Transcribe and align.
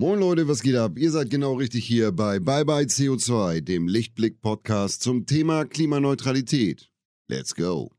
Moin 0.00 0.18
Leute, 0.18 0.48
was 0.48 0.62
geht 0.62 0.76
ab? 0.76 0.92
Ihr 0.96 1.10
seid 1.10 1.28
genau 1.28 1.52
richtig 1.52 1.84
hier 1.84 2.10
bei 2.10 2.38
Bye 2.40 2.64
Bye 2.64 2.84
CO2, 2.84 3.60
dem 3.60 3.86
Lichtblick-Podcast 3.86 5.02
zum 5.02 5.26
Thema 5.26 5.66
Klimaneutralität. 5.66 6.88
Let's 7.28 7.54
go! 7.54 7.90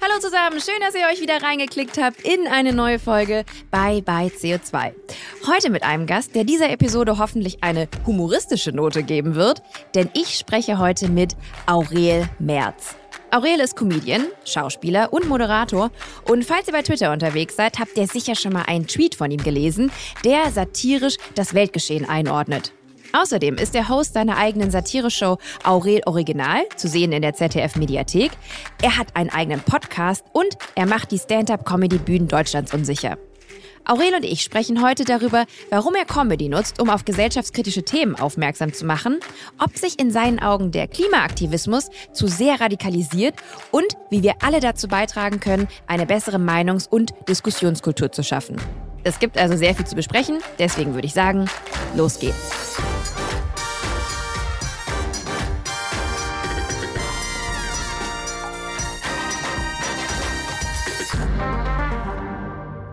Hallo 0.00 0.20
zusammen, 0.20 0.60
schön, 0.60 0.78
dass 0.78 0.94
ihr 0.94 1.08
euch 1.12 1.20
wieder 1.20 1.42
reingeklickt 1.42 1.98
habt 2.00 2.22
in 2.22 2.46
eine 2.46 2.72
neue 2.72 3.00
Folge 3.00 3.44
Bye 3.72 4.00
Bye 4.00 4.28
CO2. 4.28 4.92
Heute 5.48 5.70
mit 5.70 5.82
einem 5.82 6.06
Gast, 6.06 6.36
der 6.36 6.44
dieser 6.44 6.70
Episode 6.70 7.18
hoffentlich 7.18 7.64
eine 7.64 7.88
humoristische 8.06 8.70
Note 8.70 9.02
geben 9.02 9.34
wird, 9.34 9.60
denn 9.96 10.08
ich 10.14 10.38
spreche 10.38 10.78
heute 10.78 11.08
mit 11.08 11.34
Aurel 11.66 12.28
Merz. 12.38 12.94
Aurel 13.30 13.60
ist 13.60 13.76
Comedian, 13.76 14.26
Schauspieler 14.44 15.12
und 15.12 15.28
Moderator. 15.28 15.90
Und 16.26 16.44
falls 16.44 16.66
ihr 16.66 16.72
bei 16.72 16.82
Twitter 16.82 17.12
unterwegs 17.12 17.56
seid, 17.56 17.78
habt 17.78 17.96
ihr 17.96 18.06
sicher 18.06 18.34
schon 18.34 18.54
mal 18.54 18.64
einen 18.66 18.86
Tweet 18.86 19.14
von 19.14 19.30
ihm 19.30 19.42
gelesen, 19.42 19.92
der 20.24 20.50
satirisch 20.50 21.16
das 21.34 21.52
Weltgeschehen 21.52 22.08
einordnet. 22.08 22.72
Außerdem 23.12 23.56
ist 23.56 23.74
er 23.74 23.88
Host 23.88 24.14
seiner 24.14 24.36
eigenen 24.36 24.70
Satire-Show 24.70 25.38
Aurel 25.64 26.00
Original, 26.06 26.62
zu 26.76 26.88
sehen 26.88 27.12
in 27.12 27.22
der 27.22 27.34
ZDF-Mediathek. 27.34 28.32
Er 28.82 28.96
hat 28.96 29.14
einen 29.14 29.30
eigenen 29.30 29.60
Podcast 29.60 30.24
und 30.32 30.56
er 30.74 30.86
macht 30.86 31.10
die 31.10 31.18
Stand-up-Comedy-Bühnen 31.18 32.28
Deutschlands 32.28 32.72
unsicher. 32.72 33.18
Aurel 33.88 34.14
und 34.14 34.24
ich 34.24 34.42
sprechen 34.42 34.82
heute 34.82 35.04
darüber, 35.04 35.46
warum 35.70 35.94
er 35.94 36.04
Comedy 36.04 36.50
nutzt, 36.50 36.78
um 36.78 36.90
auf 36.90 37.06
gesellschaftskritische 37.06 37.84
Themen 37.84 38.16
aufmerksam 38.16 38.74
zu 38.74 38.84
machen, 38.84 39.18
ob 39.58 39.78
sich 39.78 39.98
in 39.98 40.10
seinen 40.10 40.40
Augen 40.40 40.72
der 40.72 40.88
Klimaaktivismus 40.88 41.88
zu 42.12 42.26
sehr 42.26 42.60
radikalisiert 42.60 43.34
und 43.70 43.86
wie 44.10 44.22
wir 44.22 44.34
alle 44.42 44.60
dazu 44.60 44.88
beitragen 44.88 45.40
können, 45.40 45.68
eine 45.86 46.04
bessere 46.04 46.36
Meinungs- 46.36 46.86
und 46.86 47.14
Diskussionskultur 47.30 48.12
zu 48.12 48.22
schaffen. 48.22 48.56
Es 49.04 49.18
gibt 49.18 49.38
also 49.38 49.56
sehr 49.56 49.74
viel 49.74 49.86
zu 49.86 49.96
besprechen, 49.96 50.40
deswegen 50.58 50.92
würde 50.92 51.06
ich 51.06 51.14
sagen, 51.14 51.48
los 51.96 52.18
geht's. 52.18 52.76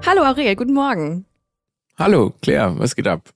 Hallo 0.08 0.22
Aurel, 0.22 0.56
guten 0.56 0.74
Morgen. 0.74 1.26
Hallo, 1.98 2.32
Claire, 2.44 2.78
was 2.78 2.96
geht 2.96 3.08
ab? 3.08 3.32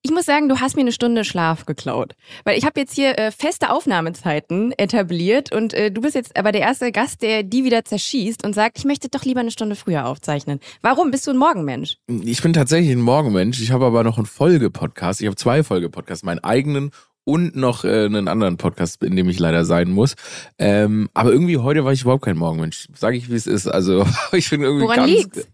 Ich 0.00 0.10
muss 0.10 0.24
sagen, 0.24 0.48
du 0.48 0.58
hast 0.58 0.74
mir 0.74 0.80
eine 0.80 0.92
Stunde 0.92 1.22
Schlaf 1.22 1.66
geklaut. 1.66 2.14
Weil 2.44 2.56
ich 2.56 2.64
habe 2.64 2.80
jetzt 2.80 2.94
hier 2.94 3.18
äh, 3.18 3.30
feste 3.30 3.68
Aufnahmezeiten 3.68 4.72
etabliert 4.78 5.52
und 5.52 5.74
äh, 5.74 5.90
du 5.90 6.00
bist 6.00 6.14
jetzt 6.14 6.34
aber 6.38 6.50
der 6.50 6.62
erste 6.62 6.92
Gast, 6.92 7.20
der 7.20 7.42
die 7.42 7.62
wieder 7.62 7.84
zerschießt 7.84 8.42
und 8.46 8.54
sagt, 8.54 8.78
ich 8.78 8.86
möchte 8.86 9.10
doch 9.10 9.26
lieber 9.26 9.40
eine 9.40 9.50
Stunde 9.50 9.76
früher 9.76 10.06
aufzeichnen. 10.06 10.60
Warum? 10.80 11.10
Bist 11.10 11.26
du 11.26 11.32
ein 11.32 11.36
Morgenmensch? 11.36 11.98
Ich 12.06 12.40
bin 12.40 12.54
tatsächlich 12.54 12.92
ein 12.92 13.02
Morgenmensch. 13.02 13.60
Ich 13.60 13.70
habe 13.70 13.84
aber 13.84 14.02
noch 14.02 14.16
einen 14.16 14.26
Folgepodcast. 14.26 15.20
Ich 15.20 15.26
habe 15.26 15.36
zwei 15.36 15.62
Folgepodcasts, 15.62 16.24
meinen 16.24 16.42
eigenen 16.42 16.92
und 17.28 17.54
noch 17.54 17.84
äh, 17.84 18.06
einen 18.06 18.26
anderen 18.26 18.56
Podcast, 18.56 19.04
in 19.04 19.14
dem 19.14 19.28
ich 19.28 19.38
leider 19.38 19.66
sein 19.66 19.90
muss. 19.90 20.14
Ähm, 20.58 21.10
aber 21.12 21.30
irgendwie 21.30 21.58
heute 21.58 21.84
war 21.84 21.92
ich 21.92 22.00
überhaupt 22.00 22.24
kein 22.24 22.38
Morgenmensch. 22.38 22.88
Sage 22.94 23.18
ich, 23.18 23.30
wie 23.30 23.34
es 23.34 23.46
ist. 23.46 23.66
Also 23.66 24.06
ich 24.32 24.48
bin 24.48 24.62
irgendwie 24.62 24.84
Woran 24.84 24.96
ganz, 24.96 25.10
liegt's? 25.10 25.46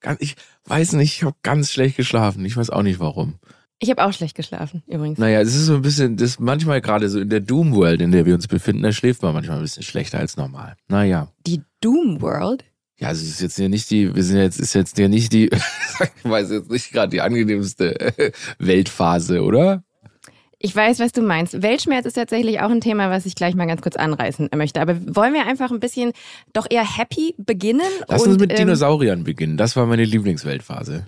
ganz, 0.00 0.20
ich 0.20 0.34
weiß 0.64 0.94
nicht, 0.94 1.14
ich 1.14 1.22
habe 1.22 1.36
ganz 1.44 1.70
schlecht 1.70 1.96
geschlafen. 1.96 2.44
Ich 2.44 2.56
weiß 2.56 2.70
auch 2.70 2.82
nicht 2.82 2.98
warum. 2.98 3.38
Ich 3.78 3.90
habe 3.90 4.04
auch 4.04 4.12
schlecht 4.12 4.34
geschlafen, 4.34 4.82
übrigens. 4.88 5.18
Naja, 5.18 5.40
es 5.40 5.54
ist 5.54 5.66
so 5.66 5.76
ein 5.76 5.82
bisschen, 5.82 6.16
das 6.16 6.40
manchmal 6.40 6.80
gerade 6.80 7.08
so 7.08 7.20
in 7.20 7.30
der 7.30 7.40
Doom 7.40 7.76
World, 7.76 8.02
in 8.02 8.10
der 8.10 8.26
wir 8.26 8.34
uns 8.34 8.48
befinden, 8.48 8.82
da 8.82 8.90
schläft 8.90 9.22
man 9.22 9.32
manchmal 9.32 9.58
ein 9.58 9.62
bisschen 9.62 9.84
schlechter 9.84 10.18
als 10.18 10.36
normal. 10.36 10.74
Naja. 10.88 11.28
Die 11.46 11.62
Doom 11.80 12.20
World? 12.20 12.64
Ja, 12.98 13.08
also 13.08 13.22
es 13.22 13.30
ist 13.30 13.40
jetzt 13.40 13.58
ja 13.58 13.68
nicht 13.68 13.88
die, 13.90 14.14
wir 14.14 14.24
sind 14.24 14.38
jetzt, 14.38 14.58
ist 14.58 14.74
jetzt 14.74 14.98
ja 14.98 15.06
nicht 15.06 15.32
die, 15.32 15.46
ich 16.24 16.28
weiß 16.28 16.50
jetzt 16.50 16.70
nicht 16.72 16.90
gerade 16.90 17.10
die 17.10 17.20
angenehmste 17.20 18.12
Weltphase, 18.58 19.42
oder? 19.42 19.84
Ich 20.62 20.76
weiß, 20.76 21.00
was 21.00 21.12
du 21.12 21.22
meinst. 21.22 21.62
Weltschmerz 21.62 22.04
ist 22.04 22.14
tatsächlich 22.14 22.60
auch 22.60 22.68
ein 22.68 22.82
Thema, 22.82 23.08
was 23.08 23.24
ich 23.24 23.34
gleich 23.34 23.54
mal 23.54 23.66
ganz 23.66 23.80
kurz 23.80 23.96
anreißen 23.96 24.50
möchte. 24.54 24.82
Aber 24.82 24.94
wollen 25.16 25.32
wir 25.32 25.46
einfach 25.46 25.70
ein 25.70 25.80
bisschen 25.80 26.12
doch 26.52 26.66
eher 26.68 26.84
happy 26.84 27.34
beginnen? 27.38 27.80
Lass 28.08 28.22
und, 28.22 28.32
uns 28.32 28.40
mit 28.40 28.50
ähm, 28.50 28.58
Dinosauriern 28.58 29.24
beginnen. 29.24 29.56
Das 29.56 29.74
war 29.74 29.86
meine 29.86 30.04
Lieblingsweltphase. 30.04 31.06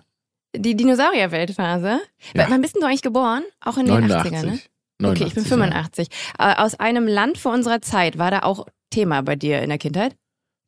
Die 0.56 0.74
Dinosaurier-Weltphase. 0.74 2.00
Ja. 2.34 2.46
Wann 2.48 2.62
bist 2.62 2.74
denn 2.74 2.80
du 2.80 2.86
eigentlich 2.86 3.02
geboren? 3.02 3.42
Auch 3.60 3.76
in 3.76 3.84
den 3.86 3.94
89. 3.94 4.32
80ern, 4.32 4.44
ne? 4.46 4.58
89, 4.98 5.04
Okay, 5.04 5.24
ich 5.28 5.34
bin 5.34 5.44
ja. 5.44 5.48
85. 5.50 6.08
Äh, 6.38 6.54
Aus 6.56 6.80
einem 6.80 7.06
Land 7.06 7.36
vor 7.36 7.52
unserer 7.52 7.82
Zeit 7.82 8.16
war 8.16 8.30
da 8.30 8.40
auch 8.40 8.66
Thema 8.88 9.20
bei 9.22 9.36
dir 9.36 9.60
in 9.60 9.68
der 9.68 9.78
Kindheit? 9.78 10.16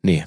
Nee. 0.02 0.26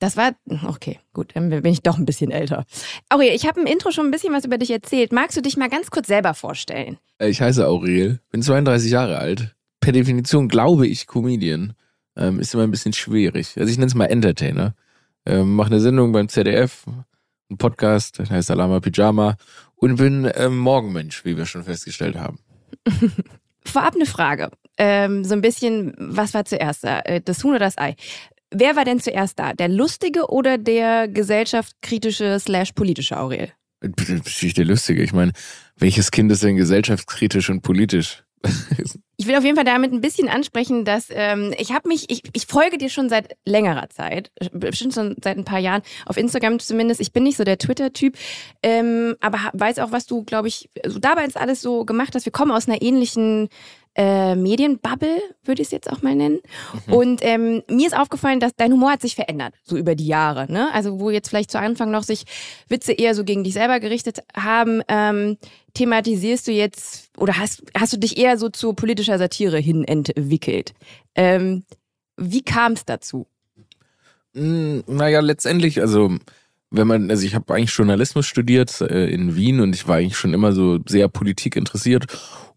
Das 0.00 0.16
war, 0.16 0.32
okay, 0.66 1.00
gut, 1.12 1.32
dann 1.34 1.48
bin 1.50 1.64
ich 1.66 1.82
doch 1.82 1.98
ein 1.98 2.04
bisschen 2.04 2.30
älter. 2.30 2.64
Aurel, 3.08 3.30
ich 3.34 3.46
habe 3.48 3.60
im 3.60 3.66
Intro 3.66 3.90
schon 3.90 4.06
ein 4.06 4.10
bisschen 4.12 4.32
was 4.32 4.44
über 4.44 4.56
dich 4.58 4.70
erzählt. 4.70 5.12
Magst 5.12 5.36
du 5.36 5.40
dich 5.42 5.56
mal 5.56 5.68
ganz 5.68 5.90
kurz 5.90 6.06
selber 6.06 6.34
vorstellen? 6.34 6.98
Äh, 7.18 7.28
Ich 7.30 7.40
heiße 7.40 7.66
Aurel, 7.66 8.20
bin 8.30 8.42
32 8.42 8.90
Jahre 8.92 9.18
alt. 9.18 9.56
Per 9.80 9.92
Definition 9.92 10.48
glaube 10.48 10.86
ich 10.86 11.06
Comedian. 11.08 11.72
Ähm, 12.16 12.38
ist 12.40 12.54
immer 12.54 12.62
ein 12.64 12.70
bisschen 12.70 12.92
schwierig. 12.92 13.54
Also 13.56 13.70
ich 13.70 13.76
nenne 13.78 13.86
es 13.88 13.94
mal 13.94 14.06
Entertainer. 14.06 14.74
Ähm, 15.26 15.54
Mache 15.54 15.68
eine 15.68 15.80
Sendung 15.80 16.12
beim 16.12 16.28
ZDF, 16.28 16.84
einen 16.86 17.58
Podcast, 17.58 18.18
der 18.18 18.28
heißt 18.30 18.50
Alama 18.50 18.80
Pyjama 18.80 19.36
und 19.76 19.96
bin 19.96 20.30
ähm, 20.34 20.58
Morgenmensch, 20.58 21.24
wie 21.24 21.36
wir 21.36 21.46
schon 21.46 21.64
festgestellt 21.64 22.16
haben. 22.16 22.38
Vorab 23.64 23.94
eine 23.94 24.06
Frage. 24.06 24.50
Ähm, 24.78 25.24
so 25.24 25.34
ein 25.34 25.40
bisschen, 25.40 25.94
was 25.98 26.34
war 26.34 26.44
zuerst 26.44 26.84
da? 26.84 27.00
Äh, 27.00 27.20
Das 27.20 27.42
Huhn 27.44 27.50
oder 27.50 27.60
das 27.60 27.78
Ei? 27.78 27.96
Wer 28.50 28.76
war 28.76 28.84
denn 28.84 29.00
zuerst 29.00 29.38
da? 29.38 29.52
Der 29.52 29.68
lustige 29.68 30.30
oder 30.30 30.58
der 30.58 31.08
gesellschaftskritische 31.08 32.38
slash 32.40 32.72
politische 32.72 33.18
Aurel? 33.18 33.52
Geschichte 33.80 34.64
lustige. 34.64 35.02
Ich 35.02 35.12
meine, 35.12 35.32
welches 35.76 36.10
Kind 36.10 36.32
ist 36.32 36.42
denn 36.42 36.56
gesellschaftskritisch 36.56 37.50
und 37.50 37.62
politisch? 37.62 38.24
Ich 39.20 39.26
will 39.26 39.34
auf 39.34 39.42
jeden 39.42 39.56
Fall 39.56 39.64
damit 39.64 39.92
ein 39.92 40.00
bisschen 40.00 40.28
ansprechen, 40.28 40.84
dass 40.84 41.08
ähm, 41.10 41.52
ich 41.58 41.72
habe 41.72 41.88
mich, 41.88 42.08
ich, 42.08 42.22
ich 42.34 42.46
folge 42.46 42.78
dir 42.78 42.88
schon 42.88 43.08
seit 43.08 43.36
längerer 43.44 43.90
Zeit, 43.90 44.30
bestimmt 44.52 44.94
schon 44.94 45.16
seit 45.20 45.36
ein 45.36 45.44
paar 45.44 45.58
Jahren, 45.58 45.82
auf 46.06 46.16
Instagram 46.16 46.60
zumindest. 46.60 47.00
Ich 47.00 47.12
bin 47.12 47.24
nicht 47.24 47.36
so 47.36 47.42
der 47.42 47.58
Twitter-Typ, 47.58 48.16
ähm, 48.62 49.16
aber 49.18 49.38
weiß 49.54 49.80
auch, 49.80 49.90
was 49.90 50.06
du, 50.06 50.22
glaube 50.22 50.46
ich, 50.46 50.70
so 50.86 51.00
dabei 51.00 51.24
ist 51.24 51.36
alles 51.36 51.60
so 51.60 51.84
gemacht 51.84 52.14
hast. 52.14 52.26
Wir 52.26 52.32
kommen 52.32 52.52
aus 52.52 52.68
einer 52.68 52.80
ähnlichen 52.80 53.48
äh, 53.98 54.36
Medienbubble, 54.36 55.20
würde 55.44 55.60
ich 55.60 55.68
es 55.68 55.72
jetzt 55.72 55.90
auch 55.90 56.02
mal 56.02 56.14
nennen. 56.14 56.38
Und 56.86 57.18
ähm, 57.22 57.64
mir 57.68 57.88
ist 57.88 57.96
aufgefallen, 57.96 58.38
dass 58.38 58.54
dein 58.56 58.72
Humor 58.72 58.92
hat 58.92 59.02
sich 59.02 59.16
verändert, 59.16 59.54
so 59.64 59.76
über 59.76 59.96
die 59.96 60.06
Jahre. 60.06 60.50
Ne? 60.50 60.72
Also 60.72 61.00
wo 61.00 61.10
jetzt 61.10 61.28
vielleicht 61.28 61.50
zu 61.50 61.58
Anfang 61.58 61.90
noch 61.90 62.04
sich 62.04 62.24
Witze 62.68 62.92
eher 62.92 63.16
so 63.16 63.24
gegen 63.24 63.42
dich 63.42 63.54
selber 63.54 63.80
gerichtet 63.80 64.20
haben, 64.36 64.82
ähm, 64.86 65.36
thematisierst 65.74 66.46
du 66.46 66.52
jetzt 66.52 67.10
oder 67.18 67.38
hast, 67.38 67.64
hast 67.76 67.92
du 67.92 67.96
dich 67.96 68.18
eher 68.18 68.38
so 68.38 68.48
zu 68.48 68.72
politischer 68.72 69.18
Satire 69.18 69.58
hin 69.58 69.82
entwickelt. 69.84 70.74
Ähm, 71.16 71.64
wie 72.16 72.42
kam 72.42 72.74
es 72.74 72.84
dazu? 72.84 73.26
Mm, 74.34 74.80
Naja, 74.86 75.18
letztendlich, 75.18 75.80
also 75.80 76.16
wenn 76.70 76.86
man, 76.86 77.10
also 77.10 77.26
ich 77.26 77.34
habe 77.34 77.52
eigentlich 77.52 77.74
Journalismus 77.74 78.26
studiert 78.26 78.80
äh, 78.80 79.06
in 79.06 79.34
Wien 79.34 79.60
und 79.60 79.74
ich 79.74 79.88
war 79.88 79.96
eigentlich 79.96 80.16
schon 80.16 80.34
immer 80.34 80.52
so 80.52 80.78
sehr 80.86 81.08
Politik 81.08 81.56
interessiert 81.56 82.06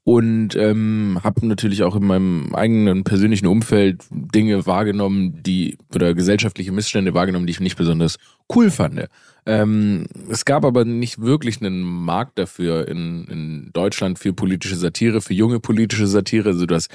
und 0.04 0.56
ähm, 0.56 1.20
habe 1.24 1.46
natürlich 1.46 1.84
auch 1.84 1.96
in 1.96 2.06
meinem 2.06 2.56
eigenen 2.56 3.04
persönlichen 3.04 3.48
Umfeld 3.48 4.04
Dinge 4.10 4.66
wahrgenommen, 4.66 5.44
die 5.44 5.78
oder 5.94 6.16
gesellschaftliche 6.16 6.72
Missstände 6.72 7.14
wahrgenommen, 7.14 7.46
die 7.46 7.52
ich 7.52 7.60
nicht 7.60 7.78
besonders 7.78 8.18
cool 8.54 8.72
fand. 8.72 9.08
Ähm, 9.46 10.08
es 10.30 10.46
gab 10.46 10.66
aber 10.66 10.86
nicht 10.86 11.22
wirklich 11.22 11.62
einen 11.62 11.82
Markt 11.82 12.40
dafür 12.40 12.88
in, 12.88 13.26
in 13.26 13.70
Deutschland 13.74 14.18
für 14.18 14.34
politische 14.34 14.76
Satire, 14.76 15.22
für 15.22 15.34
junge 15.34 15.60
politische 15.60 16.08
Satire. 16.08 16.50
Also 16.50 16.66
du 16.66 16.76
hast 16.76 16.90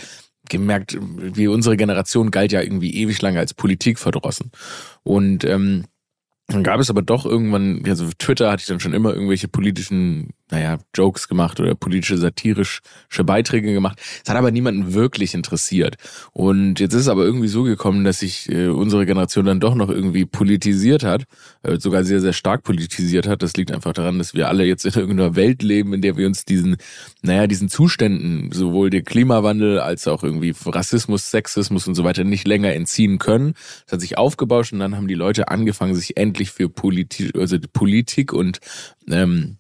gemerkt, 0.49 0.99
wie 1.01 1.49
unsere 1.49 1.77
Generation 1.77 2.31
galt 2.31 2.53
ja 2.53 2.61
irgendwie 2.61 2.95
ewig 2.95 3.21
lange 3.23 3.39
als 3.39 3.55
Politik 3.55 3.99
verdrossen. 3.99 4.51
Und 5.03 5.45
ähm, 5.45 5.85
dann 6.49 6.63
gab 6.63 6.79
es 6.79 6.91
aber 6.91 7.03
doch 7.03 7.27
irgendwann, 7.27 7.83
also 7.87 8.09
Twitter 8.19 8.51
hatte 8.51 8.61
ich 8.61 8.69
dann 8.69 8.79
schon 8.79 8.95
immer 8.95 9.13
irgendwelche 9.13 9.49
politischen, 9.49 10.31
naja, 10.51 10.79
Jokes 10.95 11.27
gemacht 11.29 11.59
oder 11.59 11.75
politische 11.75 12.19
satirische 12.19 12.81
Beiträge 13.25 13.73
gemacht. 13.73 14.01
Es 14.23 14.31
hat 14.31 14.37
aber 14.37 14.53
niemanden 14.53 14.95
wirklich 14.95 15.35
interessiert. 15.35 15.97
Und 16.33 16.79
jetzt 16.79 16.95
ist 16.95 17.03
es 17.03 17.09
aber 17.09 17.25
irgendwie 17.25 17.49
so 17.49 17.65
gekommen, 17.65 18.05
dass 18.05 18.21
sich 18.21 18.49
äh, 18.49 18.69
unsere 18.69 19.07
Generation 19.07 19.45
dann 19.45 19.59
doch 19.59 19.75
noch 19.75 19.89
irgendwie 19.89 20.25
politisiert 20.25 21.03
hat, 21.03 21.25
äh, 21.63 21.79
sogar 21.79 22.05
sehr, 22.05 22.21
sehr 22.21 22.33
stark 22.33 22.63
politisiert 22.63 23.27
hat. 23.27 23.43
Das 23.43 23.57
liegt 23.57 23.73
einfach 23.73 23.93
daran, 23.93 24.19
dass 24.19 24.35
wir 24.35 24.49
alle 24.49 24.65
jetzt 24.65 24.87
in 24.87 24.95
irgendeiner 24.95 25.35
Welt 25.35 25.63
leben, 25.63 25.93
in 25.93 26.01
der 26.01 26.17
wir 26.17 26.29
uns 26.29 26.45
diesen, 26.45 26.77
naja, 27.23 27.49
diesen 27.49 27.69
Zuständen, 27.69 28.53
sowohl 28.53 28.91
der 28.91 29.03
Klimawandel 29.03 29.81
als 29.81 30.07
auch 30.07 30.23
irgendwie 30.23 30.55
Rassismus, 30.65 31.31
Sexismus 31.31 31.89
und 31.89 31.97
so 31.97 32.05
weiter 32.05 32.23
nicht 32.23 32.47
länger 32.47 32.73
entziehen 32.73 33.19
können. 33.19 33.55
Das 33.85 33.95
hat 33.95 34.01
sich 34.01 34.17
aufgebauscht 34.17 34.73
und 34.73 34.79
dann 34.79 34.95
haben 34.95 35.09
die 35.09 35.15
Leute 35.15 35.49
angefangen, 35.49 35.97
sich 35.97 36.17
endlich 36.17 36.53
für 36.53 36.69
Politik, 36.69 37.37
also 37.37 37.57
Politik 37.73 38.33
und 38.33 38.61
ähm, 39.09 39.59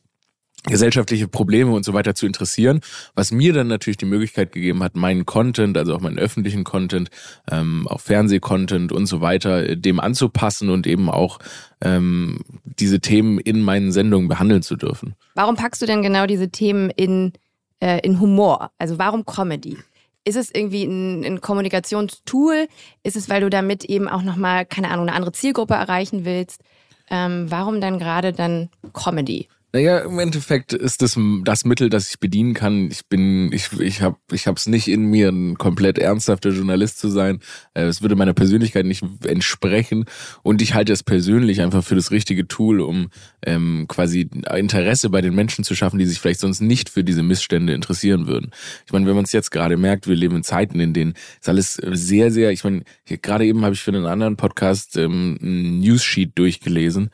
gesellschaftliche 0.66 1.28
Probleme 1.28 1.72
und 1.72 1.84
so 1.84 1.94
weiter 1.94 2.14
zu 2.14 2.26
interessieren, 2.26 2.80
was 3.14 3.32
mir 3.32 3.52
dann 3.52 3.68
natürlich 3.68 3.96
die 3.96 4.04
Möglichkeit 4.04 4.52
gegeben 4.52 4.82
hat, 4.82 4.96
meinen 4.96 5.24
Content, 5.26 5.78
also 5.78 5.94
auch 5.94 6.00
meinen 6.00 6.18
öffentlichen 6.18 6.64
Content, 6.64 7.10
ähm, 7.50 7.86
auch 7.88 8.00
Fernsehcontent 8.00 8.92
und 8.92 9.06
so 9.06 9.20
weiter, 9.20 9.68
äh, 9.68 9.76
dem 9.76 10.00
anzupassen 10.00 10.70
und 10.70 10.86
eben 10.86 11.08
auch 11.08 11.38
ähm, 11.80 12.40
diese 12.64 13.00
Themen 13.00 13.38
in 13.38 13.62
meinen 13.62 13.92
Sendungen 13.92 14.28
behandeln 14.28 14.62
zu 14.62 14.76
dürfen. 14.76 15.14
Warum 15.34 15.56
packst 15.56 15.80
du 15.82 15.86
denn 15.86 16.02
genau 16.02 16.26
diese 16.26 16.50
Themen 16.50 16.90
in, 16.90 17.32
äh, 17.80 18.00
in 18.00 18.20
Humor? 18.20 18.70
Also 18.78 18.98
warum 18.98 19.24
Comedy? 19.24 19.78
Ist 20.24 20.36
es 20.36 20.52
irgendwie 20.52 20.84
ein, 20.84 21.24
ein 21.24 21.40
Kommunikationstool? 21.40 22.66
Ist 23.04 23.14
es, 23.14 23.30
weil 23.30 23.42
du 23.42 23.48
damit 23.50 23.84
eben 23.84 24.08
auch 24.08 24.22
nochmal, 24.22 24.66
keine 24.66 24.90
Ahnung, 24.90 25.06
eine 25.06 25.16
andere 25.16 25.32
Zielgruppe 25.32 25.74
erreichen 25.74 26.24
willst? 26.24 26.62
Ähm, 27.08 27.46
warum 27.48 27.80
dann 27.80 28.00
gerade 28.00 28.32
dann 28.32 28.68
Comedy? 28.92 29.48
Naja, 29.72 29.98
im 29.98 30.18
Endeffekt 30.18 30.72
ist 30.72 31.02
das 31.02 31.18
das 31.44 31.64
Mittel, 31.64 31.90
das 31.90 32.08
ich 32.08 32.20
bedienen 32.20 32.54
kann. 32.54 32.90
Ich 32.90 33.06
bin, 33.08 33.52
ich, 33.52 33.72
ich 33.78 34.00
habe, 34.00 34.16
ich 34.32 34.46
habe 34.46 34.56
es 34.56 34.66
nicht 34.66 34.88
in 34.88 35.04
mir, 35.04 35.28
ein 35.28 35.58
komplett 35.58 35.98
ernsthafter 35.98 36.50
Journalist 36.50 36.98
zu 36.98 37.08
sein. 37.08 37.40
Äh, 37.74 37.82
es 37.82 38.00
würde 38.00 38.16
meiner 38.16 38.32
Persönlichkeit 38.32 38.86
nicht 38.86 39.04
entsprechen. 39.24 40.06
Und 40.42 40.62
ich 40.62 40.74
halte 40.74 40.92
es 40.92 41.02
persönlich 41.02 41.60
einfach 41.60 41.84
für 41.84 41.96
das 41.96 42.10
richtige 42.10 42.48
Tool, 42.48 42.80
um 42.80 43.08
ähm, 43.44 43.86
quasi 43.88 44.30
Interesse 44.54 45.10
bei 45.10 45.20
den 45.20 45.34
Menschen 45.34 45.64
zu 45.64 45.74
schaffen, 45.74 45.98
die 45.98 46.06
sich 46.06 46.20
vielleicht 46.20 46.40
sonst 46.40 46.60
nicht 46.60 46.88
für 46.88 47.04
diese 47.04 47.22
Missstände 47.22 47.74
interessieren 47.74 48.28
würden. 48.28 48.52
Ich 48.86 48.92
meine, 48.92 49.06
wenn 49.06 49.16
man 49.16 49.24
es 49.24 49.32
jetzt 49.32 49.50
gerade 49.50 49.76
merkt, 49.76 50.06
wir 50.06 50.16
leben 50.16 50.36
in 50.36 50.44
Zeiten, 50.44 50.80
in 50.80 50.94
denen 50.94 51.14
ist 51.40 51.48
alles 51.48 51.74
sehr, 51.74 52.30
sehr. 52.30 52.50
Ich 52.50 52.64
meine, 52.64 52.82
gerade 53.04 53.44
eben 53.44 53.64
habe 53.64 53.74
ich 53.74 53.82
für 53.82 53.90
einen 53.90 54.06
anderen 54.06 54.36
Podcast 54.36 54.96
ähm, 54.96 55.38
ein 55.42 55.80
News-Sheet 55.80 56.38
durchgelesen 56.38 57.10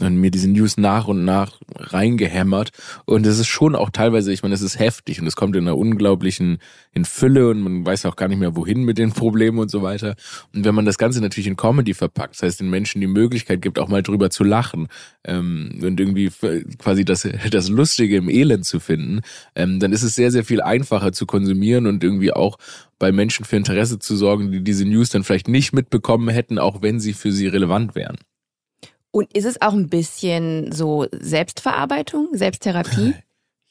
und 0.00 0.16
mir 0.16 0.30
diese 0.30 0.48
News 0.48 0.76
nach 0.76 1.08
und 1.08 1.24
nach 1.24 1.58
reingehämmert. 1.74 2.70
Und 3.06 3.26
es 3.26 3.38
ist 3.38 3.46
schon 3.46 3.74
auch 3.74 3.90
teilweise, 3.90 4.32
ich 4.32 4.42
meine, 4.42 4.54
es 4.54 4.60
ist 4.60 4.78
heftig 4.78 5.20
und 5.20 5.26
es 5.26 5.36
kommt 5.36 5.56
in 5.56 5.62
einer 5.62 5.76
unglaublichen 5.76 6.58
in 6.92 7.04
Fülle 7.04 7.48
und 7.50 7.60
man 7.60 7.86
weiß 7.86 8.04
auch 8.06 8.16
gar 8.16 8.28
nicht 8.28 8.38
mehr, 8.38 8.56
wohin 8.56 8.84
mit 8.84 8.98
den 8.98 9.12
Problemen 9.12 9.58
und 9.58 9.70
so 9.70 9.82
weiter. 9.82 10.14
Und 10.54 10.64
wenn 10.64 10.74
man 10.74 10.84
das 10.84 10.98
Ganze 10.98 11.20
natürlich 11.20 11.46
in 11.46 11.56
Comedy 11.56 11.94
verpackt, 11.94 12.34
das 12.34 12.42
heißt 12.42 12.60
den 12.60 12.70
Menschen 12.70 13.00
die 13.00 13.06
Möglichkeit 13.06 13.62
gibt, 13.62 13.78
auch 13.78 13.88
mal 13.88 14.02
drüber 14.02 14.28
zu 14.28 14.44
lachen 14.44 14.88
ähm, 15.24 15.78
und 15.82 15.98
irgendwie 15.98 16.30
quasi 16.78 17.04
das, 17.04 17.26
das 17.50 17.68
Lustige 17.70 18.16
im 18.16 18.28
Elend 18.28 18.66
zu 18.66 18.80
finden, 18.80 19.22
ähm, 19.54 19.80
dann 19.80 19.92
ist 19.92 20.02
es 20.02 20.14
sehr, 20.14 20.30
sehr 20.30 20.44
viel 20.44 20.60
einfacher 20.60 21.12
zu 21.12 21.24
konsumieren 21.24 21.86
und 21.86 22.04
irgendwie 22.04 22.32
auch 22.32 22.58
bei 22.98 23.12
Menschen 23.12 23.44
für 23.44 23.56
Interesse 23.56 23.98
zu 23.98 24.16
sorgen, 24.16 24.52
die 24.52 24.62
diese 24.62 24.84
News 24.84 25.10
dann 25.10 25.24
vielleicht 25.24 25.48
nicht 25.48 25.72
mitbekommen 25.72 26.28
hätten, 26.28 26.58
auch 26.58 26.82
wenn 26.82 27.00
sie 27.00 27.14
für 27.14 27.32
sie 27.32 27.46
relevant 27.46 27.94
wären. 27.94 28.16
Und 29.16 29.32
ist 29.34 29.46
es 29.46 29.62
auch 29.62 29.72
ein 29.72 29.88
bisschen 29.88 30.72
so 30.72 31.06
Selbstverarbeitung, 31.10 32.28
Selbsttherapie? 32.32 33.14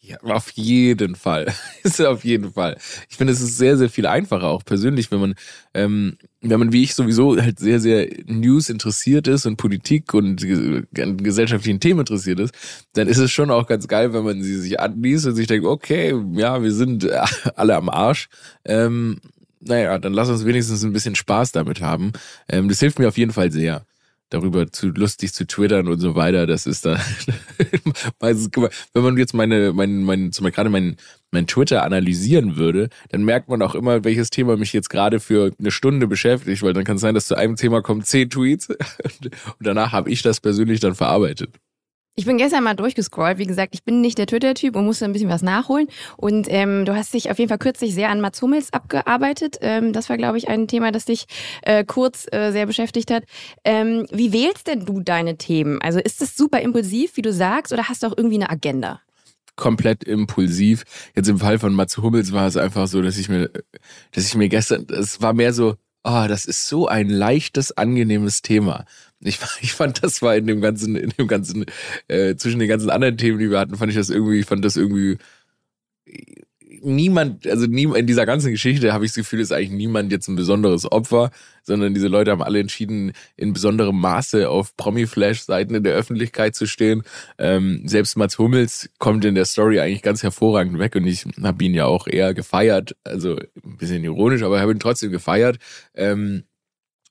Ja, 0.07 0.17
auf 0.21 0.51
jeden 0.51 1.15
Fall. 1.15 1.51
ist 1.83 1.99
auf 1.99 2.23
jeden 2.23 2.53
Fall. 2.53 2.77
Ich 3.09 3.17
finde, 3.17 3.33
es 3.33 3.41
ist 3.41 3.57
sehr, 3.57 3.75
sehr 3.75 3.89
viel 3.89 4.05
einfacher, 4.05 4.49
auch 4.49 4.63
persönlich, 4.63 5.09
wenn 5.09 5.19
man, 5.19 5.35
ähm, 5.73 6.19
wenn 6.41 6.59
man 6.59 6.71
wie 6.71 6.83
ich 6.83 6.93
sowieso 6.93 7.41
halt 7.41 7.57
sehr, 7.57 7.79
sehr 7.79 8.07
News 8.27 8.69
interessiert 8.69 9.27
ist 9.27 9.47
und 9.47 9.57
Politik 9.57 10.13
und 10.13 10.45
an 10.99 11.17
gesellschaftlichen 11.17 11.79
Themen 11.79 12.01
interessiert 12.01 12.39
ist, 12.39 12.53
dann 12.93 13.07
ist 13.07 13.17
es 13.17 13.31
schon 13.31 13.49
auch 13.49 13.65
ganz 13.65 13.87
geil, 13.87 14.13
wenn 14.13 14.23
man 14.23 14.43
sie 14.43 14.57
sich 14.57 14.79
anliest 14.79 15.25
und 15.25 15.33
sich 15.33 15.47
denkt, 15.47 15.65
okay, 15.65 16.13
ja, 16.33 16.61
wir 16.61 16.71
sind 16.71 17.09
alle 17.55 17.75
am 17.75 17.89
Arsch. 17.89 18.29
Ähm, 18.63 19.21
naja, 19.59 19.97
dann 19.97 20.13
lass 20.13 20.29
uns 20.29 20.45
wenigstens 20.45 20.83
ein 20.83 20.93
bisschen 20.93 21.15
Spaß 21.15 21.51
damit 21.51 21.81
haben. 21.81 22.13
Ähm, 22.47 22.69
das 22.69 22.79
hilft 22.79 22.99
mir 22.99 23.07
auf 23.07 23.17
jeden 23.17 23.31
Fall 23.31 23.51
sehr 23.51 23.87
darüber 24.29 24.71
zu 24.71 24.87
lustig 24.87 25.33
zu 25.33 25.45
twittern 25.45 25.87
und 25.87 25.99
so 25.99 26.15
weiter. 26.15 26.47
Das 26.47 26.65
ist 26.65 26.85
da, 26.85 26.99
wenn 28.19 29.03
man 29.03 29.17
jetzt 29.17 29.33
meine, 29.33 29.73
mein, 29.73 30.03
mein, 30.03 30.31
zum 30.31 30.43
Beispiel 30.43 30.55
gerade 30.55 30.69
mein, 30.69 30.97
mein 31.31 31.47
Twitter 31.47 31.83
analysieren 31.83 32.55
würde, 32.55 32.89
dann 33.09 33.23
merkt 33.23 33.49
man 33.49 33.61
auch 33.61 33.75
immer, 33.75 34.03
welches 34.03 34.29
Thema 34.29 34.57
mich 34.57 34.73
jetzt 34.73 34.89
gerade 34.89 35.19
für 35.19 35.51
eine 35.59 35.71
Stunde 35.71 36.07
beschäftigt, 36.07 36.63
weil 36.63 36.73
dann 36.73 36.83
kann 36.83 36.95
es 36.95 37.01
sein, 37.01 37.15
dass 37.15 37.27
zu 37.27 37.35
einem 37.35 37.55
Thema 37.55 37.81
kommen 37.81 38.03
zehn 38.03 38.29
Tweets 38.29 38.69
und 38.69 38.79
danach 39.59 39.91
habe 39.91 40.09
ich 40.09 40.21
das 40.21 40.41
persönlich 40.41 40.79
dann 40.79 40.95
verarbeitet. 40.95 41.51
Ich 42.17 42.25
bin 42.25 42.37
gestern 42.37 42.63
mal 42.63 42.75
durchgescrollt. 42.75 43.39
Wie 43.39 43.45
gesagt, 43.45 43.73
ich 43.75 43.83
bin 43.83 43.99
nicht 43.99 44.17
der 44.17 44.25
Twitter-Typ 44.25 44.77
und 44.77 44.85
musste 44.85 45.03
ein 45.03 45.11
bisschen 45.11 45.27
was 45.27 45.41
nachholen. 45.41 45.87
Und 46.15 46.47
ähm, 46.49 46.85
du 46.85 46.95
hast 46.95 47.13
dich 47.13 47.29
auf 47.29 47.39
jeden 47.39 47.49
Fall 47.49 47.57
kürzlich 47.57 47.93
sehr 47.93 48.09
an 48.09 48.21
Mats 48.21 48.41
Hummels 48.41 48.71
abgearbeitet. 48.71 49.57
Ähm, 49.59 49.91
das 49.91 50.07
war, 50.07 50.15
glaube 50.15 50.37
ich, 50.37 50.47
ein 50.47 50.69
Thema, 50.69 50.93
das 50.93 51.03
dich 51.03 51.25
äh, 51.63 51.83
kurz 51.83 52.25
äh, 52.31 52.51
sehr 52.51 52.67
beschäftigt 52.67 53.11
hat. 53.11 53.25
Ähm, 53.65 54.07
wie 54.11 54.31
wählst 54.31 54.67
denn 54.67 54.85
du 54.85 55.01
deine 55.01 55.35
Themen? 55.37 55.81
Also 55.81 55.99
ist 55.99 56.21
das 56.21 56.37
super 56.37 56.61
impulsiv, 56.61 57.17
wie 57.17 57.21
du 57.21 57.33
sagst, 57.33 57.73
oder 57.73 57.89
hast 57.89 58.03
du 58.03 58.07
auch 58.07 58.17
irgendwie 58.17 58.35
eine 58.35 58.49
Agenda? 58.49 59.01
komplett 59.57 60.03
impulsiv. 60.03 60.83
Jetzt 61.15 61.29
im 61.29 61.39
Fall 61.39 61.59
von 61.59 61.73
Mats 61.73 61.97
Hummels 61.97 62.33
war 62.33 62.45
es 62.45 62.57
einfach 62.57 62.87
so, 62.87 63.01
dass 63.01 63.17
ich 63.17 63.29
mir, 63.29 63.49
dass 64.11 64.25
ich 64.25 64.35
mir 64.35 64.49
gestern, 64.49 64.85
es 64.89 65.21
war 65.21 65.31
mehr 65.31 65.53
so, 65.53 65.75
oh, 66.03 66.25
das 66.27 66.45
ist 66.45 66.67
so 66.67 66.87
ein 66.87 67.09
leichtes, 67.09 67.71
angenehmes 67.71 68.41
Thema. 68.41 68.85
Ich, 69.25 69.39
ich 69.61 69.73
fand, 69.73 70.03
das 70.03 70.21
war 70.21 70.35
in 70.35 70.47
dem 70.47 70.61
ganzen, 70.61 70.95
in 70.95 71.11
dem 71.11 71.27
ganzen, 71.27 71.65
äh, 72.07 72.35
zwischen 72.35 72.59
den 72.59 72.69
ganzen 72.69 72.89
anderen 72.89 73.17
Themen, 73.17 73.39
die 73.39 73.49
wir 73.49 73.59
hatten, 73.59 73.75
fand 73.75 73.91
ich 73.91 73.97
das 73.97 74.09
irgendwie, 74.09 74.39
ich 74.39 74.45
fand 74.45 74.63
das 74.63 74.77
irgendwie 74.77 75.17
niemand, 76.85 77.47
also 77.47 77.65
nie, 77.65 77.85
in 77.97 78.07
dieser 78.07 78.25
ganzen 78.25 78.51
Geschichte 78.51 78.93
habe 78.93 79.05
ich 79.05 79.11
das 79.11 79.17
Gefühl, 79.17 79.39
ist 79.39 79.51
eigentlich 79.51 79.71
niemand 79.71 80.11
jetzt 80.11 80.27
ein 80.27 80.35
besonderes 80.35 80.89
Opfer, 80.91 81.31
sondern 81.63 81.93
diese 81.93 82.07
Leute 82.07 82.31
haben 82.31 82.43
alle 82.43 82.59
entschieden, 82.59 83.13
in 83.35 83.53
besonderem 83.53 83.99
Maße 83.99 84.49
auf 84.49 84.75
Promi-Flash-Seiten 84.77 85.75
in 85.75 85.83
der 85.83 85.95
Öffentlichkeit 85.95 86.55
zu 86.55 86.67
stehen. 86.67 87.03
Ähm, 87.37 87.81
selbst 87.85 88.15
Mats 88.17 88.37
Hummels 88.37 88.89
kommt 88.99 89.25
in 89.25 89.35
der 89.35 89.45
Story 89.45 89.79
eigentlich 89.79 90.03
ganz 90.03 90.23
hervorragend 90.23 90.79
weg 90.79 90.95
und 90.95 91.07
ich 91.07 91.25
habe 91.41 91.63
ihn 91.63 91.73
ja 91.73 91.85
auch 91.85 92.07
eher 92.07 92.33
gefeiert, 92.33 92.95
also 93.03 93.35
ein 93.35 93.77
bisschen 93.77 94.03
ironisch, 94.03 94.43
aber 94.43 94.61
habe 94.61 94.71
ihn 94.71 94.79
trotzdem 94.79 95.11
gefeiert. 95.11 95.57
Ähm, 95.95 96.43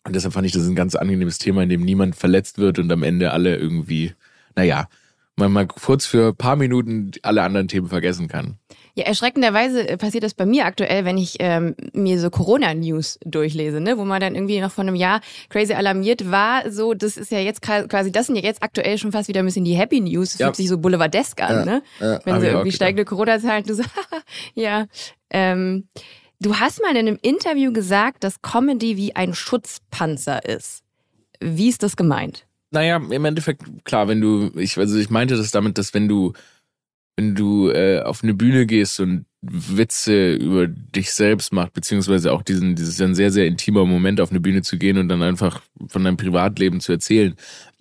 und 0.04 0.14
deshalb 0.14 0.34
fand 0.34 0.46
ich 0.46 0.52
das 0.52 0.66
ein 0.66 0.74
ganz 0.74 0.94
angenehmes 0.94 1.38
Thema, 1.38 1.62
in 1.62 1.68
dem 1.68 1.82
niemand 1.82 2.16
verletzt 2.16 2.58
wird 2.58 2.78
und 2.78 2.92
am 2.92 3.02
Ende 3.02 3.32
alle 3.32 3.56
irgendwie, 3.56 4.12
naja, 4.54 4.88
man 5.36 5.50
mal 5.50 5.66
kurz 5.66 6.06
für 6.06 6.28
ein 6.28 6.36
paar 6.36 6.56
Minuten 6.56 7.10
alle 7.22 7.42
anderen 7.42 7.68
Themen 7.68 7.88
vergessen 7.88 8.28
kann. 8.28 8.58
Ja, 8.96 9.04
erschreckenderweise 9.06 9.88
äh, 9.88 9.96
passiert 9.96 10.22
das 10.22 10.34
bei 10.34 10.46
mir 10.46 10.66
aktuell, 10.66 11.04
wenn 11.04 11.18
ich 11.18 11.36
ähm, 11.40 11.74
mir 11.92 12.20
so 12.20 12.30
Corona-News 12.30 13.18
durchlese, 13.24 13.80
ne, 13.80 13.98
wo 13.98 14.04
man 14.04 14.20
dann 14.20 14.36
irgendwie 14.36 14.60
noch 14.60 14.70
vor 14.70 14.82
einem 14.82 14.94
Jahr 14.94 15.20
crazy 15.48 15.72
alarmiert 15.72 16.30
war. 16.30 16.70
So, 16.70 16.94
das 16.94 17.16
ist 17.16 17.32
ja 17.32 17.40
jetzt 17.40 17.60
quasi, 17.62 18.12
das 18.12 18.26
sind 18.26 18.36
ja 18.36 18.42
jetzt 18.42 18.62
aktuell 18.62 18.96
schon 18.98 19.10
fast 19.10 19.26
wieder 19.26 19.40
ein 19.40 19.46
bisschen 19.46 19.64
die 19.64 19.74
Happy 19.74 20.00
News. 20.00 20.32
Das 20.32 20.38
ja. 20.38 20.46
fühlt 20.46 20.56
sich 20.56 20.68
so 20.68 20.78
boulevardesk 20.78 21.42
an, 21.42 21.56
ja, 21.56 21.64
ne? 21.64 21.82
Ja, 21.98 22.20
wenn 22.24 22.40
sie 22.40 22.46
irgendwie 22.46 22.70
steigende 22.70 23.04
Corona-Zahlen, 23.04 23.64
du 23.64 23.74
so, 23.74 23.82
ja. 24.54 24.86
Ähm, 25.30 25.88
Du 26.44 26.56
hast 26.56 26.82
mal 26.82 26.90
in 26.90 27.08
einem 27.08 27.18
Interview 27.22 27.72
gesagt, 27.72 28.22
dass 28.22 28.42
Comedy 28.42 28.98
wie 28.98 29.16
ein 29.16 29.32
Schutzpanzer 29.32 30.46
ist. 30.46 30.82
Wie 31.40 31.70
ist 31.70 31.82
das 31.82 31.96
gemeint? 31.96 32.46
Naja, 32.70 32.96
im 32.96 33.24
Endeffekt, 33.24 33.62
klar, 33.84 34.08
wenn 34.08 34.20
du, 34.20 34.50
ich, 34.56 34.76
also 34.76 34.98
ich 34.98 35.08
meinte 35.08 35.38
das 35.38 35.52
damit, 35.52 35.78
dass 35.78 35.94
wenn 35.94 36.06
du, 36.06 36.34
wenn 37.16 37.34
du 37.34 37.70
äh, 37.70 38.02
auf 38.02 38.22
eine 38.22 38.34
Bühne 38.34 38.66
gehst 38.66 39.00
und 39.00 39.24
Witze 39.40 40.34
über 40.34 40.66
dich 40.66 41.14
selbst 41.14 41.50
macht, 41.54 41.72
beziehungsweise 41.72 42.30
auch 42.30 42.42
diesen, 42.42 42.74
dieses 42.74 43.00
ein 43.00 43.14
sehr, 43.14 43.32
sehr 43.32 43.46
intimer 43.46 43.86
Moment 43.86 44.20
auf 44.20 44.28
eine 44.28 44.40
Bühne 44.40 44.60
zu 44.60 44.76
gehen 44.76 44.98
und 44.98 45.08
dann 45.08 45.22
einfach 45.22 45.62
von 45.86 46.04
deinem 46.04 46.18
Privatleben 46.18 46.80
zu 46.80 46.92
erzählen. 46.92 47.36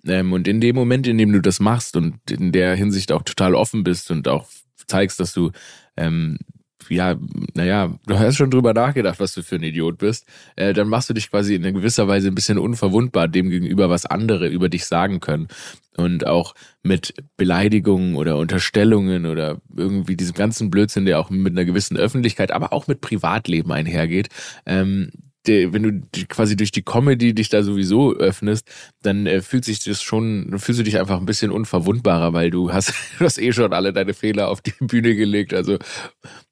Ähm, 0.06 0.32
und 0.32 0.48
in 0.48 0.62
dem 0.62 0.74
Moment, 0.74 1.06
in 1.06 1.18
dem 1.18 1.34
du 1.34 1.42
das 1.42 1.60
machst 1.60 1.96
und 1.96 2.30
in 2.30 2.50
der 2.50 2.74
Hinsicht 2.76 3.12
auch 3.12 3.24
total 3.24 3.54
offen 3.54 3.84
bist 3.84 4.10
und 4.10 4.26
auch 4.26 4.46
zeigst, 4.86 5.20
dass 5.20 5.34
du 5.34 5.50
ähm, 5.98 6.38
ja, 6.88 7.16
naja, 7.54 7.94
du 8.06 8.18
hast 8.18 8.36
schon 8.36 8.50
drüber 8.50 8.74
nachgedacht, 8.74 9.20
was 9.20 9.34
du 9.34 9.42
für 9.42 9.56
ein 9.56 9.62
Idiot 9.62 9.98
bist, 9.98 10.26
äh, 10.56 10.72
dann 10.72 10.88
machst 10.88 11.10
du 11.10 11.14
dich 11.14 11.30
quasi 11.30 11.54
in 11.54 11.62
gewisser 11.62 12.08
Weise 12.08 12.28
ein 12.28 12.34
bisschen 12.34 12.58
unverwundbar 12.58 13.28
dem 13.28 13.50
gegenüber, 13.50 13.90
was 13.90 14.06
andere 14.06 14.48
über 14.48 14.68
dich 14.68 14.86
sagen 14.86 15.20
können. 15.20 15.48
Und 15.96 16.26
auch 16.26 16.54
mit 16.82 17.14
Beleidigungen 17.36 18.16
oder 18.16 18.36
Unterstellungen 18.36 19.26
oder 19.26 19.60
irgendwie 19.76 20.16
diesem 20.16 20.34
ganzen 20.34 20.70
Blödsinn, 20.70 21.04
der 21.04 21.20
auch 21.20 21.30
mit 21.30 21.52
einer 21.52 21.64
gewissen 21.64 21.96
Öffentlichkeit, 21.96 22.50
aber 22.50 22.72
auch 22.72 22.88
mit 22.88 23.00
Privatleben 23.00 23.70
einhergeht, 23.70 24.28
ähm, 24.66 25.10
wenn 25.46 25.82
du 25.82 26.26
quasi 26.28 26.56
durch 26.56 26.70
die 26.70 26.82
Comedy 26.82 27.34
dich 27.34 27.48
da 27.48 27.62
sowieso 27.62 28.14
öffnest, 28.14 28.68
dann 29.02 29.26
äh, 29.26 29.40
fühlt 29.40 29.64
sich 29.64 29.82
das 29.84 30.02
schon, 30.02 30.58
fühlst 30.58 30.80
du 30.80 30.84
dich 30.84 30.98
einfach 30.98 31.18
ein 31.18 31.26
bisschen 31.26 31.50
unverwundbarer, 31.50 32.32
weil 32.32 32.50
du 32.50 32.72
hast, 32.72 32.94
du 33.18 33.24
hast 33.24 33.38
eh 33.38 33.52
schon 33.52 33.72
alle 33.72 33.92
deine 33.92 34.14
Fehler 34.14 34.48
auf 34.48 34.60
die 34.60 34.74
Bühne 34.80 35.14
gelegt. 35.14 35.54
Also 35.54 35.78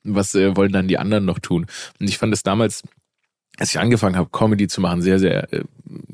was 0.05 0.35
äh, 0.35 0.57
wollen 0.57 0.73
dann 0.73 0.89
die 0.89 0.99
anderen 0.99 1.25
noch 1.25 1.39
tun? 1.39 1.67
Und 1.99 2.09
ich 2.09 2.19
fand 2.19 2.33
es 2.35 2.43
damals, 2.43 2.83
als 3.59 3.71
ich 3.71 3.81
angefangen 3.81 4.17
habe, 4.17 4.31
Comedy 4.31 4.69
zu 4.69 4.81
machen, 4.81 5.03
sehr, 5.03 5.19
sehr, 5.19 5.53
äh, 5.53 5.65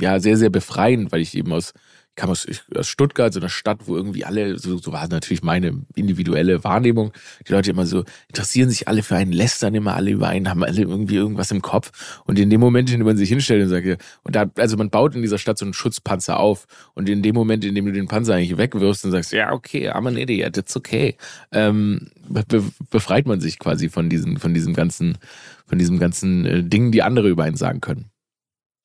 ja, 0.01 0.21
sehr, 0.21 0.37
sehr 0.37 0.51
befreiend, 0.51 1.13
weil 1.13 1.21
ich 1.21 1.37
eben 1.37 1.53
aus 1.53 1.73
kam 2.19 2.31
aus, 2.31 2.47
aus 2.75 2.89
Stuttgart, 2.89 3.33
so 3.33 3.41
einer 3.41 3.49
Stadt, 3.49 3.87
wo 3.87 3.97
irgendwie 3.97 4.25
alle, 4.25 4.59
so, 4.59 4.77
so 4.77 4.93
war 4.93 5.09
natürlich 5.09 5.43
meine 5.43 5.85
individuelle 5.95 6.63
Wahrnehmung, 6.65 7.13
die 7.47 7.53
Leute 7.53 7.71
immer 7.71 7.87
so 7.87 8.05
interessieren 8.29 8.69
sich 8.69 8.89
alle 8.89 9.03
für 9.03 9.17
einen, 9.17 9.33
lästern 9.33 9.75
immer 9.75 9.95
alle 9.95 10.11
über 10.11 10.29
einen, 10.29 10.51
haben 10.51 10.63
alle 10.65 10.83
irgendwie 10.83 11.15
irgendwas 11.15 11.51
im 11.51 11.63
Kopf. 11.63 12.21
Und 12.27 12.39
in 12.39 12.51
dem 12.51 12.61
Moment, 12.61 12.91
in 12.91 12.99
dem 12.99 13.07
man 13.07 13.17
sich 13.17 13.29
hinstellt 13.29 13.63
und 13.63 13.69
sagt, 13.69 14.03
und 14.25 14.35
da, 14.35 14.51
also 14.59 14.77
man 14.77 14.91
baut 14.91 15.15
in 15.15 15.23
dieser 15.23 15.39
Stadt 15.39 15.59
so 15.59 15.65
einen 15.65 15.75
Schutzpanzer 15.75 16.39
auf. 16.39 16.67
Und 16.95 17.09
in 17.09 17.23
dem 17.23 17.35
Moment, 17.35 17.65
in 17.65 17.75
dem 17.75 17.87
du 17.87 17.93
den 17.93 18.09
Panzer 18.09 18.35
eigentlich 18.35 18.59
wegwirfst 18.59 19.05
und 19.05 19.13
sagst, 19.13 19.33
ja, 19.33 19.53
okay, 19.53 19.91
I'm 19.91 20.09
an 20.09 20.17
idiot, 20.17 20.57
it's 20.57 20.77
okay, 20.77 21.17
ähm, 21.53 22.11
be 22.29 22.45
befreit 22.91 23.27
man 23.27 23.41
sich 23.41 23.59
quasi 23.59 23.89
von 23.89 24.11
diesen, 24.11 24.39
von 24.39 24.53
diesem 24.53 24.75
ganzen, 24.75 25.19
von 25.67 25.79
diesem 25.79 25.99
ganzen 25.99 26.45
äh, 26.45 26.65
Dingen, 26.65 26.91
die 26.91 27.03
andere 27.03 27.29
über 27.29 27.45
einen 27.45 27.57
sagen 27.57 27.81
können. 27.81 28.11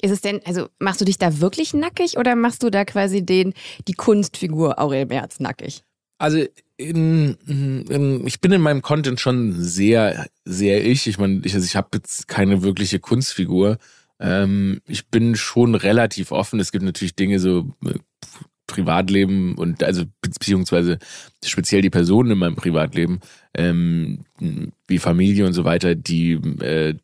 Ist 0.03 0.11
es 0.11 0.19
denn, 0.19 0.41
also 0.43 0.67
machst 0.79 0.99
du 0.99 1.05
dich 1.05 1.17
da 1.17 1.39
wirklich 1.39 1.73
nackig 1.73 2.17
oder 2.17 2.35
machst 2.35 2.61
du 2.61 2.69
da 2.69 2.83
quasi 2.83 3.25
den, 3.25 3.53
die 3.87 3.93
Kunstfigur 3.93 4.77
Aurel 4.77 5.05
Merz 5.05 5.39
nackig? 5.39 5.81
Also 6.17 6.45
in, 6.75 7.37
in, 7.47 8.27
ich 8.27 8.41
bin 8.41 8.51
in 8.51 8.59
meinem 8.59 8.81
Content 8.81 9.21
schon 9.21 9.53
sehr, 9.53 10.27
sehr 10.43 10.85
ich. 10.85 11.07
Ich 11.07 11.19
meine, 11.19 11.39
ich, 11.45 11.53
also 11.53 11.65
ich 11.65 11.77
habe 11.77 11.87
jetzt 11.93 12.27
keine 12.27 12.63
wirkliche 12.63 12.99
Kunstfigur. 12.99 13.77
Ähm, 14.19 14.81
ich 14.87 15.07
bin 15.07 15.37
schon 15.37 15.73
relativ 15.73 16.33
offen. 16.33 16.59
Es 16.59 16.73
gibt 16.73 16.83
natürlich 16.83 17.15
Dinge 17.15 17.39
so 17.39 17.73
äh, 17.85 17.93
Privatleben 18.67 19.55
und 19.55 19.83
also 19.83 20.03
beziehungsweise 20.19 20.99
speziell 21.45 21.81
die 21.81 21.89
Personen 21.89 22.31
in 22.31 22.39
meinem 22.39 22.55
Privatleben, 22.57 23.21
ähm, 23.53 24.25
wie 24.85 24.99
Familie 24.99 25.45
und 25.45 25.53
so 25.53 25.63
weiter, 25.63 25.95
die 25.95 26.33
äh, 26.59 26.95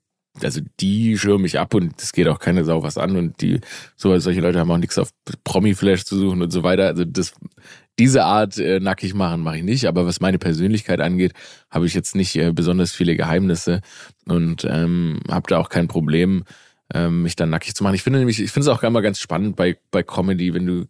also 0.43 0.61
die 0.79 1.17
schirmen 1.17 1.43
mich 1.43 1.59
ab 1.59 1.73
und 1.73 2.01
es 2.01 2.13
geht 2.13 2.27
auch 2.27 2.39
keine 2.39 2.63
Sau 2.65 2.83
was 2.83 2.97
an 2.97 3.15
und 3.15 3.41
die, 3.41 3.59
so, 3.95 4.17
solche 4.19 4.41
Leute 4.41 4.59
haben 4.59 4.71
auch 4.71 4.77
nichts 4.77 4.97
auf 4.97 5.09
Promi-Flash 5.43 6.05
zu 6.05 6.17
suchen 6.17 6.41
und 6.41 6.51
so 6.51 6.63
weiter. 6.63 6.87
Also 6.87 7.05
das, 7.05 7.33
diese 7.97 8.23
Art 8.23 8.57
äh, 8.57 8.79
nackig 8.79 9.13
machen 9.13 9.41
mache 9.41 9.57
ich 9.57 9.63
nicht, 9.63 9.85
aber 9.85 10.05
was 10.05 10.21
meine 10.21 10.39
Persönlichkeit 10.39 11.01
angeht, 11.01 11.33
habe 11.69 11.85
ich 11.85 11.93
jetzt 11.93 12.15
nicht 12.15 12.35
äh, 12.35 12.51
besonders 12.53 12.93
viele 12.93 13.15
Geheimnisse 13.15 13.81
und 14.25 14.65
ähm, 14.69 15.19
habe 15.29 15.47
da 15.49 15.57
auch 15.57 15.69
kein 15.69 15.87
Problem, 15.87 16.43
ähm, 16.93 17.23
mich 17.23 17.35
dann 17.35 17.49
nackig 17.49 17.75
zu 17.75 17.83
machen. 17.83 17.95
Ich 17.95 18.03
finde 18.03 18.19
nämlich, 18.19 18.41
ich 18.41 18.51
finde 18.51 18.69
es 18.69 18.75
auch 18.75 18.83
immer 18.83 19.01
ganz 19.01 19.19
spannend 19.19 19.55
bei, 19.55 19.77
bei 19.91 20.03
Comedy, 20.03 20.53
wenn 20.53 20.65
du, 20.65 20.85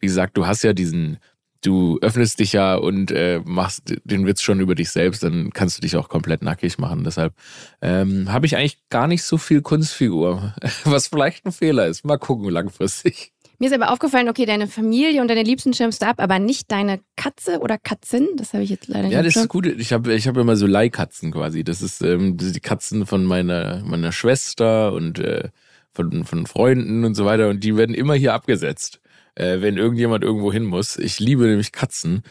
wie 0.00 0.06
gesagt, 0.06 0.36
du 0.36 0.46
hast 0.46 0.62
ja 0.62 0.72
diesen 0.72 1.18
du 1.62 1.98
öffnest 2.00 2.38
dich 2.38 2.52
ja 2.52 2.76
und 2.76 3.10
äh, 3.10 3.40
machst 3.44 3.94
den 4.04 4.26
Witz 4.26 4.42
schon 4.42 4.60
über 4.60 4.74
dich 4.74 4.90
selbst, 4.90 5.22
dann 5.22 5.50
kannst 5.52 5.76
du 5.76 5.82
dich 5.82 5.96
auch 5.96 6.08
komplett 6.08 6.42
nackig 6.42 6.78
machen. 6.78 7.04
Deshalb 7.04 7.34
ähm, 7.82 8.32
habe 8.32 8.46
ich 8.46 8.56
eigentlich 8.56 8.78
gar 8.90 9.06
nicht 9.06 9.22
so 9.22 9.38
viel 9.38 9.62
Kunstfigur, 9.62 10.54
was 10.84 11.08
vielleicht 11.08 11.46
ein 11.46 11.52
Fehler 11.52 11.86
ist. 11.86 12.04
Mal 12.04 12.18
gucken 12.18 12.48
langfristig. 12.48 13.32
Mir 13.60 13.66
ist 13.66 13.74
aber 13.74 13.90
aufgefallen, 13.92 14.28
okay, 14.28 14.46
deine 14.46 14.68
Familie 14.68 15.20
und 15.20 15.26
deine 15.26 15.42
Liebsten 15.42 15.74
schirmst 15.74 16.00
du 16.00 16.06
ab, 16.06 16.16
aber 16.18 16.38
nicht 16.38 16.70
deine 16.70 17.00
Katze 17.16 17.58
oder 17.58 17.76
Katzin. 17.76 18.28
Das 18.36 18.52
habe 18.52 18.62
ich 18.62 18.70
jetzt 18.70 18.86
leider 18.86 19.08
nicht. 19.08 19.12
Ja, 19.12 19.22
das 19.22 19.34
ist 19.34 19.48
gut. 19.48 19.66
Ich 19.66 19.92
habe 19.92 20.14
ich 20.14 20.28
hab 20.28 20.36
immer 20.36 20.54
so 20.54 20.66
Leihkatzen 20.66 21.32
quasi. 21.32 21.64
Das 21.64 21.82
ist, 21.82 22.00
ähm, 22.02 22.36
die 22.36 22.60
Katzen 22.60 23.04
von 23.04 23.24
meiner 23.24 23.82
meiner 23.84 24.12
Schwester 24.12 24.92
und 24.92 25.18
äh, 25.18 25.48
von 25.92 26.22
von 26.24 26.46
Freunden 26.46 27.04
und 27.04 27.16
so 27.16 27.24
weiter. 27.24 27.48
Und 27.48 27.64
die 27.64 27.76
werden 27.76 27.96
immer 27.96 28.14
hier 28.14 28.32
abgesetzt 28.32 29.00
äh, 29.38 29.60
wenn 29.60 29.76
irgendjemand 29.76 30.24
irgendwo 30.24 30.52
hin 30.52 30.64
muss. 30.64 30.96
Ich 30.96 31.20
liebe 31.20 31.46
nämlich 31.46 31.72
Katzen. 31.72 32.22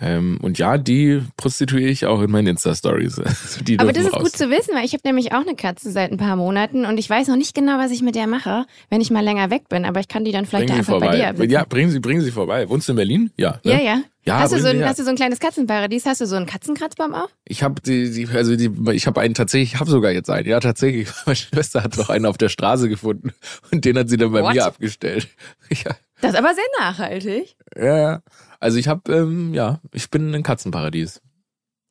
Ähm, 0.00 0.38
und 0.40 0.56
ja, 0.58 0.78
die 0.78 1.20
prostituiere 1.36 1.90
ich 1.90 2.06
auch 2.06 2.22
in 2.22 2.30
meinen 2.30 2.46
Insta-Stories. 2.46 3.18
Aber 3.78 3.92
das 3.92 4.04
ist 4.04 4.12
raus. 4.12 4.22
gut 4.22 4.36
zu 4.36 4.48
wissen, 4.48 4.74
weil 4.74 4.84
ich 4.84 4.92
habe 4.92 5.02
nämlich 5.04 5.32
auch 5.32 5.40
eine 5.40 5.56
Katze 5.56 5.90
seit 5.90 6.12
ein 6.12 6.16
paar 6.16 6.36
Monaten 6.36 6.84
und 6.86 6.96
ich 6.98 7.10
weiß 7.10 7.26
noch 7.26 7.36
nicht 7.36 7.54
genau, 7.54 7.78
was 7.78 7.90
ich 7.90 8.00
mit 8.00 8.14
der 8.14 8.28
mache, 8.28 8.66
wenn 8.88 9.00
ich 9.00 9.10
mal 9.10 9.24
länger 9.24 9.50
weg 9.50 9.68
bin. 9.68 9.84
Aber 9.84 9.98
ich 9.98 10.06
kann 10.06 10.24
die 10.24 10.30
dann 10.30 10.46
vielleicht 10.46 10.70
einfach 10.70 10.92
vorbei. 10.92 11.08
bei 11.08 11.16
dir 11.16 11.28
absitzen. 11.30 11.50
Ja, 11.50 11.64
bringen 11.64 11.90
Sie, 11.90 11.98
bringen 11.98 12.20
Sie 12.20 12.30
vorbei. 12.30 12.68
Wohnst 12.68 12.86
du 12.86 12.92
in 12.92 12.96
Berlin? 12.96 13.30
Ja. 13.36 13.60
Ne? 13.64 13.72
Ja, 13.72 13.80
ja. 13.80 14.02
Ja, 14.22 14.38
hast, 14.38 14.52
du 14.52 14.60
so 14.60 14.68
ein, 14.68 14.84
hast 14.84 14.98
du 14.98 15.04
so 15.04 15.10
ein 15.10 15.16
kleines 15.16 15.38
Katzenparadies? 15.38 16.04
Hast 16.04 16.20
du 16.20 16.26
so 16.26 16.36
einen 16.36 16.44
Katzenkratzbaum 16.44 17.14
auch? 17.14 17.30
Ich 17.44 17.62
habe 17.62 17.80
die, 17.80 18.10
die, 18.10 18.28
also 18.28 18.54
die, 18.54 18.70
ich 18.92 19.06
habe 19.06 19.20
einen 19.20 19.32
tatsächlich, 19.32 19.74
ich 19.74 19.80
habe 19.80 19.90
sogar 19.90 20.12
jetzt 20.12 20.28
einen. 20.28 20.46
Ja, 20.46 20.60
tatsächlich. 20.60 21.08
Meine 21.26 21.36
Schwester 21.36 21.82
hat 21.82 21.96
noch 21.96 22.10
einen 22.10 22.26
auf 22.26 22.36
der 22.36 22.50
Straße 22.50 22.88
gefunden 22.88 23.32
und 23.72 23.84
den 23.84 23.96
hat 23.98 24.10
sie 24.10 24.18
dann 24.18 24.32
bei 24.32 24.42
What? 24.42 24.54
mir 24.54 24.64
abgestellt. 24.64 25.28
Ja. 25.72 25.94
Das 26.20 26.32
ist 26.32 26.36
aber 26.36 26.52
sehr 26.52 26.64
nachhaltig. 26.80 27.54
Ja. 27.76 28.22
Also 28.58 28.76
ich 28.78 28.88
habe, 28.88 29.12
ähm, 29.12 29.54
ja, 29.54 29.80
ich 29.92 30.10
bin 30.10 30.34
ein 30.34 30.42
Katzenparadies. 30.42 31.22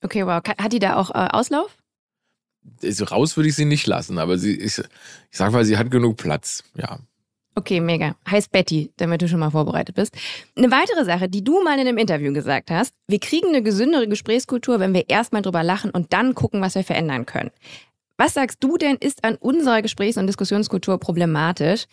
Okay, 0.04 0.26
wow. 0.26 0.42
Hat 0.46 0.74
die 0.74 0.80
da 0.80 0.98
auch 0.98 1.12
äh, 1.12 1.30
Auslauf? 1.32 1.78
Also 2.84 3.06
raus 3.06 3.38
würde 3.38 3.50
ich 3.50 3.56
sie 3.56 3.66
nicht 3.66 3.88
lassen, 3.88 4.18
aber 4.20 4.38
sie, 4.38 4.56
ich, 4.56 4.78
ich 4.78 5.38
sag 5.38 5.54
mal, 5.54 5.64
sie 5.64 5.78
hat 5.78 5.90
genug 5.90 6.18
Platz, 6.18 6.64
ja. 6.76 7.00
Okay, 7.60 7.82
mega. 7.82 8.16
Heißt 8.26 8.54
Betty, 8.54 8.90
damit 8.96 9.22
du 9.22 9.28
schon 9.28 9.42
mal 9.42 9.50
vorbereitet 9.50 9.94
bist. 9.94 10.16
Eine 10.56 10.72
weitere 10.72 11.04
Sache, 11.04 11.28
die 11.28 11.44
du 11.44 11.62
mal 11.62 11.74
in 11.74 11.86
einem 11.86 11.98
Interview 11.98 12.32
gesagt 12.32 12.72
hast, 12.72 12.94
wir 13.10 13.20
kriegen 13.20 13.50
eine 13.50 13.62
gesündere 13.62 14.08
Gesprächskultur, 14.08 14.80
wenn 14.80 14.94
wir 14.94 15.10
erstmal 15.10 15.42
drüber 15.42 15.62
lachen 15.62 15.92
und 15.92 16.14
dann 16.14 16.36
gucken, 16.36 16.62
was 16.62 16.76
wir 16.76 16.86
verändern 16.86 17.26
können. 17.26 17.52
Was 18.16 18.36
sagst 18.36 18.64
du 18.64 18.78
denn, 18.78 18.96
ist 18.96 19.26
an 19.26 19.36
unserer 19.36 19.82
Gesprächs- 19.82 20.16
und 20.16 20.28
Diskussionskultur 20.28 21.02
problematisch? 21.02 21.88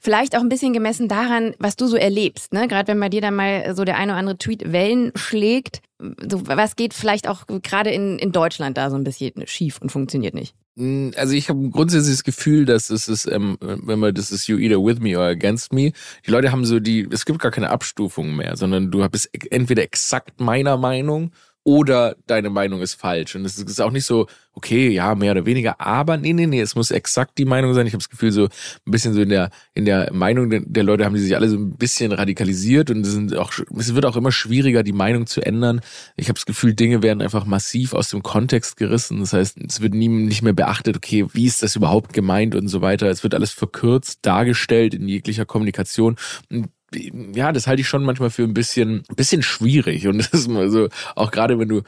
Vielleicht 0.00 0.36
auch 0.36 0.40
ein 0.40 0.48
bisschen 0.48 0.72
gemessen 0.72 1.06
daran, 1.06 1.54
was 1.60 1.76
du 1.76 1.86
so 1.86 1.96
erlebst. 1.96 2.52
Ne? 2.52 2.66
Gerade 2.66 2.88
wenn 2.88 2.98
bei 2.98 3.08
dir 3.08 3.20
dann 3.20 3.36
mal 3.36 3.72
so 3.76 3.84
der 3.84 3.98
eine 3.98 4.12
oder 4.12 4.18
andere 4.18 4.38
Tweet 4.38 4.72
Wellen 4.72 5.12
schlägt. 5.14 5.80
So, 6.28 6.44
was 6.48 6.74
geht 6.74 6.92
vielleicht 6.92 7.28
auch 7.28 7.46
gerade 7.46 7.90
in, 7.90 8.18
in 8.18 8.32
Deutschland 8.32 8.76
da 8.76 8.90
so 8.90 8.96
ein 8.96 9.04
bisschen 9.04 9.46
schief 9.46 9.78
und 9.80 9.92
funktioniert 9.92 10.34
nicht? 10.34 10.56
Mm, 10.76 11.10
also 11.16 11.34
ich 11.34 11.48
habe 11.48 11.70
grundsätzlich 11.70 12.16
das 12.16 12.24
Gefühl, 12.24 12.64
dass 12.64 12.90
es 12.90 13.08
ist, 13.08 13.26
ähm, 13.26 13.56
wenn 13.60 13.98
man 13.98 14.14
das 14.14 14.30
ist 14.32 14.48
you 14.48 14.58
either 14.58 14.82
with 14.82 14.98
me 15.00 15.16
or 15.18 15.24
against 15.26 15.72
me. 15.72 15.92
Die 16.26 16.30
Leute 16.30 16.50
haben 16.50 16.64
so 16.64 16.80
die, 16.80 17.06
es 17.10 17.24
gibt 17.24 17.38
gar 17.38 17.52
keine 17.52 17.70
Abstufungen 17.70 18.36
mehr, 18.36 18.56
sondern 18.56 18.90
du 18.90 19.08
bist 19.08 19.30
entweder 19.50 19.82
exakt 19.82 20.40
meiner 20.40 20.76
Meinung 20.76 21.32
oder 21.64 22.16
deine 22.26 22.50
Meinung 22.50 22.82
ist 22.82 22.94
falsch. 22.94 23.34
Und 23.34 23.44
es 23.46 23.58
ist 23.58 23.80
auch 23.80 23.90
nicht 23.90 24.04
so, 24.04 24.26
okay, 24.52 24.90
ja, 24.90 25.14
mehr 25.14 25.32
oder 25.32 25.46
weniger, 25.46 25.80
aber 25.80 26.18
nee, 26.18 26.34
nee, 26.34 26.46
nee, 26.46 26.60
es 26.60 26.74
muss 26.74 26.90
exakt 26.90 27.38
die 27.38 27.46
Meinung 27.46 27.74
sein. 27.74 27.86
Ich 27.86 27.94
habe 27.94 28.02
das 28.02 28.10
Gefühl, 28.10 28.30
so 28.30 28.44
ein 28.44 28.90
bisschen 28.90 29.14
so 29.14 29.22
in 29.22 29.30
der, 29.30 29.50
in 29.72 29.86
der 29.86 30.12
Meinung 30.12 30.50
der 30.50 30.82
Leute 30.84 31.04
haben 31.04 31.14
die 31.14 31.20
sich 31.20 31.34
alle 31.34 31.48
so 31.48 31.56
ein 31.56 31.76
bisschen 31.76 32.12
radikalisiert 32.12 32.90
und 32.90 33.00
es, 33.04 33.12
sind 33.12 33.34
auch, 33.36 33.50
es 33.76 33.94
wird 33.94 34.04
auch 34.06 34.16
immer 34.16 34.30
schwieriger, 34.30 34.82
die 34.82 34.92
Meinung 34.92 35.26
zu 35.26 35.40
ändern. 35.40 35.80
Ich 36.16 36.28
habe 36.28 36.34
das 36.34 36.46
Gefühl, 36.46 36.74
Dinge 36.74 37.02
werden 37.02 37.22
einfach 37.22 37.46
massiv 37.46 37.94
aus 37.94 38.10
dem 38.10 38.22
Kontext 38.22 38.76
gerissen. 38.76 39.20
Das 39.20 39.32
heißt, 39.32 39.58
es 39.66 39.80
wird 39.80 39.94
nie, 39.94 40.08
nicht 40.08 40.42
mehr 40.42 40.52
beachtet, 40.52 40.96
okay, 40.96 41.26
wie 41.32 41.46
ist 41.46 41.62
das 41.62 41.76
überhaupt 41.76 42.12
gemeint 42.12 42.54
und 42.54 42.68
so 42.68 42.82
weiter. 42.82 43.08
Es 43.08 43.22
wird 43.22 43.34
alles 43.34 43.52
verkürzt 43.52 44.20
dargestellt 44.22 44.94
in 44.94 45.08
jeglicher 45.08 45.46
Kommunikation. 45.46 46.16
Und 46.50 46.68
ja, 47.34 47.52
das 47.52 47.66
halte 47.66 47.82
ich 47.82 47.88
schon 47.88 48.04
manchmal 48.04 48.30
für 48.30 48.44
ein 48.44 48.54
bisschen, 48.54 49.02
bisschen 49.16 49.42
schwierig. 49.42 50.06
Und 50.06 50.18
das 50.18 50.28
ist 50.32 50.48
mal 50.48 50.70
so, 50.70 50.88
auch 51.14 51.30
gerade 51.30 51.58
wenn 51.58 51.68
du, 51.68 51.82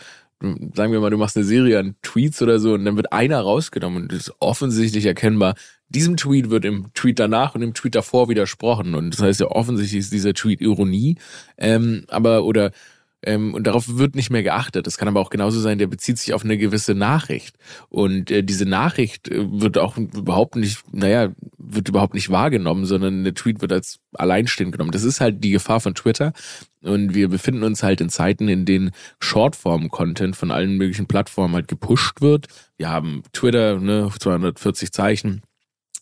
sagen 0.75 0.93
wir 0.93 1.01
mal, 1.01 1.11
du 1.11 1.19
machst 1.19 1.37
eine 1.37 1.47
Serie 1.47 1.79
an 1.79 1.97
Tweets 2.03 2.43
oder 2.43 2.59
so 2.59 2.75
und 2.75 2.85
dann 2.85 2.97
wird 2.97 3.13
einer 3.13 3.41
rausgenommen 3.41 4.05
und 4.05 4.13
es 4.13 4.29
ist 4.29 4.35
offensichtlich 4.41 5.07
erkennbar, 5.07 5.55
diesem 5.89 6.17
Tweet 6.17 6.51
wird 6.51 6.65
im 6.65 6.93
Tweet 6.95 7.19
danach 7.19 7.55
und 7.55 7.63
im 7.63 7.75
Tweet 7.75 7.95
davor 7.95 8.29
widersprochen. 8.29 8.95
Und 8.95 9.15
das 9.15 9.23
heißt 9.23 9.41
ja 9.41 9.47
offensichtlich 9.47 10.01
ist 10.01 10.13
dieser 10.13 10.35
Tweet 10.35 10.61
Ironie. 10.61 11.17
Ähm, 11.59 12.05
aber 12.09 12.45
oder 12.45 12.73
ähm, 13.27 13.55
und 13.55 13.67
darauf 13.67 13.99
wird 13.99 14.15
nicht 14.15 14.31
mehr 14.31 14.43
geachtet. 14.43 14.87
Das 14.87 14.97
kann 14.97 15.09
aber 15.09 15.21
auch 15.21 15.31
genauso 15.31 15.61
sein, 15.61 15.79
der 15.79 15.89
bezieht 15.89 16.19
sich 16.19 16.33
auf 16.33 16.45
eine 16.45 16.57
gewisse 16.57 16.95
Nachricht. 16.95 17.57
Und 17.89 18.31
äh, 18.31 18.43
diese 18.43 18.65
Nachricht 18.65 19.29
äh, 19.29 19.45
wird 19.61 19.77
auch 19.79 19.97
überhaupt 19.99 20.57
nicht, 20.57 20.83
naja, 20.93 21.33
wird 21.59 21.89
überhaupt 21.89 22.15
nicht 22.15 22.31
wahrgenommen, 22.31 22.87
sondern 22.87 23.25
der 23.25 23.35
Tweet 23.35 23.61
wird 23.61 23.73
als 23.73 23.99
alleinstehend 24.15 24.73
genommen. 24.73 24.93
Das 24.93 25.03
ist 25.03 25.21
halt 25.21 25.43
die 25.43 25.51
Gefahr 25.51 25.81
von 25.81 25.95
Twitter. 25.95 26.33
Und 26.83 27.15
wir 27.15 27.29
befinden 27.29 27.65
uns 27.65 27.83
halt 27.83 28.01
in 28.01 28.11
Zeiten, 28.11 28.49
in 28.49 28.65
denen 28.65 28.93
Shortform-Content 29.19 30.37
von 30.37 30.53
allen 30.53 30.77
möglichen 30.77 31.07
Plattformen 31.07 31.55
halt 31.55 31.67
gepusht 31.67 32.21
wird. 32.21 32.47
Wir 32.77 32.91
haben 32.91 33.23
Twitter, 33.33 33.81
ne, 33.81 34.09
240 34.17 34.93
Zeichen. 34.93 35.43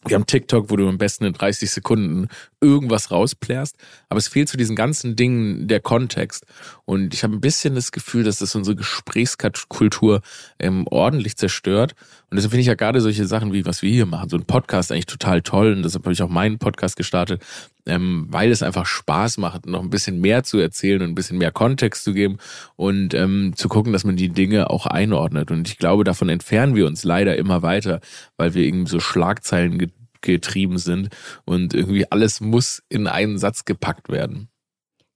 Wir 0.07 0.17
haben 0.17 0.27
TikTok, 0.27 0.71
wo 0.71 0.77
du 0.77 0.87
am 0.87 0.99
besten 0.99 1.25
in 1.25 1.33
30 1.33 1.71
Sekunden 1.71 2.29
irgendwas 2.61 3.11
rausplärst, 3.11 3.77
aber 4.09 4.19
es 4.19 4.29
fehlt 4.29 4.49
zu 4.49 4.57
diesen 4.57 4.77
ganzen 4.77 5.17
Dingen 5.17 5.67
der 5.67 5.81
Kontext. 5.81 6.45
Und 6.85 7.15
ich 7.15 7.23
habe 7.23 7.35
ein 7.35 7.41
bisschen 7.41 7.75
das 7.75 7.91
Gefühl, 7.91 8.25
dass 8.25 8.39
das 8.39 8.55
unsere 8.55 8.77
Gesprächskultur 8.77 10.21
ähm, 10.59 10.87
ordentlich 10.91 11.37
zerstört. 11.37 11.95
Und 12.35 12.39
deshalb 12.39 12.51
finde 12.51 12.63
ich 12.63 12.67
ja 12.67 12.75
gerade 12.75 13.01
solche 13.01 13.29
Sachen 13.29 13.53
wie 13.53 13.65
was 13.65 13.83
wir 13.83 13.93
hier 13.93 14.07
machen, 14.07 14.29
so 14.29 14.37
ein 14.37 14.45
Podcast 14.45 14.91
eigentlich 14.91 15.07
total 15.07 15.41
toll. 15.41 15.73
Und 15.73 15.85
deshalb 15.85 16.03
habe 16.05 16.13
ich 16.13 16.21
auch 16.21 16.29
meinen 16.29 16.59
Podcast 16.59 16.97
gestartet, 16.97 17.41
ähm, 17.87 18.27
weil 18.29 18.51
es 18.51 18.61
einfach 18.65 18.87
Spaß 18.87 19.39
macht, 19.39 19.67
noch 19.67 19.81
ein 19.81 19.89
bisschen 19.89 20.21
mehr 20.21 20.43
zu 20.43 20.59
erzählen 20.59 21.01
und 21.01 21.11
ein 21.11 21.15
bisschen 21.15 21.39
mehr 21.39 21.53
Kontext 21.53 22.03
zu 22.03 22.13
geben 22.13 22.39
und 22.75 23.15
ähm, 23.15 23.53
zu 23.55 23.69
gucken, 23.69 23.93
dass 23.93 24.03
man 24.03 24.17
die 24.17 24.31
Dinge 24.31 24.69
auch 24.71 24.87
einordnet. 24.87 25.53
Und 25.53 25.69
ich 25.69 25.79
glaube, 25.79 26.03
davon 26.03 26.29
entfernen 26.29 26.75
wir 26.75 26.89
uns 26.89 27.05
leider 27.05 27.37
immer 27.37 27.63
weiter, 27.63 28.01
weil 28.37 28.55
wir 28.55 28.65
irgendwie 28.65 28.91
so 28.91 28.99
Schlagzeilen 28.99 29.93
getrieben 30.21 30.79
sind 30.79 31.11
und 31.45 31.73
irgendwie 31.73 32.11
alles 32.11 32.41
muss 32.41 32.83
in 32.89 33.07
einen 33.07 33.39
Satz 33.39 33.65
gepackt 33.65 34.09
werden. 34.09 34.49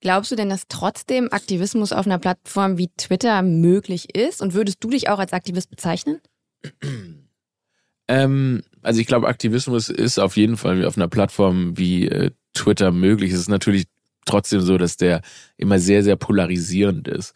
Glaubst 0.01 0.31
du 0.31 0.37
denn, 0.37 0.51
dass 0.51 0.69
trotzdem 0.69 1.33
Aktivismus 1.33 1.93
auf 1.93 2.07
einer 2.07 2.21
Plattform 2.21 2.79
wie 2.79 2.93
Twitter 2.97 3.43
möglich 3.43 4.15
ist? 4.15 4.41
Und 4.41 4.55
würdest 4.55 4.85
du 4.85 4.91
dich 4.91 5.09
auch 5.09 5.19
als 5.19 5.33
Aktivist 5.33 5.69
bezeichnen? 5.69 6.21
Ähm, 8.09 8.63
also 8.83 9.01
ich 9.01 9.07
glaube, 9.07 9.29
Aktivismus 9.29 9.91
ist 9.91 10.19
auf 10.19 10.37
jeden 10.37 10.57
Fall 10.57 10.85
auf 10.87 10.97
einer 10.97 11.09
Plattform 11.09 11.77
wie 11.77 12.09
äh, 12.09 12.31
Twitter 12.55 12.91
möglich. 12.91 13.33
Es 13.33 13.41
ist 13.41 13.51
natürlich 13.51 13.85
trotzdem 14.25 14.61
so, 14.61 14.79
dass 14.79 14.97
der 14.97 15.21
immer 15.57 15.79
sehr, 15.79 16.03
sehr 16.03 16.17
polarisierend 16.17 17.07
ist. 17.07 17.35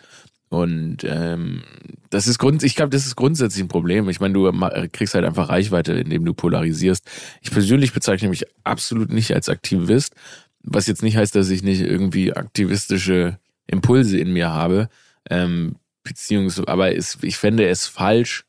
Und 0.48 0.98
ähm, 1.04 1.62
das 2.10 2.26
ist 2.26 2.38
grund, 2.38 2.62
ich 2.62 2.74
glaube, 2.74 2.90
das 2.90 3.06
ist 3.06 3.16
grundsätzlich 3.16 3.64
ein 3.64 3.68
Problem. 3.68 4.08
Ich 4.10 4.20
meine, 4.20 4.34
du 4.34 4.50
kriegst 4.92 5.14
halt 5.14 5.24
einfach 5.24 5.48
Reichweite, 5.48 5.94
indem 5.94 6.26
du 6.26 6.34
polarisierst. 6.34 7.08
Ich 7.40 7.50
persönlich 7.50 7.94
bezeichne 7.94 8.28
mich 8.28 8.44
absolut 8.62 9.10
nicht 9.10 9.34
als 9.34 9.48
Aktivist, 9.48 10.14
was 10.62 10.86
jetzt 10.86 11.02
nicht 11.02 11.16
heißt, 11.16 11.34
dass 11.34 11.48
ich 11.48 11.62
nicht 11.62 11.80
irgendwie 11.80 12.34
aktivistische 12.34 13.38
Impulse 13.66 14.18
in 14.18 14.32
mir 14.34 14.50
habe. 14.50 14.90
Ähm, 15.30 15.76
beziehungsweise, 16.04 16.68
aber 16.68 16.94
es, 16.94 17.18
ich 17.22 17.38
fände 17.38 17.66
es 17.66 17.86
falsch, 17.86 18.44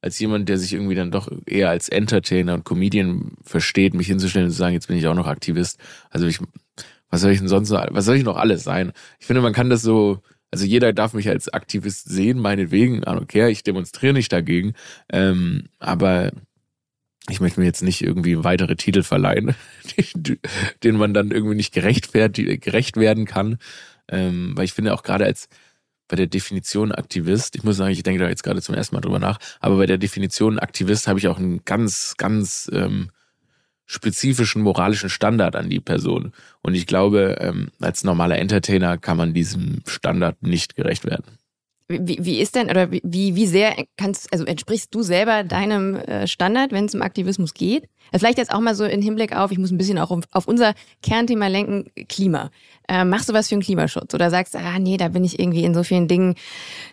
als 0.00 0.18
jemand, 0.18 0.48
der 0.48 0.58
sich 0.58 0.72
irgendwie 0.72 0.94
dann 0.94 1.10
doch 1.10 1.30
eher 1.46 1.70
als 1.70 1.88
Entertainer 1.88 2.54
und 2.54 2.64
Comedian 2.64 3.32
versteht, 3.42 3.94
mich 3.94 4.06
hinzustellen 4.06 4.46
und 4.46 4.52
zu 4.52 4.58
sagen, 4.58 4.74
jetzt 4.74 4.88
bin 4.88 4.96
ich 4.96 5.06
auch 5.06 5.14
noch 5.14 5.26
Aktivist. 5.26 5.80
Also 6.10 6.26
ich, 6.26 6.38
was 7.10 7.20
soll 7.20 7.32
ich 7.32 7.38
denn 7.38 7.48
sonst, 7.48 7.70
was 7.70 8.04
soll 8.04 8.16
ich 8.16 8.24
noch 8.24 8.36
alles 8.36 8.64
sein? 8.64 8.92
Ich 9.18 9.26
finde, 9.26 9.42
man 9.42 9.52
kann 9.52 9.70
das 9.70 9.82
so, 9.82 10.22
also 10.50 10.64
jeder 10.64 10.92
darf 10.92 11.14
mich 11.14 11.28
als 11.28 11.48
Aktivist 11.48 12.08
sehen, 12.08 12.38
meinetwegen, 12.38 13.04
okay, 13.06 13.50
ich 13.50 13.62
demonstriere 13.62 14.14
nicht 14.14 14.32
dagegen, 14.32 14.74
ähm, 15.12 15.64
aber 15.78 16.30
ich 17.28 17.40
möchte 17.40 17.58
mir 17.60 17.66
jetzt 17.66 17.82
nicht 17.82 18.02
irgendwie 18.02 18.44
weitere 18.44 18.76
Titel 18.76 19.02
verleihen, 19.02 19.54
denen 20.84 20.98
man 20.98 21.14
dann 21.14 21.30
irgendwie 21.30 21.56
nicht 21.56 21.74
gerecht, 21.74 22.12
gerecht 22.12 22.96
werden 22.96 23.24
kann, 23.24 23.58
ähm, 24.08 24.52
weil 24.54 24.64
ich 24.64 24.72
finde 24.72 24.94
auch 24.94 25.02
gerade 25.02 25.24
als 25.24 25.48
bei 26.08 26.16
der 26.16 26.26
Definition 26.26 26.92
Aktivist, 26.92 27.56
ich 27.56 27.64
muss 27.64 27.76
sagen, 27.76 27.92
ich 27.92 28.02
denke 28.02 28.22
da 28.22 28.28
jetzt 28.28 28.42
gerade 28.42 28.62
zum 28.62 28.74
ersten 28.74 28.94
Mal 28.94 29.00
drüber 29.00 29.18
nach, 29.18 29.38
aber 29.60 29.76
bei 29.76 29.86
der 29.86 29.98
Definition 29.98 30.58
Aktivist 30.58 31.08
habe 31.08 31.18
ich 31.18 31.28
auch 31.28 31.38
einen 31.38 31.64
ganz, 31.64 32.14
ganz 32.16 32.70
ähm, 32.72 33.10
spezifischen 33.86 34.62
moralischen 34.62 35.08
Standard 35.08 35.56
an 35.56 35.70
die 35.70 35.80
Person. 35.80 36.32
Und 36.62 36.74
ich 36.74 36.86
glaube, 36.86 37.36
ähm, 37.40 37.70
als 37.80 38.04
normaler 38.04 38.38
Entertainer 38.38 38.98
kann 38.98 39.16
man 39.16 39.32
diesem 39.32 39.82
Standard 39.86 40.42
nicht 40.42 40.74
gerecht 40.74 41.04
werden. 41.04 41.38
Wie, 41.88 42.18
wie 42.20 42.40
ist 42.40 42.56
denn, 42.56 42.68
oder 42.68 42.90
wie, 42.90 43.02
wie 43.36 43.46
sehr 43.46 43.76
kannst, 43.96 44.32
also 44.32 44.44
entsprichst 44.44 44.92
du 44.92 45.02
selber 45.02 45.44
deinem 45.44 45.94
äh, 45.94 46.26
Standard, 46.26 46.72
wenn 46.72 46.86
es 46.86 46.94
um 46.94 47.02
Aktivismus 47.02 47.54
geht? 47.54 47.88
Also 48.10 48.24
vielleicht 48.24 48.38
jetzt 48.38 48.52
auch 48.52 48.60
mal 48.60 48.74
so 48.74 48.84
in 48.84 49.02
Hinblick 49.02 49.36
auf, 49.36 49.52
ich 49.52 49.58
muss 49.58 49.70
ein 49.70 49.78
bisschen 49.78 49.98
auch 49.98 50.10
auf 50.32 50.48
unser 50.48 50.74
Kernthema 51.02 51.46
lenken, 51.46 51.90
Klima. 52.08 52.50
Äh, 52.88 53.04
machst 53.04 53.28
du 53.28 53.34
was 53.34 53.48
für 53.48 53.54
den 53.54 53.62
Klimaschutz? 53.62 54.14
Oder 54.14 54.30
sagst, 54.30 54.54
du, 54.54 54.58
ah 54.58 54.80
nee, 54.80 54.96
da 54.96 55.08
bin 55.08 55.22
ich 55.22 55.38
irgendwie 55.38 55.62
in 55.62 55.74
so 55.74 55.84
vielen 55.84 56.08
Dingen 56.08 56.34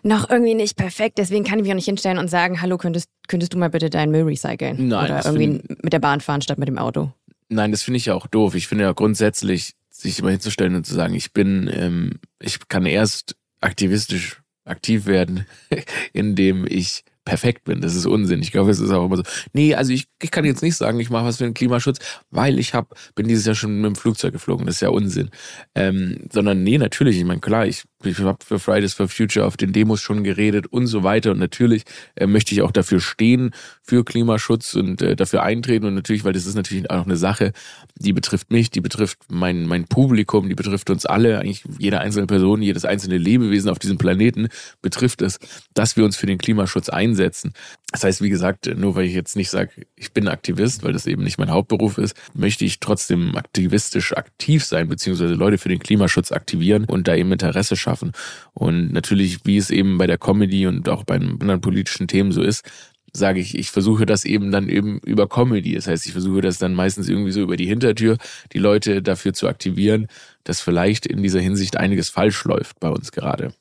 noch 0.04 0.30
irgendwie 0.30 0.54
nicht 0.54 0.76
perfekt, 0.76 1.18
deswegen 1.18 1.44
kann 1.44 1.58
ich 1.58 1.64
mich 1.64 1.72
auch 1.72 1.76
nicht 1.76 1.86
hinstellen 1.86 2.18
und 2.18 2.28
sagen, 2.28 2.60
hallo, 2.60 2.78
könntest, 2.78 3.10
könntest 3.26 3.52
du 3.52 3.58
mal 3.58 3.70
bitte 3.70 3.90
deinen 3.90 4.12
Müll 4.12 4.22
recyceln? 4.22 4.88
Nein. 4.88 5.06
Oder 5.06 5.24
irgendwie 5.24 5.60
mit 5.82 5.92
der 5.92 6.00
Bahn 6.00 6.20
fahren 6.20 6.40
statt 6.40 6.58
mit 6.58 6.68
dem 6.68 6.78
Auto? 6.78 7.10
Nein, 7.48 7.72
das 7.72 7.82
finde 7.82 7.98
ich 7.98 8.06
ja 8.06 8.14
auch 8.14 8.28
doof. 8.28 8.54
Ich 8.54 8.68
finde 8.68 8.84
ja 8.84 8.92
grundsätzlich, 8.92 9.74
sich 9.90 10.18
immer 10.18 10.30
hinzustellen 10.30 10.74
und 10.74 10.86
zu 10.86 10.94
sagen, 10.94 11.14
ich 11.14 11.32
bin, 11.32 11.70
ähm, 11.72 12.20
ich 12.40 12.68
kann 12.68 12.84
erst 12.84 13.36
aktivistisch 13.60 14.42
aktiv 14.64 15.06
werden, 15.06 15.46
indem 16.12 16.66
ich 16.66 17.04
perfekt 17.24 17.64
bin. 17.64 17.80
Das 17.80 17.94
ist 17.94 18.06
Unsinn. 18.06 18.42
Ich 18.42 18.52
glaube, 18.52 18.70
es 18.70 18.80
ist 18.80 18.90
auch 18.90 19.06
immer 19.06 19.16
so. 19.16 19.22
Nee, 19.52 19.74
also 19.74 19.92
ich, 19.92 20.06
ich 20.20 20.30
kann 20.30 20.44
jetzt 20.44 20.62
nicht 20.62 20.76
sagen, 20.76 21.00
ich 21.00 21.10
mache 21.10 21.24
was 21.24 21.38
für 21.38 21.44
den 21.44 21.54
Klimaschutz, 21.54 21.98
weil 22.30 22.58
ich 22.58 22.74
hab, 22.74 22.94
bin 23.14 23.26
dieses 23.26 23.46
Jahr 23.46 23.54
schon 23.54 23.80
mit 23.80 23.86
dem 23.86 23.96
Flugzeug 23.96 24.32
geflogen. 24.32 24.66
Das 24.66 24.76
ist 24.76 24.80
ja 24.82 24.90
Unsinn. 24.90 25.30
Ähm, 25.74 26.26
sondern 26.30 26.62
nee, 26.62 26.78
natürlich. 26.78 27.16
Ich 27.16 27.24
meine, 27.24 27.40
klar, 27.40 27.66
ich 27.66 27.84
ich 28.06 28.18
habe 28.18 28.44
für 28.44 28.58
Fridays 28.58 28.94
for 28.94 29.08
Future 29.08 29.46
auf 29.46 29.56
den 29.56 29.72
Demos 29.72 30.00
schon 30.00 30.24
geredet 30.24 30.66
und 30.66 30.86
so 30.86 31.02
weiter. 31.02 31.32
Und 31.32 31.38
natürlich 31.38 31.84
äh, 32.16 32.26
möchte 32.26 32.54
ich 32.54 32.62
auch 32.62 32.72
dafür 32.72 33.00
stehen, 33.00 33.52
für 33.82 34.04
Klimaschutz 34.04 34.74
und 34.74 35.02
äh, 35.02 35.16
dafür 35.16 35.42
eintreten. 35.42 35.86
Und 35.86 35.94
natürlich, 35.94 36.24
weil 36.24 36.32
das 36.32 36.46
ist 36.46 36.54
natürlich 36.54 36.90
auch 36.90 37.04
eine 37.04 37.16
Sache, 37.16 37.52
die 37.96 38.12
betrifft 38.12 38.50
mich, 38.50 38.70
die 38.70 38.80
betrifft 38.80 39.18
mein, 39.28 39.66
mein 39.66 39.84
Publikum, 39.84 40.48
die 40.48 40.54
betrifft 40.54 40.90
uns 40.90 41.06
alle, 41.06 41.38
eigentlich 41.38 41.64
jede 41.78 42.00
einzelne 42.00 42.26
Person, 42.26 42.62
jedes 42.62 42.84
einzelne 42.84 43.18
Lebewesen 43.18 43.70
auf 43.70 43.78
diesem 43.78 43.98
Planeten 43.98 44.48
betrifft 44.82 45.22
es, 45.22 45.38
dass 45.74 45.96
wir 45.96 46.04
uns 46.04 46.16
für 46.16 46.26
den 46.26 46.38
Klimaschutz 46.38 46.88
einsetzen. 46.88 47.52
Das 47.94 48.02
heißt, 48.02 48.22
wie 48.22 48.28
gesagt, 48.28 48.66
nur 48.76 48.96
weil 48.96 49.04
ich 49.04 49.14
jetzt 49.14 49.36
nicht 49.36 49.50
sage, 49.50 49.86
ich 49.94 50.12
bin 50.12 50.26
Aktivist, 50.26 50.82
weil 50.82 50.92
das 50.92 51.06
eben 51.06 51.22
nicht 51.22 51.38
mein 51.38 51.52
Hauptberuf 51.52 51.96
ist, 51.96 52.16
möchte 52.34 52.64
ich 52.64 52.80
trotzdem 52.80 53.36
aktivistisch 53.36 54.16
aktiv 54.16 54.64
sein, 54.64 54.88
beziehungsweise 54.88 55.34
Leute 55.34 55.58
für 55.58 55.68
den 55.68 55.78
Klimaschutz 55.78 56.32
aktivieren 56.32 56.86
und 56.86 57.06
da 57.06 57.14
eben 57.14 57.30
Interesse 57.30 57.76
schaffen. 57.76 58.10
Und 58.52 58.92
natürlich, 58.92 59.46
wie 59.46 59.58
es 59.58 59.70
eben 59.70 59.96
bei 59.96 60.08
der 60.08 60.18
Comedy 60.18 60.66
und 60.66 60.88
auch 60.88 61.04
bei 61.04 61.14
anderen 61.14 61.60
politischen 61.60 62.08
Themen 62.08 62.32
so 62.32 62.42
ist, 62.42 62.68
sage 63.12 63.38
ich, 63.38 63.56
ich 63.56 63.70
versuche 63.70 64.06
das 64.06 64.24
eben 64.24 64.50
dann 64.50 64.68
eben 64.68 64.98
über 65.06 65.28
Comedy. 65.28 65.76
Das 65.76 65.86
heißt, 65.86 66.04
ich 66.04 66.12
versuche 66.12 66.40
das 66.40 66.58
dann 66.58 66.74
meistens 66.74 67.08
irgendwie 67.08 67.30
so 67.30 67.42
über 67.42 67.56
die 67.56 67.66
Hintertür, 67.66 68.18
die 68.52 68.58
Leute 68.58 69.02
dafür 69.02 69.34
zu 69.34 69.46
aktivieren, 69.46 70.08
dass 70.42 70.60
vielleicht 70.60 71.06
in 71.06 71.22
dieser 71.22 71.40
Hinsicht 71.40 71.76
einiges 71.76 72.08
falsch 72.08 72.42
läuft 72.42 72.80
bei 72.80 72.88
uns 72.88 73.12
gerade. 73.12 73.54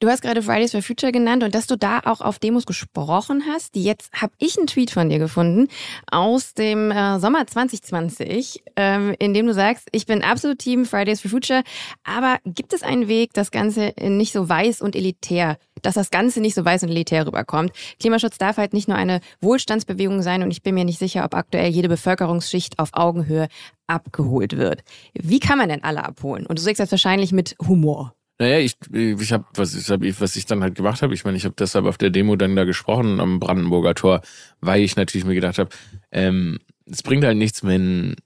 Du 0.00 0.08
hast 0.08 0.22
gerade 0.22 0.40
Fridays 0.40 0.70
for 0.70 0.80
Future 0.80 1.12
genannt 1.12 1.42
und 1.44 1.54
dass 1.54 1.66
du 1.66 1.76
da 1.76 2.00
auch 2.06 2.22
auf 2.22 2.38
Demos 2.38 2.64
gesprochen 2.64 3.44
hast. 3.46 3.76
Jetzt 3.76 4.10
habe 4.14 4.32
ich 4.38 4.56
einen 4.56 4.66
Tweet 4.66 4.90
von 4.90 5.10
dir 5.10 5.18
gefunden 5.18 5.68
aus 6.10 6.54
dem 6.54 6.90
äh, 6.90 7.20
Sommer 7.20 7.46
2020, 7.46 8.62
ähm, 8.76 9.14
in 9.18 9.34
dem 9.34 9.46
du 9.46 9.52
sagst, 9.52 9.88
ich 9.92 10.06
bin 10.06 10.22
absolut 10.22 10.58
Team 10.58 10.86
Fridays 10.86 11.20
for 11.20 11.30
Future, 11.30 11.62
aber 12.02 12.38
gibt 12.46 12.72
es 12.72 12.82
einen 12.82 13.08
Weg, 13.08 13.34
das 13.34 13.50
Ganze 13.50 13.92
nicht 14.00 14.32
so 14.32 14.48
weiß 14.48 14.80
und 14.80 14.96
elitär, 14.96 15.58
dass 15.82 15.96
das 15.96 16.08
Ganze 16.08 16.40
nicht 16.40 16.54
so 16.54 16.64
weiß 16.64 16.82
und 16.84 16.88
elitär 16.88 17.26
rüberkommt? 17.26 17.72
Klimaschutz 18.00 18.38
darf 18.38 18.56
halt 18.56 18.72
nicht 18.72 18.88
nur 18.88 18.96
eine 18.96 19.20
Wohlstandsbewegung 19.42 20.22
sein 20.22 20.42
und 20.42 20.50
ich 20.50 20.62
bin 20.62 20.76
mir 20.76 20.86
nicht 20.86 20.98
sicher, 20.98 21.26
ob 21.26 21.34
aktuell 21.34 21.68
jede 21.68 21.90
Bevölkerungsschicht 21.90 22.78
auf 22.78 22.88
Augenhöhe 22.94 23.48
abgeholt 23.86 24.56
wird. 24.56 24.82
Wie 25.12 25.40
kann 25.40 25.58
man 25.58 25.68
denn 25.68 25.84
alle 25.84 26.02
abholen? 26.06 26.46
Und 26.46 26.58
du 26.58 26.62
sagst 26.62 26.80
das 26.80 26.90
wahrscheinlich 26.90 27.32
mit 27.32 27.54
Humor. 27.68 28.14
Naja, 28.40 28.58
ich, 28.58 28.74
ich 28.90 29.32
habe, 29.34 29.44
was, 29.52 29.74
ich 29.74 29.90
hab, 29.90 30.00
was 30.00 30.34
ich 30.34 30.46
dann 30.46 30.62
halt 30.62 30.74
gemacht 30.74 31.02
habe, 31.02 31.12
ich 31.12 31.26
meine, 31.26 31.36
ich 31.36 31.44
habe 31.44 31.54
deshalb 31.58 31.84
auf 31.84 31.98
der 31.98 32.08
Demo 32.08 32.36
dann 32.36 32.56
da 32.56 32.64
gesprochen 32.64 33.20
am 33.20 33.38
Brandenburger 33.38 33.94
Tor, 33.94 34.22
weil 34.62 34.80
ich 34.80 34.96
natürlich 34.96 35.26
mir 35.26 35.34
gedacht 35.34 35.58
habe, 35.58 35.68
ähm, 36.10 36.58
es 36.86 37.02
bringt 37.02 37.22
halt 37.22 37.36
nichts, 37.36 37.62
wenn 37.64 38.16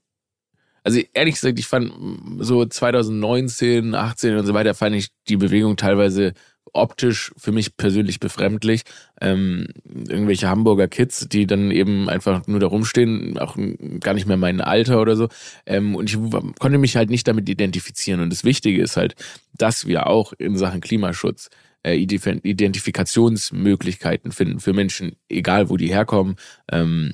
also 0.85 1.01
ehrlich 1.13 1.35
gesagt, 1.35 1.59
ich 1.59 1.67
fand 1.67 1.91
so 2.39 2.65
2019, 2.65 3.93
18 3.93 4.37
und 4.37 4.45
so 4.45 4.53
weiter, 4.53 4.73
fand 4.73 4.95
ich 4.95 5.09
die 5.27 5.35
Bewegung 5.35 5.75
teilweise 5.75 6.33
optisch 6.73 7.31
für 7.37 7.51
mich 7.51 7.77
persönlich 7.77 8.19
befremdlich. 8.19 8.81
Ähm, 9.21 9.67
irgendwelche 9.85 10.49
Hamburger 10.49 10.87
Kids, 10.87 11.27
die 11.29 11.47
dann 11.47 11.71
eben 11.71 12.09
einfach 12.09 12.47
nur 12.47 12.59
da 12.59 12.67
rumstehen, 12.67 13.37
auch 13.37 13.55
gar 13.99 14.13
nicht 14.13 14.27
mehr 14.27 14.37
mein 14.37 14.61
Alter 14.61 15.01
oder 15.01 15.15
so. 15.15 15.29
Ähm, 15.65 15.95
und 15.95 16.09
ich 16.09 16.17
konnte 16.59 16.77
mich 16.77 16.95
halt 16.95 17.09
nicht 17.09 17.27
damit 17.27 17.49
identifizieren. 17.49 18.19
Und 18.19 18.31
das 18.31 18.43
Wichtige 18.43 18.81
ist 18.81 18.97
halt, 18.97 19.15
dass 19.53 19.87
wir 19.87 20.07
auch 20.07 20.33
in 20.33 20.57
Sachen 20.57 20.81
Klimaschutz 20.81 21.49
äh, 21.83 21.95
Identifikationsmöglichkeiten 21.95 24.31
finden 24.31 24.59
für 24.59 24.73
Menschen, 24.73 25.15
egal 25.29 25.69
wo 25.69 25.77
die 25.77 25.87
herkommen. 25.87 26.35
Ähm, 26.71 27.13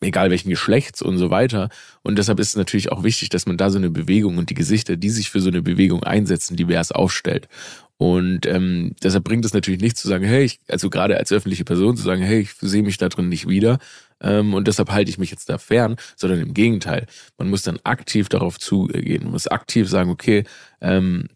egal 0.00 0.30
welchen 0.30 0.50
Geschlechts 0.50 1.02
und 1.02 1.18
so 1.18 1.30
weiter. 1.30 1.68
Und 2.02 2.18
deshalb 2.18 2.40
ist 2.40 2.48
es 2.48 2.56
natürlich 2.56 2.92
auch 2.92 3.02
wichtig, 3.02 3.28
dass 3.28 3.46
man 3.46 3.56
da 3.56 3.70
so 3.70 3.78
eine 3.78 3.90
Bewegung 3.90 4.38
und 4.38 4.50
die 4.50 4.54
Gesichter, 4.54 4.96
die 4.96 5.10
sich 5.10 5.30
für 5.30 5.40
so 5.40 5.48
eine 5.48 5.62
Bewegung 5.62 6.02
einsetzen, 6.02 6.56
divers 6.56 6.92
aufstellt. 6.92 7.48
Und 7.96 8.46
ähm, 8.46 8.96
deshalb 9.02 9.24
bringt 9.24 9.44
es 9.44 9.54
natürlich 9.54 9.80
nicht 9.80 9.96
zu 9.96 10.08
sagen, 10.08 10.24
hey, 10.24 10.44
ich, 10.44 10.58
also 10.68 10.90
gerade 10.90 11.16
als 11.16 11.32
öffentliche 11.32 11.64
Person 11.64 11.96
zu 11.96 12.02
sagen, 12.02 12.22
hey, 12.22 12.40
ich 12.40 12.54
sehe 12.60 12.82
mich 12.82 12.98
da 12.98 13.08
drin 13.08 13.28
nicht 13.28 13.48
wieder 13.48 13.78
ähm, 14.20 14.52
und 14.52 14.66
deshalb 14.66 14.90
halte 14.90 15.10
ich 15.10 15.18
mich 15.18 15.30
jetzt 15.30 15.48
da 15.48 15.58
fern, 15.58 15.96
sondern 16.16 16.40
im 16.40 16.54
Gegenteil. 16.54 17.06
Man 17.38 17.50
muss 17.50 17.62
dann 17.62 17.78
aktiv 17.84 18.28
darauf 18.28 18.58
zugehen, 18.58 19.22
man 19.24 19.32
muss 19.32 19.46
aktiv 19.46 19.88
sagen, 19.88 20.10
okay, 20.10 20.44
ähm, 20.80 21.28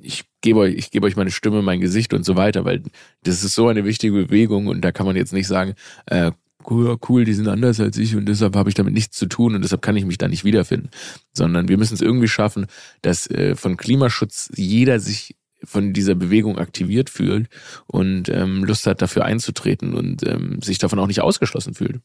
ich 0.00 0.24
gebe 0.40 0.60
euch, 0.60 0.74
ich 0.74 0.90
gebe 0.90 1.06
euch 1.06 1.16
meine 1.16 1.30
Stimme, 1.30 1.60
mein 1.60 1.80
Gesicht 1.80 2.14
und 2.14 2.24
so 2.24 2.36
weiter, 2.36 2.64
weil 2.64 2.82
das 3.24 3.44
ist 3.44 3.54
so 3.54 3.68
eine 3.68 3.84
wichtige 3.84 4.14
Bewegung 4.14 4.68
und 4.68 4.80
da 4.82 4.92
kann 4.92 5.06
man 5.06 5.16
jetzt 5.16 5.32
nicht 5.32 5.48
sagen, 5.48 5.74
äh, 6.06 6.30
cool, 6.70 6.96
cool, 7.08 7.24
die 7.24 7.34
sind 7.34 7.48
anders 7.48 7.78
als 7.80 7.98
ich 7.98 8.16
und 8.16 8.26
deshalb 8.26 8.56
habe 8.56 8.68
ich 8.68 8.74
damit 8.74 8.94
nichts 8.94 9.18
zu 9.18 9.26
tun 9.26 9.54
und 9.54 9.62
deshalb 9.62 9.82
kann 9.82 9.96
ich 9.96 10.04
mich 10.04 10.18
da 10.18 10.28
nicht 10.28 10.44
wiederfinden. 10.44 10.90
Sondern 11.32 11.68
wir 11.68 11.76
müssen 11.76 11.94
es 11.94 12.00
irgendwie 12.00 12.28
schaffen, 12.28 12.66
dass 13.02 13.28
äh, 13.30 13.54
von 13.54 13.76
Klimaschutz 13.76 14.50
jeder 14.56 14.98
sich 15.00 15.36
von 15.66 15.92
dieser 15.92 16.14
Bewegung 16.14 16.58
aktiviert 16.58 17.10
fühlt 17.10 17.48
und 17.86 18.28
ähm, 18.28 18.64
Lust 18.64 18.86
hat, 18.86 19.02
dafür 19.02 19.24
einzutreten 19.24 19.94
und 19.94 20.26
ähm, 20.26 20.62
sich 20.62 20.78
davon 20.78 20.98
auch 20.98 21.06
nicht 21.06 21.20
ausgeschlossen 21.20 21.74
fühlt. 21.74 22.00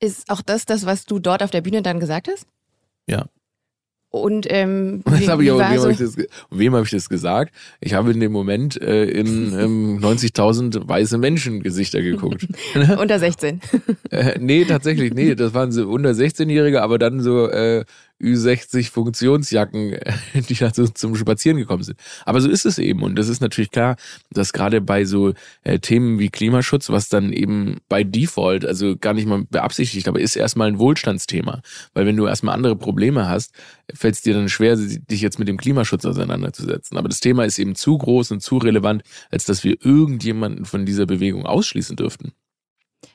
Ist 0.00 0.30
auch 0.30 0.42
das 0.42 0.64
das, 0.64 0.86
was 0.86 1.04
du 1.04 1.18
dort 1.18 1.42
auf 1.42 1.50
der 1.50 1.60
Bühne 1.60 1.82
dann 1.82 2.00
gesagt 2.00 2.28
hast? 2.28 2.46
Ja. 3.06 3.26
Und 4.10 4.46
ähm, 4.50 5.02
wie, 5.06 5.28
habe 5.28 5.44
ich 5.44 5.50
aber, 5.50 5.70
wem, 5.70 5.76
so? 5.76 5.82
habe 5.82 5.92
ich 5.92 5.98
das, 5.98 6.16
wem 6.50 6.74
habe 6.74 6.84
ich 6.84 6.90
das 6.90 7.08
gesagt? 7.08 7.54
Ich 7.80 7.94
habe 7.94 8.10
in 8.10 8.18
dem 8.18 8.32
Moment 8.32 8.80
äh, 8.80 9.04
in 9.04 9.52
ähm, 9.56 9.98
90.000 10.00 10.88
weiße 10.88 11.16
Menschengesichter 11.16 12.02
geguckt. 12.02 12.48
unter 12.98 13.18
16. 13.20 13.60
äh, 14.10 14.38
nee, 14.40 14.64
tatsächlich, 14.64 15.14
nee, 15.14 15.36
das 15.36 15.54
waren 15.54 15.70
so 15.70 15.88
unter 15.88 16.10
16-Jährige, 16.10 16.82
aber 16.82 16.98
dann 16.98 17.20
so 17.20 17.48
äh, 17.48 17.84
Ü60 18.20 18.90
Funktionsjacken, 18.90 19.98
die 20.48 20.54
da 20.54 20.72
so 20.72 20.86
zum 20.86 21.16
Spazieren 21.16 21.58
gekommen 21.58 21.82
sind. 21.82 21.98
Aber 22.24 22.40
so 22.40 22.48
ist 22.48 22.66
es 22.66 22.78
eben. 22.78 23.02
Und 23.02 23.16
das 23.16 23.28
ist 23.28 23.40
natürlich 23.40 23.70
klar, 23.70 23.96
dass 24.30 24.52
gerade 24.52 24.80
bei 24.80 25.04
so 25.04 25.32
äh, 25.62 25.78
Themen 25.78 26.18
wie 26.18 26.28
Klimaschutz, 26.28 26.90
was 26.90 27.08
dann 27.08 27.32
eben 27.32 27.78
bei 27.88 28.04
Default, 28.04 28.64
also 28.64 28.96
gar 28.96 29.14
nicht 29.14 29.26
mal 29.26 29.44
beabsichtigt, 29.48 30.08
aber 30.08 30.20
ist 30.20 30.36
erstmal 30.36 30.68
ein 30.68 30.78
Wohlstandsthema. 30.78 31.62
Weil 31.94 32.06
wenn 32.06 32.16
du 32.16 32.26
erstmal 32.26 32.54
andere 32.54 32.76
Probleme 32.76 33.28
hast, 33.28 33.52
fällt 33.94 34.14
es 34.14 34.22
dir 34.22 34.34
dann 34.34 34.48
schwer, 34.48 34.76
dich 34.76 35.20
jetzt 35.20 35.38
mit 35.38 35.48
dem 35.48 35.56
Klimaschutz 35.56 36.04
auseinanderzusetzen. 36.04 36.96
Aber 36.98 37.08
das 37.08 37.20
Thema 37.20 37.44
ist 37.44 37.58
eben 37.58 37.74
zu 37.74 37.96
groß 37.98 38.32
und 38.32 38.40
zu 38.40 38.58
relevant, 38.58 39.02
als 39.30 39.44
dass 39.44 39.64
wir 39.64 39.76
irgendjemanden 39.84 40.64
von 40.64 40.86
dieser 40.86 41.06
Bewegung 41.06 41.46
ausschließen 41.46 41.96
dürften. 41.96 42.32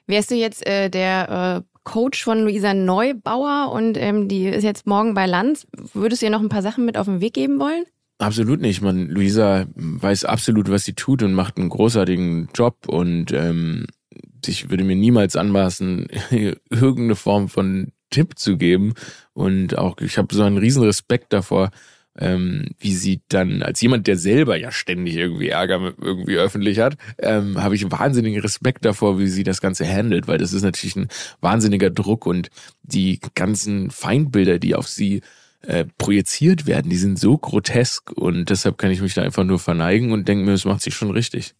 Wärst 0.07 0.31
du 0.31 0.35
jetzt 0.35 0.65
äh, 0.65 0.89
der 0.89 1.63
äh, 1.63 1.74
Coach 1.85 2.23
von 2.23 2.41
Luisa 2.41 2.73
Neubauer 2.73 3.71
und 3.71 3.97
ähm, 3.97 4.27
die 4.27 4.47
ist 4.47 4.63
jetzt 4.63 4.85
morgen 4.85 5.13
bei 5.13 5.25
Lanz. 5.25 5.65
Würdest 5.93 6.21
du 6.21 6.25
ihr 6.25 6.31
noch 6.31 6.41
ein 6.41 6.49
paar 6.49 6.61
Sachen 6.61 6.83
mit 6.83 6.97
auf 6.97 7.05
den 7.05 7.21
Weg 7.21 7.33
geben 7.33 7.59
wollen? 7.59 7.85
Absolut 8.17 8.59
nicht. 8.59 8.81
Man, 8.81 9.07
Luisa 9.07 9.65
weiß 9.75 10.25
absolut, 10.25 10.69
was 10.69 10.83
sie 10.83 10.93
tut 10.93 11.23
und 11.23 11.33
macht 11.33 11.57
einen 11.57 11.69
großartigen 11.69 12.49
Job 12.53 12.87
und 12.87 13.31
ähm, 13.31 13.85
ich 14.45 14.69
würde 14.69 14.83
mir 14.83 14.95
niemals 14.95 15.35
anmaßen, 15.35 16.07
irgendeine 16.69 17.15
Form 17.15 17.49
von 17.49 17.91
Tipp 18.09 18.37
zu 18.37 18.57
geben. 18.57 18.93
Und 19.33 19.77
auch 19.77 19.97
ich 19.99 20.17
habe 20.17 20.33
so 20.33 20.43
einen 20.43 20.57
riesen 20.57 20.83
Respekt 20.83 21.33
davor, 21.33 21.71
ähm, 22.17 22.67
wie 22.79 22.93
sie 22.93 23.21
dann, 23.29 23.61
als 23.61 23.81
jemand, 23.81 24.07
der 24.07 24.17
selber 24.17 24.57
ja 24.57 24.71
ständig 24.71 25.15
irgendwie 25.15 25.49
Ärger 25.49 25.93
irgendwie 26.01 26.37
öffentlich 26.37 26.79
hat, 26.79 26.97
ähm, 27.17 27.61
habe 27.61 27.75
ich 27.75 27.91
wahnsinnigen 27.91 28.41
Respekt 28.41 28.85
davor, 28.85 29.19
wie 29.19 29.27
sie 29.27 29.43
das 29.43 29.61
Ganze 29.61 29.87
handelt, 29.87 30.27
weil 30.27 30.37
das 30.37 30.53
ist 30.53 30.63
natürlich 30.63 30.95
ein 30.95 31.09
wahnsinniger 31.41 31.89
Druck 31.89 32.25
und 32.25 32.49
die 32.83 33.19
ganzen 33.35 33.91
Feindbilder, 33.91 34.59
die 34.59 34.75
auf 34.75 34.87
sie 34.87 35.21
äh, 35.61 35.85
projiziert 35.97 36.67
werden, 36.67 36.89
die 36.89 36.97
sind 36.97 37.19
so 37.19 37.37
grotesk 37.37 38.11
und 38.11 38.49
deshalb 38.49 38.77
kann 38.77 38.91
ich 38.91 39.01
mich 39.01 39.13
da 39.13 39.23
einfach 39.23 39.43
nur 39.43 39.59
verneigen 39.59 40.11
und 40.11 40.27
denke 40.27 40.45
mir, 40.45 40.53
es 40.53 40.65
macht 40.65 40.81
sich 40.81 40.93
schon 40.93 41.11
richtig 41.11 41.55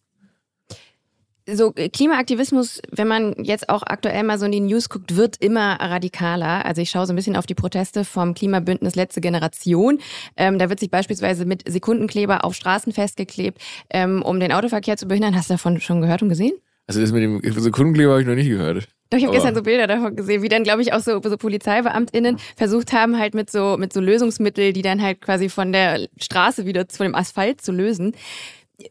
so 1.48 1.72
äh, 1.76 1.88
Klimaaktivismus, 1.88 2.80
wenn 2.90 3.08
man 3.08 3.34
jetzt 3.42 3.68
auch 3.68 3.82
aktuell 3.84 4.22
mal 4.24 4.38
so 4.38 4.46
in 4.46 4.52
die 4.52 4.60
News 4.60 4.88
guckt, 4.88 5.16
wird 5.16 5.36
immer 5.36 5.74
radikaler. 5.80 6.64
Also 6.64 6.82
ich 6.82 6.90
schaue 6.90 7.06
so 7.06 7.12
ein 7.12 7.16
bisschen 7.16 7.36
auf 7.36 7.46
die 7.46 7.54
Proteste 7.54 8.04
vom 8.04 8.34
Klimabündnis 8.34 8.96
Letzte 8.96 9.20
Generation. 9.20 10.00
Ähm, 10.36 10.58
da 10.58 10.68
wird 10.68 10.80
sich 10.80 10.90
beispielsweise 10.90 11.44
mit 11.44 11.62
Sekundenkleber 11.68 12.44
auf 12.44 12.54
Straßen 12.54 12.92
festgeklebt, 12.92 13.60
ähm, 13.90 14.22
um 14.22 14.40
den 14.40 14.52
Autoverkehr 14.52 14.96
zu 14.96 15.06
behindern. 15.06 15.36
Hast 15.36 15.50
du 15.50 15.54
davon 15.54 15.80
schon 15.80 16.00
gehört 16.00 16.22
und 16.22 16.28
gesehen? 16.28 16.54
Also 16.88 17.00
das 17.00 17.12
mit 17.12 17.22
dem 17.22 17.40
Sekundenkleber 17.42 18.12
habe 18.12 18.20
ich 18.22 18.26
noch 18.26 18.34
nicht 18.34 18.48
gehört. 18.48 18.88
Doch, 19.10 19.18
ich 19.18 19.24
habe 19.24 19.34
gestern 19.34 19.54
so 19.54 19.62
Bilder 19.62 19.86
davon 19.86 20.16
gesehen, 20.16 20.42
wie 20.42 20.48
dann, 20.48 20.64
glaube 20.64 20.82
ich, 20.82 20.92
auch 20.92 21.00
so, 21.00 21.20
so 21.22 21.36
PolizeibeamtInnen 21.36 22.38
versucht 22.56 22.92
haben, 22.92 23.18
halt 23.18 23.34
mit 23.34 23.50
so, 23.50 23.76
mit 23.78 23.92
so 23.92 24.00
Lösungsmittel, 24.00 24.72
die 24.72 24.82
dann 24.82 25.00
halt 25.00 25.20
quasi 25.20 25.48
von 25.48 25.72
der 25.72 26.08
Straße 26.20 26.66
wieder 26.66 26.86
von 26.90 27.06
dem 27.06 27.14
Asphalt 27.14 27.60
zu 27.60 27.70
lösen. 27.70 28.16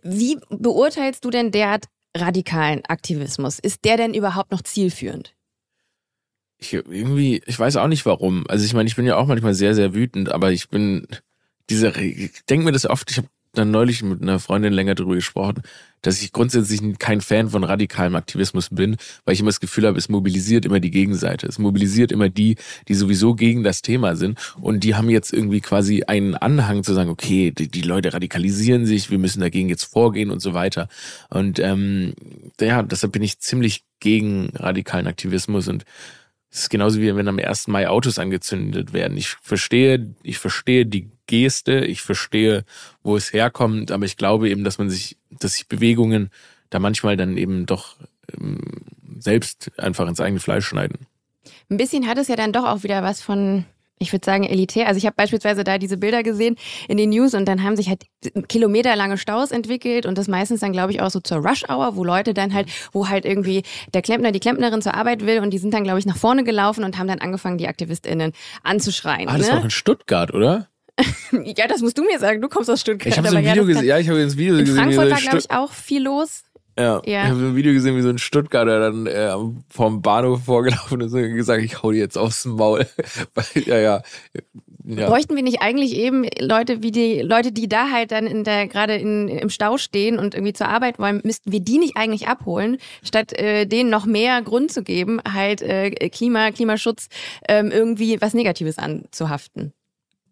Wie 0.04 0.38
beurteilst 0.50 1.24
du 1.26 1.30
denn 1.30 1.52
derart 1.52 1.86
radikalen 2.16 2.84
Aktivismus. 2.86 3.60
Ist 3.60 3.86
der 3.86 3.98
denn 3.98 4.14
überhaupt 4.14 4.52
noch 4.52 4.62
zielführend? 4.62 5.34
Ich 6.58 6.74
irgendwie, 6.74 7.42
ich 7.46 7.60
weiß 7.60 7.76
auch 7.78 7.88
nicht 7.88 8.06
warum. 8.06 8.46
Also 8.48 8.66
ich 8.66 8.74
meine, 8.74 8.88
ich 8.88 8.96
bin 8.96 9.06
ja 9.06 9.18
auch 9.18 9.28
manchmal 9.28 9.54
sehr, 9.54 9.76
sehr 9.76 9.94
wütend, 9.94 10.32
aber 10.32 10.52
ich 10.52 10.70
bin 10.70 11.06
diese, 11.70 11.90
ich 12.00 12.46
denke 12.46 12.66
mir 12.66 12.72
das 12.72 12.86
oft, 12.86 13.12
ich 13.12 13.18
habe 13.18 13.28
dann 13.54 13.72
neulich 13.72 14.04
mit 14.04 14.22
einer 14.22 14.40
Freundin 14.40 14.74
länger 14.74 14.96
darüber 14.96 15.16
gesprochen, 15.16 15.62
dass 16.06 16.22
ich 16.22 16.32
grundsätzlich 16.32 16.82
kein 17.00 17.22
Fan 17.22 17.50
von 17.50 17.64
radikalem 17.64 18.16
Aktivismus 18.16 18.70
bin, 18.70 18.98
weil 19.24 19.34
ich 19.34 19.40
immer 19.40 19.50
das 19.50 19.60
Gefühl 19.60 19.88
habe, 19.88 19.98
es 19.98 20.10
mobilisiert 20.10 20.66
immer 20.66 20.80
die 20.80 20.92
Gegenseite. 20.92 21.48
Es 21.48 21.58
mobilisiert 21.58 22.12
immer 22.12 22.30
die, 22.30 22.58
die 22.88 22.94
sowieso 22.94 23.34
gegen 23.34 23.64
das 23.64 23.82
Thema 23.82 24.16
sind. 24.16 24.40
Und 24.62 24.84
die 24.84 24.96
haben 24.96 25.10
jetzt 25.10 25.34
irgendwie 25.34 25.62
quasi 25.62 26.04
einen 26.04 26.36
Anhang 26.36 26.84
zu 26.84 26.94
sagen, 26.94 27.10
okay, 27.10 27.52
die, 27.52 27.68
die 27.68 27.82
Leute 27.82 28.14
radikalisieren 28.14 28.86
sich, 28.86 29.10
wir 29.10 29.18
müssen 29.18 29.42
dagegen 29.42 29.70
jetzt 29.70 29.86
vorgehen 29.86 30.30
und 30.30 30.42
so 30.42 30.54
weiter. 30.54 30.88
Und 31.30 31.60
ähm, 31.60 32.14
ja, 32.60 32.84
deshalb 32.84 33.14
bin 33.14 33.24
ich 33.24 33.40
ziemlich 33.40 33.84
gegen 34.00 34.50
radikalen 34.56 35.08
Aktivismus 35.08 35.68
und 35.68 35.86
es 36.56 36.62
ist 36.62 36.70
genauso 36.70 37.02
wie 37.02 37.14
wenn 37.14 37.28
am 37.28 37.38
1. 37.38 37.68
Mai 37.68 37.90
Autos 37.90 38.18
angezündet 38.18 38.94
werden. 38.94 39.18
Ich 39.18 39.28
verstehe, 39.42 40.16
ich 40.24 40.38
verstehe 40.38 40.86
die 40.86 41.10
Geste, 41.28 41.84
ich 41.84 42.02
verstehe, 42.02 42.64
wo 43.04 43.18
es 43.18 43.34
herkommt, 43.34 43.92
aber 43.92 44.06
ich 44.06 44.16
glaube 44.16 44.50
eben, 44.50 44.64
dass 44.64 44.78
man 44.78 44.90
sich, 44.90 45.18
dass 45.30 45.56
sich 45.56 45.68
Bewegungen 45.68 46.30
da 46.70 46.80
manchmal 46.80 47.18
dann 47.18 47.36
eben 47.36 47.66
doch 47.66 47.98
ähm, 48.34 48.62
selbst 49.20 49.70
einfach 49.78 50.08
ins 50.08 50.22
eigene 50.22 50.40
Fleisch 50.40 50.66
schneiden. 50.66 51.08
Ein 51.70 51.76
bisschen 51.76 52.08
hat 52.08 52.18
es 52.18 52.30
ja 52.30 52.38
dann 52.38 52.54
doch 52.54 52.64
auch 52.64 52.84
wieder 52.84 53.04
was 53.04 53.22
von 53.22 53.66
ich 53.98 54.12
würde 54.12 54.26
sagen, 54.26 54.44
elitär. 54.44 54.88
Also 54.88 54.98
ich 54.98 55.06
habe 55.06 55.16
beispielsweise 55.16 55.64
da 55.64 55.78
diese 55.78 55.98
Bilder 55.98 56.24
gesehen 56.24 56.56
in 56.88 56.98
den 56.98 57.10
News 57.10 57.34
und 57.34 57.46
dann 57.46 57.64
haben 57.64 57.76
sich 57.76 57.90
halt 57.90 58.04
kilometerlange 58.48 59.18
Staus 59.18 59.52
entwickelt 59.52 60.06
und 60.06 60.18
das 60.18 60.28
meistens 60.28 60.60
dann, 60.60 60.74
glaube 60.74 60.92
ich, 60.92 61.02
auch 61.02 61.10
so 61.10 61.20
zur 61.20 61.38
Rush-Hour, 61.38 61.96
wo 61.96 62.04
Leute 62.04 62.34
dann 62.34 62.54
halt, 62.54 62.70
wo 62.92 63.08
halt 63.08 63.26
irgendwie 63.26 63.64
der 63.94 64.02
Klempner, 64.02 64.32
die 64.32 64.40
Klempnerin 64.40 64.82
zur 64.82 64.96
Arbeit 64.96 65.26
will 65.26 65.40
und 65.40 65.52
die 65.52 65.58
sind 65.58 65.74
dann, 65.74 65.84
glaube 65.84 66.00
ich, 66.00 66.06
nach 66.06 66.18
vorne 66.18 66.44
gelaufen 66.44 66.84
und 66.84 66.98
haben 66.98 67.08
dann 67.08 67.20
angefangen, 67.20 67.58
die 67.58 67.68
AktivistInnen 67.68 68.34
anzuschreien. 68.64 69.30
Ah, 69.30 69.38
das 69.38 69.48
ne? 69.48 69.54
war 69.54 69.60
auch 69.60 69.66
in 69.66 69.72
Stuttgart, 69.72 70.34
oder? 70.34 70.68
ja, 71.44 71.68
das 71.68 71.82
musst 71.82 71.98
du 71.98 72.04
mir 72.04 72.20
sagen. 72.20 72.42
Du 72.42 72.48
kommst 72.48 72.70
aus 72.70 72.82
Stuttgart. 72.82 73.08
Ich 73.12 73.18
habe 73.18 73.30
so 73.30 73.36
ein 73.36 73.44
Video 73.44 73.64
ja, 73.64 73.68
gesehen. 73.68 73.86
Ja, 73.86 73.98
ich 73.98 74.10
habe 74.10 74.24
das 74.24 74.38
Video 74.38 74.56
in 74.56 74.66
gesehen. 74.66 74.78
In 74.78 74.94
Frankfurt 74.94 75.12
war, 75.12 75.20
glaube 75.20 75.38
ich, 75.40 75.52
auch 75.52 75.74
viel 75.74 76.04
los. 76.04 76.45
Ja, 76.78 77.02
ja. 77.06 77.24
ich 77.24 77.30
habe 77.30 77.40
so 77.40 77.46
ein 77.46 77.56
Video 77.56 77.72
gesehen, 77.72 77.96
wie 77.96 78.02
so 78.02 78.10
ein 78.10 78.18
Stuttgarter 78.18 78.80
dann 78.80 79.08
äh, 79.08 79.34
vom 79.70 80.02
Bahnhof 80.02 80.44
vorgelaufen 80.44 81.02
ist 81.02 81.14
und 81.14 81.36
gesagt, 81.36 81.64
ich 81.64 81.82
hau 81.82 81.92
dir 81.92 82.00
jetzt 82.00 82.18
aufs 82.18 82.46
Maul. 82.46 82.86
ja, 83.66 83.78
ja. 83.78 84.02
Ja. 84.88 85.08
Bräuchten 85.08 85.36
wir 85.36 85.42
nicht 85.42 85.62
eigentlich 85.62 85.96
eben 85.96 86.26
Leute 86.40 86.84
wie 86.84 86.92
die 86.92 87.22
Leute, 87.22 87.52
die 87.52 87.68
da 87.68 87.90
halt 87.90 88.12
dann 88.12 88.28
in 88.28 88.44
der 88.44 88.68
gerade 88.68 88.96
im 88.96 89.50
Stau 89.50 89.78
stehen 89.78 90.20
und 90.20 90.36
irgendwie 90.36 90.54
zur 90.54 90.68
Arbeit 90.68 91.00
wollen, 91.00 91.22
müssten 91.24 91.52
wir 91.52 91.60
die 91.60 91.80
nicht 91.80 91.98
eigentlich 91.98 92.28
abholen, 92.28 92.78
statt 93.02 93.34
äh, 93.34 93.66
denen 93.66 93.90
noch 93.90 94.06
mehr 94.06 94.44
Grund 94.44 94.72
zu 94.72 94.84
geben, 94.84 95.20
halt 95.28 95.64
äh, 95.64 95.90
Klima, 96.10 96.52
Klimaschutz 96.52 97.08
ähm, 97.48 97.72
irgendwie 97.72 98.22
was 98.22 98.36
Negatives 98.36 98.78
anzuhaften? 98.78 99.74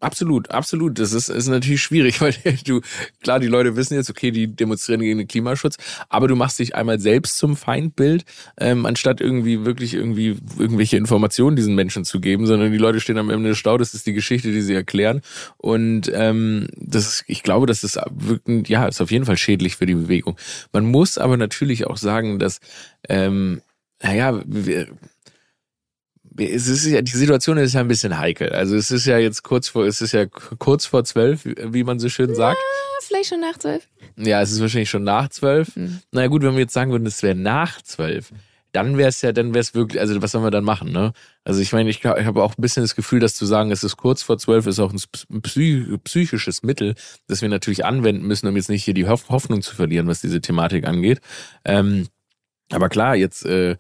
Absolut, 0.04 0.52
absolut. 0.52 1.00
Das 1.00 1.14
ist, 1.14 1.30
ist 1.30 1.48
natürlich 1.48 1.82
schwierig, 1.82 2.20
weil 2.22 2.36
du, 2.66 2.82
klar, 3.22 3.40
die 3.40 3.48
Leute 3.48 3.78
wissen 3.78 3.96
jetzt, 3.96 4.10
okay, 4.10 4.32
die 4.32 4.54
demonstrieren 4.54 5.00
gegen 5.00 5.18
den 5.18 5.28
Klimaschutz, 5.30 5.78
aber 6.10 6.28
du 6.28 6.36
machst 6.36 6.60
dich 6.60 6.76
einmal 6.76 7.00
selbst 7.00 7.38
zum 7.38 7.56
Feindbild, 7.56 8.26
ähm, 8.58 8.86
anstatt 8.86 9.22
irgendwie 9.22 9.64
wirklich 9.64 9.94
irgendwie 9.94 10.38
irgendwelche 10.60 10.98
Informationen 10.98 11.56
diesen 11.56 11.74
Menschen 11.76 12.04
zu 12.04 12.20
geben, 12.20 12.46
sondern 12.48 12.74
die 12.74 12.78
Leute 12.78 13.00
stehen 13.00 13.18
am 13.18 13.30
Ende 13.30 13.50
des 13.50 13.58
Stau, 13.58 13.78
das 13.78 13.94
ist 13.94 14.06
die 14.06 14.14
Geschichte, 14.14 14.52
die 14.52 14.62
sie 14.62 14.74
erklären. 14.74 15.22
Und 15.58 16.12
ähm, 16.14 16.68
das 16.76 17.08
ist, 17.08 17.24
ich 17.28 17.42
glaube, 17.42 17.66
das 17.66 17.86
ist 17.86 17.98
wirklich, 18.12 18.68
ja, 18.68 18.86
ist 18.86 19.00
auf 19.00 19.12
jeden 19.12 19.26
Fall 19.26 19.38
schädlich 19.38 19.78
für 19.78 19.86
die 19.86 19.96
Bewegung. 19.96 20.38
Man 20.74 20.84
muss 20.86 21.18
aber 21.18 21.38
natürlich 21.38 21.88
auch 21.88 21.98
sagen, 21.98 22.40
dass 22.40 22.60
ähm, 23.08 23.62
naja, 24.02 24.42
wir, 24.46 24.88
es 26.38 26.68
ist 26.68 26.86
ja, 26.86 27.02
die 27.02 27.12
Situation 27.12 27.58
ist 27.58 27.74
ja 27.74 27.82
ein 27.82 27.88
bisschen 27.88 28.18
heikel. 28.18 28.50
Also 28.50 28.76
es 28.76 28.92
ist 28.92 29.06
ja 29.06 29.18
jetzt 29.18 29.44
kurz 29.44 29.68
vor, 29.68 29.86
es 29.86 30.02
ist 30.02 30.14
ja 30.14 30.26
kurz 30.26 30.86
vor 30.86 31.04
zwölf, 31.04 31.42
wie 31.46 31.84
man 31.84 32.00
so 32.00 32.10
schön 32.10 32.34
sagt. 32.36 32.58
Ja, 32.58 33.08
vielleicht 33.08 33.30
schon 33.30 33.42
nach 33.42 33.58
zwölf. 33.58 33.88
Ja, 34.18 34.42
es 34.42 34.52
ist 34.52 34.62
wahrscheinlich 34.62 34.90
schon 34.90 35.04
nach 35.04 35.30
zwölf. 35.30 35.76
Mhm. 35.76 36.00
Na 36.12 36.28
gut, 36.28 36.44
wenn 36.44 36.54
wir 36.54 36.62
jetzt 36.62 36.74
sagen 36.74 36.92
würden, 36.92 37.06
es 37.06 37.22
wäre 37.24 37.36
nach 37.36 37.82
zwölf, 37.82 38.32
dann 38.72 38.98
wäre 38.98 39.10
es 39.10 39.22
ja, 39.22 39.32
dann 39.32 39.54
wäre 39.54 39.62
es 39.62 39.76
wirklich, 39.76 40.02
also 40.02 40.20
was 40.22 40.32
sollen 40.32 40.44
wir 40.44 40.50
dann 40.50 40.64
machen, 40.64 40.92
ne? 40.92 41.14
Also 41.44 41.62
ich 41.62 41.72
meine, 41.74 41.90
ich, 41.92 42.04
ich 42.04 42.06
habe 42.06 42.42
auch 42.42 42.58
ein 42.58 42.62
bisschen 42.62 42.84
das 42.84 42.96
Gefühl, 42.96 43.20
dass 43.20 43.36
zu 43.36 43.46
sagen, 43.46 43.70
es 43.70 43.84
ist 43.84 43.98
kurz 43.98 44.24
vor 44.24 44.40
zwölf, 44.40 44.66
ist 44.66 44.80
auch 44.80 44.92
ein 44.92 45.42
psychisches 46.04 46.64
Mittel, 46.64 46.96
das 47.28 47.44
wir 47.44 47.50
natürlich 47.50 47.86
anwenden 47.86 48.26
müssen, 48.26 48.48
um 48.48 48.56
jetzt 48.56 48.70
nicht 48.70 48.84
hier 48.84 48.96
die 48.96 49.08
Hoffnung 49.08 49.62
zu 49.62 49.76
verlieren, 49.76 50.08
was 50.08 50.22
diese 50.22 50.42
Thematik 50.42 50.88
angeht. 50.88 51.22
Ähm, 51.66 52.08
aber 52.72 52.90
klar, 52.90 53.16
jetzt 53.16 53.46
äh, 53.46 53.78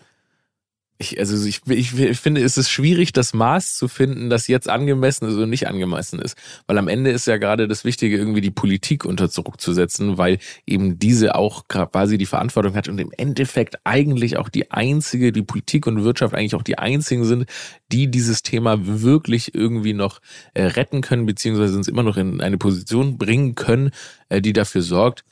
ich, 1.03 1.19
also 1.19 1.45
ich, 1.45 1.61
ich, 1.67 1.91
finde, 2.19 2.41
es 2.41 2.57
ist 2.57 2.69
schwierig, 2.69 3.11
das 3.11 3.33
Maß 3.33 3.75
zu 3.75 3.87
finden, 3.87 4.29
das 4.29 4.47
jetzt 4.47 4.69
angemessen 4.69 5.27
ist 5.27 5.35
oder 5.35 5.45
nicht 5.45 5.67
angemessen 5.67 6.19
ist. 6.19 6.37
Weil 6.65 6.77
am 6.77 6.87
Ende 6.87 7.11
ist 7.11 7.27
ja 7.27 7.37
gerade 7.37 7.67
das 7.67 7.83
Wichtige, 7.83 8.17
irgendwie 8.17 8.41
die 8.41 8.51
Politik 8.51 9.05
unter 9.05 9.27
Druck 9.27 9.59
zu 9.59 9.73
setzen, 9.73 10.17
weil 10.17 10.39
eben 10.65 10.99
diese 10.99 11.35
auch 11.35 11.67
quasi 11.67 12.17
die 12.17 12.25
Verantwortung 12.25 12.75
hat 12.75 12.87
und 12.87 12.99
im 12.99 13.11
Endeffekt 13.17 13.77
eigentlich 13.83 14.37
auch 14.37 14.49
die 14.49 14.71
einzige, 14.71 15.31
die 15.31 15.43
Politik 15.43 15.85
und 15.87 16.03
Wirtschaft 16.03 16.33
eigentlich 16.33 16.55
auch 16.55 16.63
die 16.63 16.77
einzigen 16.77 17.25
sind, 17.25 17.45
die 17.91 18.09
dieses 18.09 18.41
Thema 18.41 18.77
wirklich 18.81 19.53
irgendwie 19.53 19.93
noch 19.93 20.21
äh, 20.53 20.63
retten 20.63 21.01
können, 21.01 21.25
beziehungsweise 21.25 21.75
uns 21.75 21.87
immer 21.87 22.03
noch 22.03 22.17
in 22.17 22.41
eine 22.41 22.57
Position 22.57 23.17
bringen 23.17 23.55
können, 23.55 23.91
äh, 24.29 24.41
die 24.41 24.53
dafür 24.53 24.81
sorgt, 24.81 25.25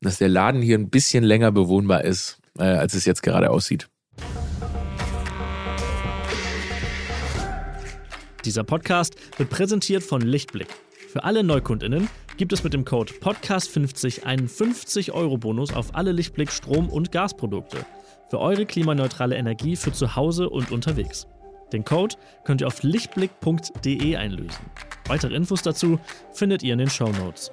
dass 0.00 0.18
der 0.18 0.28
Laden 0.28 0.62
hier 0.62 0.78
ein 0.78 0.90
bisschen 0.90 1.24
länger 1.24 1.52
bewohnbar 1.52 2.04
ist, 2.04 2.40
äh, 2.58 2.64
als 2.64 2.94
es 2.94 3.04
jetzt 3.04 3.22
gerade 3.22 3.50
aussieht. 3.50 3.88
Dieser 8.44 8.64
Podcast 8.64 9.16
wird 9.36 9.50
präsentiert 9.50 10.02
von 10.02 10.20
Lichtblick. 10.20 10.68
Für 11.12 11.24
alle 11.24 11.42
Neukundinnen 11.42 12.08
gibt 12.36 12.52
es 12.52 12.62
mit 12.62 12.72
dem 12.72 12.84
Code 12.84 13.12
Podcast50 13.14 14.24
einen 14.24 14.48
50-Euro-Bonus 14.48 15.72
auf 15.72 15.94
alle 15.94 16.12
Lichtblick 16.12 16.52
Strom- 16.52 16.88
und 16.88 17.10
Gasprodukte. 17.10 17.78
Für 18.30 18.38
eure 18.38 18.66
klimaneutrale 18.66 19.36
Energie 19.36 19.74
für 19.74 19.92
zu 19.92 20.14
Hause 20.14 20.48
und 20.48 20.70
unterwegs. 20.70 21.26
Den 21.72 21.84
Code 21.84 22.14
könnt 22.44 22.60
ihr 22.60 22.66
auf 22.66 22.82
lichtblick.de 22.82 24.16
einlösen. 24.16 24.66
Weitere 25.06 25.34
Infos 25.34 25.62
dazu 25.62 25.98
findet 26.32 26.62
ihr 26.62 26.74
in 26.74 26.78
den 26.78 26.90
Show 26.90 27.10
Notes. 27.10 27.50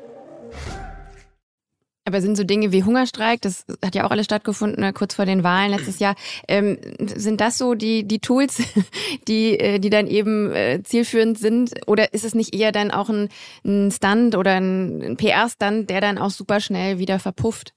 Aber 2.08 2.22
sind 2.22 2.38
so 2.38 2.44
Dinge 2.44 2.72
wie 2.72 2.84
Hungerstreik, 2.84 3.42
das 3.42 3.66
hat 3.84 3.96
ja 3.96 4.06
auch 4.06 4.12
alles 4.12 4.26
stattgefunden, 4.26 4.80
ne, 4.80 4.94
kurz 4.94 5.16
vor 5.16 5.26
den 5.26 5.44
Wahlen 5.44 5.72
letztes 5.72 5.98
Jahr, 5.98 6.16
ähm, 6.48 6.78
sind 7.00 7.42
das 7.42 7.58
so 7.58 7.74
die, 7.74 8.08
die 8.08 8.20
Tools, 8.20 8.62
die, 9.28 9.60
äh, 9.60 9.80
die 9.80 9.90
dann 9.90 10.06
eben 10.06 10.52
äh, 10.52 10.84
zielführend 10.84 11.40
sind? 11.40 11.72
Oder 11.88 12.14
ist 12.14 12.24
es 12.24 12.36
nicht 12.36 12.54
eher 12.54 12.72
dann 12.72 12.92
auch 12.92 13.10
ein, 13.10 13.30
ein 13.66 13.92
Stunt 13.92 14.36
oder 14.36 14.54
ein, 14.54 15.02
ein 15.02 15.18
PR-Stunt, 15.18 15.90
der 15.90 16.00
dann 16.00 16.20
auch 16.20 16.30
super 16.30 16.60
schnell 16.60 17.00
wieder 17.00 17.18
verpufft? 17.18 17.74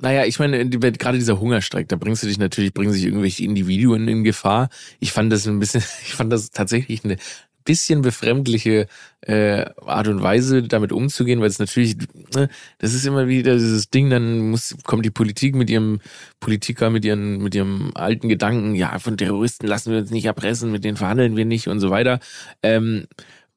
Naja, 0.00 0.24
ich 0.24 0.38
meine, 0.38 0.68
gerade 0.68 1.18
dieser 1.18 1.40
Hungerstreik, 1.40 1.88
da 1.88 1.96
bringst 1.96 2.22
du 2.22 2.26
dich 2.26 2.38
natürlich, 2.38 2.74
bringen 2.74 2.92
sich 2.92 3.04
irgendwelche 3.04 3.44
Individuen 3.44 4.08
in 4.08 4.24
Gefahr. 4.24 4.68
Ich 5.00 5.12
fand 5.12 5.32
das 5.32 5.46
ein 5.46 5.58
bisschen, 5.58 5.82
ich 6.02 6.14
fand 6.14 6.32
das 6.32 6.50
tatsächlich 6.50 7.04
eine 7.04 7.16
bisschen 7.64 8.02
befremdliche 8.02 8.86
äh, 9.22 9.64
Art 9.84 10.08
und 10.08 10.22
Weise, 10.22 10.62
damit 10.62 10.92
umzugehen, 10.92 11.40
weil 11.40 11.48
es 11.48 11.58
natürlich, 11.58 11.96
ne, 12.34 12.48
das 12.78 12.94
ist 12.94 13.06
immer 13.06 13.26
wieder 13.26 13.54
dieses 13.54 13.90
Ding, 13.90 14.10
dann 14.10 14.50
muss, 14.50 14.76
kommt 14.84 15.04
die 15.04 15.10
Politik 15.10 15.54
mit 15.54 15.70
ihrem 15.70 16.00
Politiker, 16.40 16.90
mit 16.90 17.04
ihren, 17.04 17.38
mit 17.38 17.54
ihrem 17.54 17.92
alten 17.94 18.28
Gedanken, 18.28 18.74
ja, 18.74 18.98
von 18.98 19.16
Terroristen 19.16 19.66
lassen 19.66 19.92
wir 19.92 20.00
uns 20.00 20.10
nicht 20.10 20.26
erpressen, 20.26 20.72
mit 20.72 20.84
denen 20.84 20.96
verhandeln 20.96 21.36
wir 21.36 21.46
nicht 21.46 21.68
und 21.68 21.80
so 21.80 21.90
weiter. 21.90 22.20
Ähm, 22.62 23.06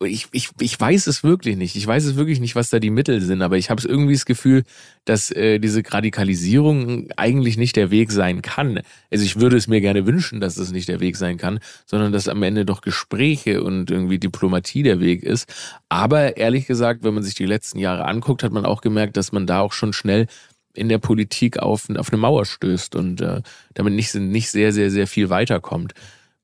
ich, 0.05 0.27
ich, 0.31 0.49
ich 0.59 0.79
weiß 0.79 1.07
es 1.07 1.23
wirklich 1.23 1.57
nicht. 1.57 1.75
Ich 1.75 1.87
weiß 1.87 2.05
es 2.05 2.15
wirklich 2.15 2.39
nicht, 2.39 2.55
was 2.55 2.69
da 2.69 2.79
die 2.79 2.91
Mittel 2.91 3.19
sind, 3.21 3.41
aber 3.41 3.57
ich 3.57 3.71
habe 3.71 3.81
irgendwie 3.87 4.13
das 4.13 4.25
Gefühl, 4.25 4.63
dass 5.05 5.31
äh, 5.31 5.57
diese 5.59 5.81
Radikalisierung 5.85 7.09
eigentlich 7.17 7.57
nicht 7.57 7.75
der 7.75 7.89
Weg 7.89 8.11
sein 8.11 8.43
kann. 8.43 8.81
Also 9.11 9.25
ich 9.25 9.39
würde 9.39 9.57
es 9.57 9.67
mir 9.67 9.81
gerne 9.81 10.05
wünschen, 10.05 10.39
dass 10.39 10.57
es 10.57 10.71
nicht 10.71 10.87
der 10.87 10.99
Weg 10.99 11.15
sein 11.15 11.37
kann, 11.37 11.59
sondern 11.87 12.11
dass 12.11 12.27
am 12.27 12.43
Ende 12.43 12.63
doch 12.63 12.81
Gespräche 12.81 13.63
und 13.63 13.89
irgendwie 13.89 14.19
Diplomatie 14.19 14.83
der 14.83 14.99
Weg 14.99 15.23
ist. 15.23 15.51
Aber 15.89 16.37
ehrlich 16.37 16.67
gesagt, 16.67 17.03
wenn 17.03 17.15
man 17.15 17.23
sich 17.23 17.33
die 17.33 17.45
letzten 17.47 17.79
Jahre 17.79 18.05
anguckt, 18.05 18.43
hat 18.43 18.51
man 18.51 18.65
auch 18.65 18.81
gemerkt, 18.81 19.17
dass 19.17 19.31
man 19.31 19.47
da 19.47 19.61
auch 19.61 19.73
schon 19.73 19.93
schnell 19.93 20.27
in 20.75 20.89
der 20.89 20.99
Politik 20.99 21.57
auf, 21.57 21.89
auf 21.89 22.09
eine 22.11 22.21
Mauer 22.21 22.45
stößt 22.45 22.95
und 22.95 23.19
äh, 23.21 23.41
damit 23.73 23.93
nicht, 23.93 24.13
nicht 24.13 24.51
sehr, 24.51 24.71
sehr, 24.73 24.91
sehr 24.91 25.07
viel 25.07 25.31
weiterkommt. 25.31 25.93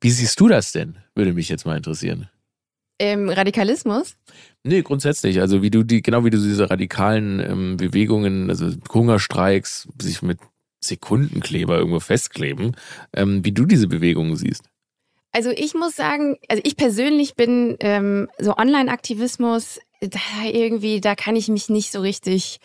Wie 0.02 0.10
siehst 0.10 0.40
du 0.40 0.48
das 0.48 0.72
denn? 0.72 0.98
Würde 1.14 1.34
mich 1.34 1.50
jetzt 1.50 1.68
mal 1.68 1.78
interessieren 1.78 2.30
ähm, 3.00 3.30
Radikalismus? 3.30 4.16
Nee, 4.64 4.82
grundsätzlich. 4.82 5.42
Also 5.42 5.62
wie 5.62 5.72
du 5.72 5.84
die, 5.84 6.02
genau 6.02 6.26
wie 6.26 6.30
du 6.30 6.38
diese 6.38 6.70
radikalen 6.70 7.40
ähm, 7.40 7.78
Bewegungen, 7.78 8.50
also 8.50 8.70
Hungerstreiks, 8.94 9.88
sich 10.02 10.22
mit 10.22 10.40
Sekundenkleber 10.82 11.78
irgendwo 11.78 12.00
festkleben, 12.00 12.76
ähm, 13.16 13.44
wie 13.44 13.52
du 13.52 13.66
diese 13.66 13.88
Bewegungen 13.88 14.36
siehst. 14.36 14.66
Also 15.32 15.50
ich 15.50 15.74
muss 15.74 15.96
sagen, 15.96 16.38
also 16.48 16.62
ich 16.64 16.78
persönlich 16.78 17.36
bin 17.36 17.76
ähm, 17.80 18.30
so 18.38 18.56
Online-Aktivismus, 18.56 19.80
da 20.10 20.48
irgendwie, 20.52 21.02
da 21.02 21.16
kann 21.16 21.36
ich 21.36 21.48
mich 21.48 21.70
nicht 21.70 21.92
so 21.92 22.02
richtig 22.02 22.60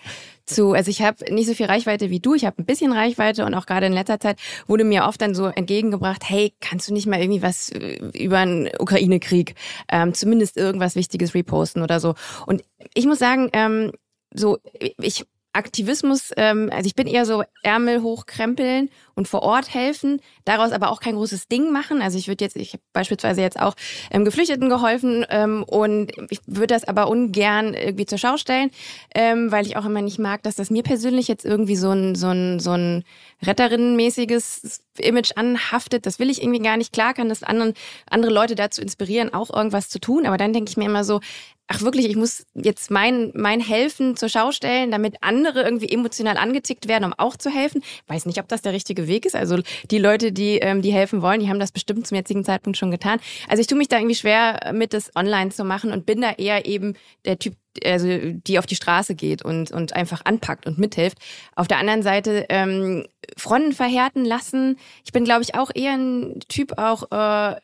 zu, 0.47 0.73
also 0.73 0.91
ich 0.91 1.03
habe 1.03 1.33
nicht 1.33 1.47
so 1.47 1.55
viel 1.55 1.67
Reichweite 1.67 2.11
wie 2.11 2.21
du, 2.21 2.35
ich 2.35 2.45
habe 2.45 2.61
ein 2.63 2.65
bisschen 2.65 2.93
Reichweite 2.93 3.45
und 3.45 3.55
auch 3.55 3.67
gerade 3.67 3.87
in 3.87 3.93
letzter 3.93 4.19
Zeit 4.19 4.39
wurde 4.67 4.85
mir 4.85 5.05
oft 5.05 5.21
dann 5.21 5.35
so 5.35 5.47
entgegengebracht, 5.47 6.23
hey, 6.29 6.55
kannst 6.61 6.89
du 6.89 6.95
nicht 6.95 7.07
mal 7.07 7.21
irgendwie 7.21 7.43
was 7.43 7.71
äh, 7.71 7.99
über 8.15 8.39
einen 8.39 8.69
Ukraine-Krieg, 8.79 9.55
ähm, 9.91 10.15
zumindest 10.15 10.57
irgendwas 10.57 10.97
Wichtiges 10.97 11.35
reposten 11.35 11.83
oder 11.83 12.01
so. 12.01 12.15
Und 12.47 12.65
ich 12.95 13.07
muss 13.07 13.19
sagen, 13.19 13.51
ähm, 13.53 13.93
so 14.35 14.59
ich 14.99 15.25
Aktivismus, 15.53 16.31
ähm, 16.37 16.71
also 16.73 16.87
ich 16.87 16.95
bin 16.95 17.07
eher 17.07 17.25
so 17.25 17.43
Ärmel 17.63 18.03
hochkrempeln 18.03 18.91
und 19.19 19.27
vor 19.27 19.43
Ort 19.43 19.75
helfen, 19.75 20.21
daraus 20.45 20.71
aber 20.71 20.91
auch 20.91 21.01
kein 21.01 21.17
großes 21.17 21.49
Ding 21.49 21.73
machen. 21.73 22.01
Also 22.01 22.17
ich 22.17 22.29
würde 22.29 22.45
jetzt, 22.45 22.57
ich 22.57 22.73
habe 22.73 22.83
beispielsweise 22.93 23.41
jetzt 23.43 23.61
auch 23.61 23.75
ähm, 24.13 24.25
Geflüchteten 24.25 24.69
geholfen 24.69 25.27
ähm, 25.29 25.65
und 25.65 26.13
ich 26.31 26.39
würde 26.47 26.69
das 26.69 26.85
aber 26.85 27.09
ungern 27.09 27.75
irgendwie 27.75 28.07
zur 28.07 28.17
Schau 28.17 28.37
stellen, 28.37 28.71
ähm, 29.15 29.51
weil 29.51 29.67
ich 29.67 29.77
auch 29.77 29.85
immer 29.85 30.03
nicht 30.03 30.21
mag, 30.21 30.45
dass 30.45 30.55
das 30.55 30.71
mir 30.71 30.85
persönlich 30.85 31.27
jetzt 31.27 31.45
irgendwie 31.45 31.75
so 31.75 31.91
ein, 31.91 32.15
so 32.15 32.29
ein, 32.29 32.61
so 32.61 32.71
ein 32.71 33.03
Retterinnenmäßiges 33.45 34.85
Image 34.99 35.33
anhaftet. 35.35 36.07
Das 36.07 36.21
will 36.21 36.31
ich 36.31 36.41
irgendwie 36.41 36.63
gar 36.63 36.77
nicht. 36.77 36.93
Klar 36.93 37.13
kann 37.13 37.29
das 37.29 37.43
anderen, 37.43 37.75
andere 38.09 38.33
Leute 38.33 38.55
dazu 38.55 38.81
inspirieren, 38.81 39.35
auch 39.35 39.53
irgendwas 39.53 39.89
zu 39.89 39.99
tun, 39.99 40.27
aber 40.27 40.37
dann 40.37 40.53
denke 40.53 40.71
ich 40.71 40.77
mir 40.77 40.87
immer 40.87 41.03
so, 41.03 41.21
ach 41.69 41.83
wirklich, 41.83 42.07
ich 42.07 42.17
muss 42.17 42.47
jetzt 42.55 42.91
mein, 42.91 43.31
mein 43.35 43.61
Helfen 43.61 44.17
zur 44.17 44.29
Schau 44.29 44.53
stellen, 44.53 44.91
damit 44.91 45.17
andere 45.21 45.63
irgendwie 45.63 45.91
emotional 45.91 46.39
angetickt 46.39 46.89
werden, 46.89 47.05
um 47.05 47.13
auch 47.13 47.37
zu 47.37 47.51
helfen. 47.51 47.83
Weiß 48.07 48.25
nicht, 48.27 48.41
ob 48.41 48.49
das 48.49 48.63
der 48.63 48.73
richtige 48.73 49.07
Weg 49.09 49.27
ist. 49.27 49.37
Also 49.37 49.59
die 49.91 49.99
Leute, 49.99 50.33
die, 50.33 50.59
ähm, 50.59 50.83
die 50.83 50.93
helfen 50.93 51.23
wollen, 51.23 51.41
die 51.41 51.49
haben 51.49 51.61
das 51.61 51.73
bestimmt 51.73 52.07
zum 52.07 52.17
jetzigen 52.17 52.45
Zeitpunkt 52.45 52.77
schon 52.77 52.91
getan. 52.91 53.21
Also 53.49 53.61
ich 53.61 53.67
tue 53.67 53.79
mich 53.79 53.89
da 53.89 53.97
irgendwie 53.97 54.15
schwer 54.15 54.73
mit, 54.73 54.93
das 54.93 55.15
online 55.17 55.51
zu 55.51 55.65
machen 55.65 55.93
und 55.93 56.07
bin 56.07 56.21
da 56.21 56.33
eher 56.33 56.67
eben 56.67 56.95
der 57.25 57.39
Typ, 57.39 57.55
also 57.85 58.09
die 58.09 58.59
auf 58.59 58.67
die 58.67 58.77
Straße 58.77 59.15
geht 59.15 59.45
und, 59.45 59.71
und 59.71 59.95
einfach 59.95 60.25
anpackt 60.25 60.67
und 60.67 60.79
mithilft. 60.79 61.19
Auf 61.55 61.69
der 61.69 61.79
anderen 61.79 62.03
Seite 62.03 62.47
ähm, 62.49 63.07
Fronten 63.37 63.73
verhärten 63.73 64.25
lassen. 64.25 64.79
Ich 65.05 65.13
bin, 65.13 65.25
glaube 65.25 65.43
ich, 65.43 65.55
auch 65.55 65.71
eher 65.75 65.93
ein 65.93 66.41
Typ, 66.49 66.79
auch 66.79 67.11
äh, 67.11 67.57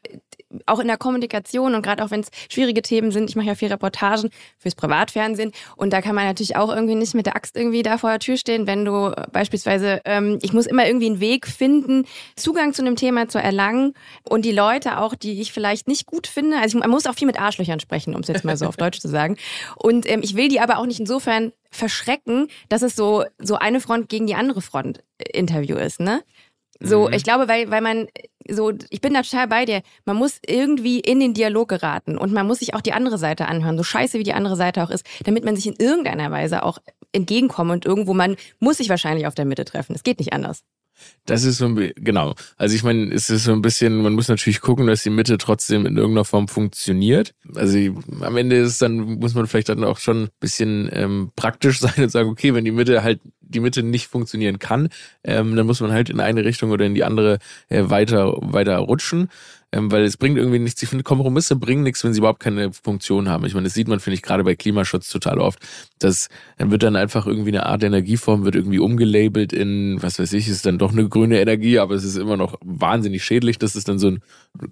auch 0.67 0.79
in 0.79 0.87
der 0.87 0.97
Kommunikation 0.97 1.75
und 1.75 1.83
gerade 1.83 2.05
auch 2.05 2.11
wenn 2.11 2.21
es 2.21 2.29
schwierige 2.51 2.83
Themen 2.83 3.11
sind, 3.11 3.31
ich 3.31 3.37
mache 3.37 3.47
ja 3.47 3.55
viel 3.55 3.69
Reportagen 3.69 4.31
fürs 4.59 4.75
Privatfernsehen 4.75 5.53
und 5.77 5.93
da 5.93 6.01
kann 6.01 6.15
man 6.15 6.27
natürlich 6.27 6.57
auch 6.57 6.75
irgendwie 6.75 6.95
nicht 6.95 7.15
mit 7.15 7.27
der 7.27 7.37
Axt 7.37 7.57
irgendwie 7.57 7.83
da 7.83 7.99
vor 7.99 8.11
der 8.11 8.19
Tür 8.19 8.37
stehen, 8.37 8.67
wenn 8.67 8.85
du 8.85 9.13
beispielsweise, 9.33 10.01
ähm, 10.05 10.39
ich 10.43 10.53
muss 10.53 10.67
immer 10.67 10.87
irgendwie 10.87 11.07
einen 11.07 11.21
Weg 11.21 11.47
finden, 11.47 12.07
Zugang 12.37 12.73
zu 12.73 12.83
einem 12.83 12.97
Thema 12.97 13.29
zu 13.29 13.39
erlangen 13.39 13.95
und 14.23 14.45
die 14.45 14.53
Leute 14.53 14.99
auch, 14.99 15.15
die 15.15 15.41
ich 15.41 15.53
vielleicht 15.53 15.89
nicht 15.89 16.07
gut 16.07 16.27
finde, 16.27 16.59
also 16.59 16.77
ich, 16.77 16.83
man 16.83 16.91
muss 16.91 17.07
auch 17.07 17.15
viel 17.15 17.27
mit 17.27 17.41
Arschlöchern 17.41 17.81
sprechen, 17.81 18.15
um 18.15 18.21
es 18.21 18.29
jetzt 18.29 18.45
mal 18.45 18.57
so 18.57 18.67
auf 18.67 18.77
Deutsch 18.77 19.01
zu 19.01 19.09
sagen 19.09 19.37
und 19.77 19.94
ähm, 20.03 20.21
ich 20.23 20.37
will 20.37 20.49
die 20.49 20.61
aber 20.61 20.79
auch 20.79 20.87
nicht 20.87 21.01
insofern 21.01 21.53
verschrecken, 21.71 22.49
dass 22.69 22.83
es 22.83 22.97
so, 22.97 23.25
so 23.39 23.57
eine 23.57 23.81
Front 23.81 24.09
gegen 24.09 24.27
die 24.27 24.35
andere 24.35 24.63
Front 24.63 25.03
äh, 25.19 25.39
Interview 25.39 25.77
ist, 25.77 26.01
ne? 26.01 26.23
So, 26.81 27.07
mhm. 27.07 27.15
ich 27.15 27.23
glaube, 27.23 27.49
weil, 27.49 27.71
weil 27.71 27.81
man 27.81 28.09
so, 28.49 28.73
ich 28.91 29.01
bin 29.01 29.15
da 29.15 29.23
total 29.23 29.49
bei 29.49 29.65
dir. 29.65 29.83
Man 30.05 30.17
muss 30.17 30.39
irgendwie 30.47 31.01
in 31.01 31.21
den 31.21 31.33
Dialog 31.33 31.69
geraten 31.69 32.19
und 32.19 32.33
man 32.33 32.47
muss 32.47 32.59
sich 32.59 32.75
auch 32.75 32.81
die 32.81 32.93
andere 32.93 33.17
Seite 33.17 33.47
anhören, 33.47 33.77
so 33.77 33.85
scheiße 33.85 34.19
wie 34.19 34.25
die 34.25 34.35
andere 34.35 34.57
Seite 34.57 34.83
auch 34.83 34.91
ist, 34.91 35.07
damit 35.25 35.45
man 35.45 35.57
sich 35.57 35.67
in 35.67 35.77
irgendeiner 35.79 36.31
Weise 36.31 36.63
auch 36.63 36.79
entgegenkommt 37.13 37.71
und 37.71 37.87
irgendwo 37.87 38.13
man 38.13 38.37
muss 38.59 38.79
sich 38.79 38.89
wahrscheinlich 38.89 39.27
auf 39.27 39.35
der 39.35 39.45
Mitte 39.45 39.65
treffen. 39.65 39.95
Es 39.95 40.03
geht 40.03 40.19
nicht 40.19 40.33
anders. 40.33 40.63
Das 41.27 41.45
ist 41.45 41.59
so 41.59 41.67
ein 41.67 41.93
genau. 41.97 42.35
Also 42.57 42.77
ich 42.77 42.83
meine, 42.83 43.13
es 43.15 43.31
ist 43.31 43.45
so 43.45 43.53
ein 43.53 43.63
bisschen, 43.63 44.03
man 44.03 44.13
muss 44.13 44.29
natürlich 44.29 44.61
gucken, 44.61 44.87
dass 44.87 45.03
die 45.03 45.11
Mitte 45.11 45.39
trotzdem 45.39 45.87
in 45.87 45.97
irgendeiner 45.97 46.27
Form 46.27 46.49
funktioniert. 46.49 47.35
Also 47.55 47.79
am 48.21 48.37
Ende 48.37 48.57
ist 48.57 48.83
dann, 48.83 48.97
muss 48.97 49.35
man 49.35 49.47
vielleicht 49.47 49.71
dann 49.71 49.85
auch 49.85 49.99
schon 49.99 50.25
ein 50.25 50.29
bisschen 50.41 50.91
ähm, 50.93 51.31
praktisch 51.35 51.81
sein 51.81 51.95
und 51.97 52.11
sagen, 52.11 52.29
okay, 52.29 52.55
wenn 52.55 52.65
die 52.65 52.73
Mitte 52.73 53.03
halt 53.03 53.21
die 53.41 53.61
Mitte 53.61 53.83
nicht 53.83 54.09
funktionieren 54.09 54.59
kann, 54.59 54.89
ähm, 55.23 55.55
dann 55.57 55.67
muss 55.67 55.81
man 55.81 55.93
halt 55.93 56.11
in 56.11 56.21
eine 56.21 56.45
Richtung 56.45 56.71
oder 56.71 56.85
in 56.85 56.95
die 56.95 57.05
andere 57.05 57.39
äh, 57.69 57.85
weiter, 57.89 58.35
weiter 58.41 58.79
rutschen 58.79 59.29
ähm, 59.75 59.91
weil 59.91 60.05
es 60.05 60.17
bringt 60.17 60.39
irgendwie 60.39 60.61
nichts. 60.61 60.81
Ich 60.83 60.89
finde, 60.89 61.03
Kompromisse 61.03 61.57
bringen 61.57 61.83
nichts, 61.83 62.05
wenn 62.05 62.13
sie 62.13 62.19
überhaupt 62.19 62.39
keine 62.39 62.73
Funktion 62.73 63.29
haben. 63.29 63.45
Ich 63.45 63.55
meine, 63.55 63.65
das 63.65 63.75
sieht 63.75 63.89
man, 63.89 63.99
finde 63.99 64.15
ich, 64.15 64.23
gerade 64.23 64.45
bei 64.45 64.55
Klimaschutz 64.55 65.09
total 65.09 65.41
oft. 65.41 65.59
Das 65.99 66.29
dann 66.59 66.71
wird 66.71 66.85
dann 66.85 66.95
einfach 66.95 67.27
irgendwie 67.27 67.51
eine 67.51 67.67
Art 67.67 67.83
Energieform, 67.83 68.45
wird 68.45 68.55
irgendwie 68.55 68.79
umgelabelt 68.79 69.53
in, 69.53 70.01
was 70.01 70.19
weiß 70.19 70.33
ich, 70.35 70.49
ist 70.49 70.65
dann 70.65 70.79
doch 70.79 70.93
eine 70.93 71.09
grüne 71.09 71.41
Energie, 71.41 71.81
aber 71.81 71.95
es 71.95 72.05
ist 72.05 72.17
immer 72.17 72.37
noch 72.37 72.57
wahnsinnig 72.65 73.25
schädlich. 73.25 73.59
Das 73.59 73.75
ist 73.75 73.89
dann 73.89 73.99
so 73.99 74.09
ein 74.13 74.23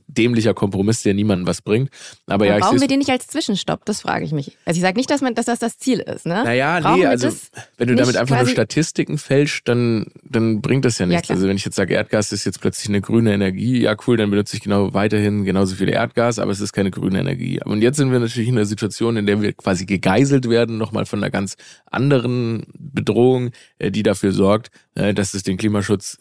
dämlicher 0.06 0.54
Kompromiss, 0.54 1.02
der 1.02 1.14
niemandem 1.14 1.48
was 1.48 1.62
bringt. 1.62 1.90
Aber 2.26 2.46
ja, 2.46 2.58
ja 2.58 2.60
brauchen 2.60 2.80
wir 2.80 2.86
den 2.86 2.98
nicht 2.98 3.10
als 3.10 3.26
Zwischenstopp? 3.26 3.84
Das 3.84 4.02
frage 4.02 4.24
ich 4.24 4.30
mich. 4.30 4.56
Also 4.64 4.78
ich 4.78 4.82
sage 4.82 4.96
nicht, 4.96 5.10
dass 5.10 5.20
man, 5.20 5.34
dass 5.34 5.46
das 5.46 5.58
das 5.58 5.78
Ziel 5.78 5.98
ist, 5.98 6.26
ne? 6.26 6.44
Naja, 6.44 6.78
brauchen 6.78 7.00
nee, 7.00 7.06
also 7.06 7.30
wenn 7.76 7.88
du 7.88 7.96
damit 7.96 8.16
einfach 8.16 8.38
nur 8.38 8.46
Statistiken 8.46 9.18
fälschst, 9.18 9.66
dann, 9.66 10.06
dann 10.22 10.60
bringt 10.60 10.84
das 10.84 10.98
ja 10.98 11.06
nichts. 11.06 11.28
Ja, 11.28 11.34
also 11.34 11.48
wenn 11.48 11.56
ich 11.56 11.64
jetzt 11.64 11.74
sage, 11.74 11.94
Erdgas 11.94 12.30
ist 12.30 12.44
jetzt 12.44 12.60
plötzlich 12.60 12.88
eine 12.88 13.00
grüne 13.00 13.32
Energie, 13.32 13.80
ja 13.80 13.96
cool, 14.06 14.16
dann 14.16 14.30
benutze 14.30 14.56
ich 14.56 14.62
genau 14.62 14.91
weiterhin 14.94 15.44
genauso 15.44 15.74
viel 15.76 15.88
Erdgas, 15.88 16.38
aber 16.38 16.52
es 16.52 16.60
ist 16.60 16.72
keine 16.72 16.90
grüne 16.90 17.20
Energie. 17.20 17.60
Und 17.64 17.82
jetzt 17.82 17.96
sind 17.96 18.12
wir 18.12 18.18
natürlich 18.18 18.48
in 18.48 18.56
einer 18.56 18.66
Situation, 18.66 19.16
in 19.16 19.26
der 19.26 19.40
wir 19.40 19.52
quasi 19.52 19.86
gegeißelt 19.86 20.48
werden, 20.48 20.78
nochmal 20.78 21.06
von 21.06 21.18
einer 21.18 21.30
ganz 21.30 21.56
anderen 21.90 22.66
Bedrohung, 22.78 23.50
äh, 23.78 23.90
die 23.90 24.02
dafür 24.02 24.32
sorgt, 24.32 24.70
äh, 24.94 25.14
dass 25.14 25.34
es 25.34 25.42
den 25.42 25.56
Klimaschutz 25.56 26.18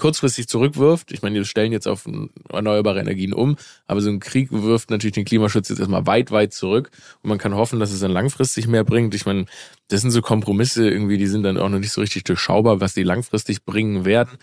kurzfristig 0.00 0.48
zurückwirft. 0.48 1.12
Ich 1.12 1.22
meine, 1.22 1.36
wir 1.36 1.44
stellen 1.44 1.72
jetzt 1.72 1.86
auf 1.86 2.08
erneuerbare 2.48 3.00
Energien 3.00 3.32
um, 3.32 3.56
aber 3.86 4.00
so 4.00 4.10
ein 4.10 4.18
Krieg 4.18 4.48
wirft 4.50 4.90
natürlich 4.90 5.14
den 5.14 5.24
Klimaschutz 5.24 5.68
jetzt 5.68 5.78
erstmal 5.78 6.06
weit, 6.06 6.32
weit 6.32 6.52
zurück 6.52 6.90
und 7.22 7.28
man 7.28 7.38
kann 7.38 7.54
hoffen, 7.54 7.78
dass 7.78 7.92
es 7.92 8.00
dann 8.00 8.10
langfristig 8.10 8.66
mehr 8.66 8.82
bringt. 8.82 9.14
Ich 9.14 9.26
meine, 9.26 9.44
das 9.88 10.00
sind 10.00 10.10
so 10.10 10.22
Kompromisse 10.22 10.88
irgendwie, 10.88 11.18
die 11.18 11.26
sind 11.26 11.42
dann 11.44 11.58
auch 11.58 11.68
noch 11.68 11.78
nicht 11.78 11.92
so 11.92 12.00
richtig 12.00 12.24
durchschaubar, 12.24 12.80
was 12.80 12.94
die 12.94 13.02
langfristig 13.02 13.64
bringen 13.64 14.04
werden. 14.04 14.38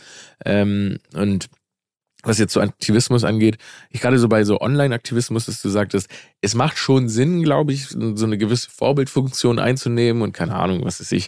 Ähm, 0.45 0.99
und 1.13 1.49
was 2.27 2.39
jetzt 2.39 2.53
so 2.53 2.61
Aktivismus 2.61 3.23
angeht, 3.23 3.57
ich 3.89 4.01
gerade 4.01 4.19
so 4.19 4.27
bei 4.27 4.43
so 4.43 4.59
Online-Aktivismus, 4.59 5.45
dass 5.45 5.61
du 5.61 5.69
sagtest, 5.69 6.09
es 6.41 6.55
macht 6.55 6.77
schon 6.77 7.09
Sinn, 7.09 7.43
glaube 7.43 7.73
ich, 7.73 7.87
so 7.87 8.25
eine 8.25 8.37
gewisse 8.37 8.69
Vorbildfunktion 8.69 9.59
einzunehmen 9.59 10.21
und 10.21 10.33
keine 10.33 10.55
Ahnung, 10.55 10.83
was 10.83 10.99
ist 10.99 11.11
ich, 11.11 11.27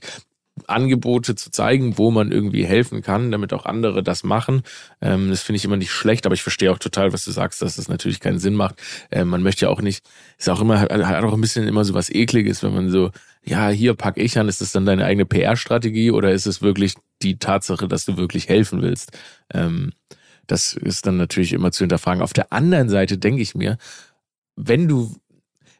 Angebote 0.67 1.35
zu 1.35 1.51
zeigen, 1.51 1.97
wo 1.97 2.11
man 2.11 2.31
irgendwie 2.31 2.65
helfen 2.65 3.01
kann, 3.01 3.31
damit 3.31 3.53
auch 3.53 3.65
andere 3.65 4.03
das 4.03 4.23
machen. 4.23 4.63
Ähm, 5.01 5.29
das 5.29 5.41
finde 5.41 5.57
ich 5.57 5.65
immer 5.65 5.77
nicht 5.77 5.91
schlecht, 5.91 6.25
aber 6.25 6.35
ich 6.35 6.43
verstehe 6.43 6.71
auch 6.71 6.79
total, 6.79 7.13
was 7.13 7.25
du 7.25 7.31
sagst, 7.31 7.61
dass 7.61 7.77
das 7.77 7.87
natürlich 7.87 8.19
keinen 8.19 8.39
Sinn 8.39 8.55
macht. 8.55 8.75
Ähm, 9.11 9.29
man 9.29 9.43
möchte 9.43 9.65
ja 9.65 9.69
auch 9.69 9.81
nicht, 9.81 10.05
ist 10.37 10.49
auch 10.49 10.61
immer, 10.61 10.81
hat 10.81 10.91
auch 11.23 11.33
ein 11.33 11.41
bisschen 11.41 11.67
immer 11.67 11.85
so 11.85 11.93
was 11.93 12.09
Ekliges, 12.09 12.63
wenn 12.63 12.73
man 12.73 12.89
so, 12.89 13.11
ja, 13.43 13.69
hier 13.69 13.93
pack 13.93 14.17
ich 14.17 14.37
an, 14.37 14.49
ist 14.49 14.61
das 14.61 14.71
dann 14.71 14.85
deine 14.85 15.05
eigene 15.05 15.25
PR-Strategie 15.25 16.11
oder 16.11 16.31
ist 16.31 16.45
es 16.45 16.61
wirklich 16.61 16.95
die 17.21 17.37
Tatsache, 17.37 17.87
dass 17.87 18.05
du 18.05 18.17
wirklich 18.17 18.49
helfen 18.49 18.81
willst? 18.81 19.17
Ähm, 19.53 19.91
das 20.49 20.73
ist 20.73 21.05
dann 21.05 21.17
natürlich 21.17 21.53
immer 21.53 21.71
zu 21.71 21.83
hinterfragen. 21.83 22.23
Auf 22.23 22.33
der 22.33 22.51
anderen 22.51 22.89
Seite 22.89 23.17
denke 23.17 23.41
ich 23.41 23.53
mir, 23.53 23.77
wenn 24.55 24.87
du, 24.87 25.15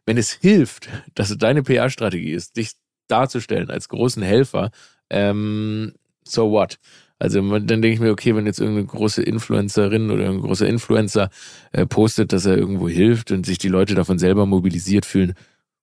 wenn 0.05 0.17
es 0.17 0.31
hilft, 0.31 0.89
dass 1.15 1.31
es 1.31 1.37
deine 1.37 1.63
PR-Strategie 1.63 2.31
ist, 2.31 2.55
dich 2.55 2.73
darzustellen 3.07 3.71
als 3.71 3.89
großen 3.89 4.21
Helfer, 4.21 4.69
ähm, 5.09 5.93
so 6.23 6.51
what? 6.51 6.77
Also 7.17 7.41
dann 7.41 7.67
denke 7.67 7.89
ich 7.89 7.99
mir, 7.99 8.11
okay, 8.11 8.35
wenn 8.35 8.45
jetzt 8.45 8.59
irgendeine 8.59 8.85
große 8.85 9.23
Influencerin 9.23 10.11
oder 10.11 10.29
ein 10.29 10.39
großer 10.39 10.67
Influencer 10.67 11.31
äh, 11.71 11.85
postet, 11.85 12.31
dass 12.31 12.45
er 12.45 12.55
irgendwo 12.55 12.87
hilft 12.87 13.31
und 13.31 13.45
sich 13.45 13.57
die 13.57 13.67
Leute 13.67 13.95
davon 13.95 14.19
selber 14.19 14.45
mobilisiert 14.45 15.05
fühlen, 15.05 15.33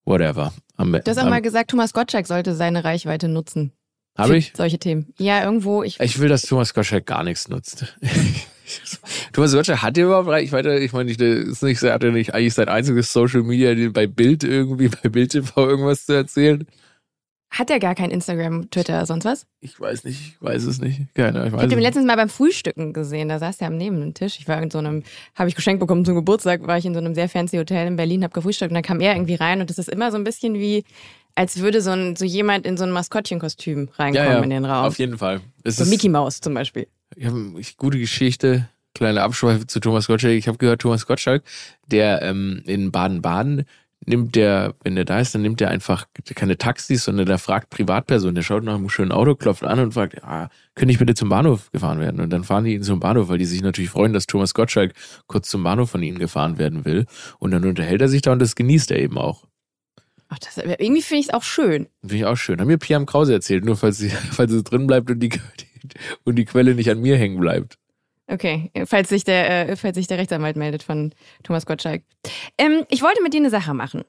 whatever. 0.05 0.55
Am, 0.77 0.93
du 0.93 1.03
hast 1.05 1.19
auch 1.19 1.29
mal 1.29 1.43
gesagt, 1.43 1.73
Thomas 1.73 1.93
Gottschalk 1.93 2.27
sollte 2.27 2.55
seine 2.55 2.85
Reichweite 2.85 3.29
nutzen. 3.29 3.73
Habe 4.17 4.39
ich? 4.39 4.53
Solche 4.57 4.79
Themen. 4.79 5.13
Ja, 5.19 5.45
irgendwo. 5.45 5.83
Ich, 5.83 6.01
ich 6.01 6.21
will, 6.21 6.29
dass 6.29 6.43
Thomas 6.43 6.73
Gottschalk 6.73 7.05
gar 7.05 7.25
nichts 7.25 7.49
nutzt. 7.49 7.99
Thomas 9.33 9.53
Gottschalk 9.53 9.83
hat 9.83 9.97
überhaupt 9.97 10.29
Reichweite? 10.29 10.79
Ich 10.79 10.93
meine, 10.93 11.11
ist 11.11 11.63
nicht, 11.63 11.83
hat 11.83 12.05
er 12.05 12.13
nicht 12.13 12.35
eigentlich 12.35 12.55
sein 12.55 12.69
einziges 12.69 13.13
Social 13.13 13.43
Media 13.43 13.75
bei 13.91 14.07
Bild 14.07 14.45
irgendwie, 14.45 14.89
bei 15.03 15.09
Bild 15.09 15.33
TV 15.33 15.69
irgendwas 15.69 16.07
zu 16.07 16.15
erzählen? 16.15 16.67
Hat 17.51 17.71
er 17.71 17.79
gar 17.79 17.95
kein 17.95 18.11
Instagram, 18.11 18.71
Twitter, 18.71 19.07
sonst 19.07 19.25
was? 19.25 19.47
Ich 19.61 19.81
weiß 19.81 20.05
nicht, 20.05 20.21
ich 20.21 20.43
weiß 20.43 20.65
es 20.65 20.81
nicht. 20.81 21.15
Keine, 21.15 21.47
ich 21.47 21.55
ich 21.55 21.59
habe 21.59 21.73
ihn 21.73 21.79
letztens 21.79 22.05
mal 22.05 22.17
beim 22.17 22.29
Frühstücken 22.29 22.93
gesehen. 22.93 23.29
Da 23.29 23.39
saß 23.39 23.61
er 23.61 23.69
am 23.69 23.77
Nebentisch. 23.77 24.39
Ich 24.41 24.49
war 24.49 24.61
in 24.61 24.71
so 24.71 24.79
einem, 24.79 25.05
habe 25.35 25.49
ich 25.49 25.55
geschenkt 25.55 25.81
bekommen 25.81 26.05
zum 26.05 26.17
Geburtstag, 26.17 26.67
war 26.67 26.77
ich 26.77 26.85
in 26.85 26.93
so 26.93 26.99
einem 27.01 27.15
sehr 27.15 27.29
fancy 27.29 27.57
Hotel 27.57 27.87
in 27.87 27.97
Berlin, 27.97 28.25
habe 28.25 28.35
gefrühstückt 28.35 28.73
und 28.73 28.75
dann 28.75 28.83
kam 28.83 29.01
er 29.01 29.15
irgendwie 29.15 29.37
rein 29.37 29.61
und 29.61 29.71
das 29.71 29.79
ist 29.79 29.89
immer 29.89 30.11
so 30.11 30.19
ein 30.19 30.25
bisschen 30.25 30.55
wie, 30.55 30.85
als 31.37 31.61
würde 31.61 31.81
so, 31.81 31.93
ein, 31.93 32.17
so 32.17 32.25
jemand 32.25 32.67
in 32.67 32.77
so 32.77 32.85
ein 32.85 32.91
Maskottchenkostüm 32.91 33.89
reinkommen 33.95 34.29
ja, 34.29 34.39
ja, 34.39 34.43
in 34.43 34.51
den 34.51 34.65
Raum. 34.65 34.87
Auf 34.87 34.99
jeden 34.99 35.17
Fall. 35.17 35.41
Es 35.63 35.77
so 35.77 35.85
Mickey 35.85 36.09
Mouse 36.09 36.41
zum 36.41 36.53
Beispiel. 36.53 36.89
Ja, 37.19 37.33
gute 37.79 37.99
Geschichte, 37.99 38.69
kleine 38.95 39.23
Abschweife 39.23 39.67
zu 39.67 39.81
Thomas 39.81 40.07
Gottschalk. 40.07 40.35
Ich 40.35 40.49
habe 40.49 40.59
gehört, 40.59 40.83
Thomas 40.83 41.07
Gottschalk, 41.07 41.43
der 41.87 42.21
ähm, 42.21 42.63
in 42.67 42.93
Baden-Baden 42.93 43.65
nimmt 44.05 44.35
der, 44.35 44.75
wenn 44.85 44.97
der 44.97 45.07
da 45.07 45.19
ist, 45.19 45.35
dann 45.35 45.41
nimmt 45.41 45.61
der 45.61 45.71
einfach 45.71 46.07
keine 46.35 46.59
Taxis, 46.59 47.05
sondern 47.05 47.25
der 47.25 47.39
fragt 47.39 47.71
Privatpersonen. 47.71 48.35
Der 48.35 48.43
schaut 48.43 48.65
nach 48.65 48.75
einem 48.75 48.91
schönen 48.91 49.13
Auto, 49.13 49.35
klopft 49.35 49.65
an 49.65 49.81
und 49.81 49.95
fragt, 49.95 50.23
ah, 50.25 50.51
könnte 50.75 50.93
ich 50.93 50.99
bitte 50.99 51.15
zum 51.15 51.31
Bahnhof 51.31 51.71
gefahren 51.73 52.01
werden? 52.01 52.21
Und 52.21 52.29
dann 52.31 52.45
fahren 52.45 52.65
die 52.65 52.75
ihn 52.75 52.83
zum 52.83 53.01
Bahnhof, 53.01 53.31
weil 53.31 53.39
die 53.39 53.47
sich 53.47 53.63
natürlich 53.63 53.91
freuen, 53.91 54.13
dass 54.13 54.27
Thomas 54.27 54.53
Gottschalk 54.53 54.93
kurz 55.27 55.49
zum 55.49 55.63
Bahnhof 55.63 55.89
von 55.89 56.03
ihnen 56.03 56.19
gefahren 56.19 56.59
werden 56.59 56.85
will. 56.85 57.07
Und 57.39 57.51
dann 57.53 57.65
unterhält 57.65 58.03
er 58.03 58.09
sich 58.09 58.21
da 58.21 58.33
und 58.33 58.41
das 58.41 58.57
genießt 58.57 58.91
er 58.91 58.99
eben 58.99 59.17
auch. 59.17 59.45
Ach, 60.29 60.39
das, 60.39 60.59
irgendwie 60.59 61.03
finde 61.03 61.21
ich 61.21 61.29
es 61.29 61.35
auch 61.35 61.43
schön. 61.43 61.89
Finde 62.03 62.17
ich 62.17 62.25
auch 62.27 62.37
schön. 62.37 62.61
Haben 62.61 62.67
mir 62.67 62.79
Pia 62.79 63.03
Krause 63.05 63.33
erzählt, 63.33 63.65
nur 63.65 63.77
falls 63.77 63.97
sie, 63.97 64.11
falls 64.33 64.53
es 64.53 64.65
drin 64.65 64.87
bleibt 64.87 65.11
und 65.11 65.21
die, 65.21 65.31
und 66.25 66.37
die 66.37 66.45
Quelle 66.45 66.75
nicht 66.75 66.91
an 66.91 67.01
mir 67.01 67.17
hängen 67.17 67.41
bleibt. 67.41 67.79
Okay, 68.29 68.73
falls 68.87 69.09
sich 69.09 69.23
der, 69.23 69.69
äh, 69.69 69.77
falls 69.77 69.97
sich 69.97 70.09
der 70.09 70.19
Rechtsanwalt 70.19 70.57
meldet 70.57 70.83
von 70.83 71.15
Thomas 71.45 71.65
Gottschalk. 71.65 72.03
Ähm, 72.59 72.85
ich 72.89 73.03
wollte 73.03 73.23
mit 73.23 73.33
dir 73.33 73.41
eine 73.41 73.51
Sache 73.51 73.73
machen. 73.73 74.05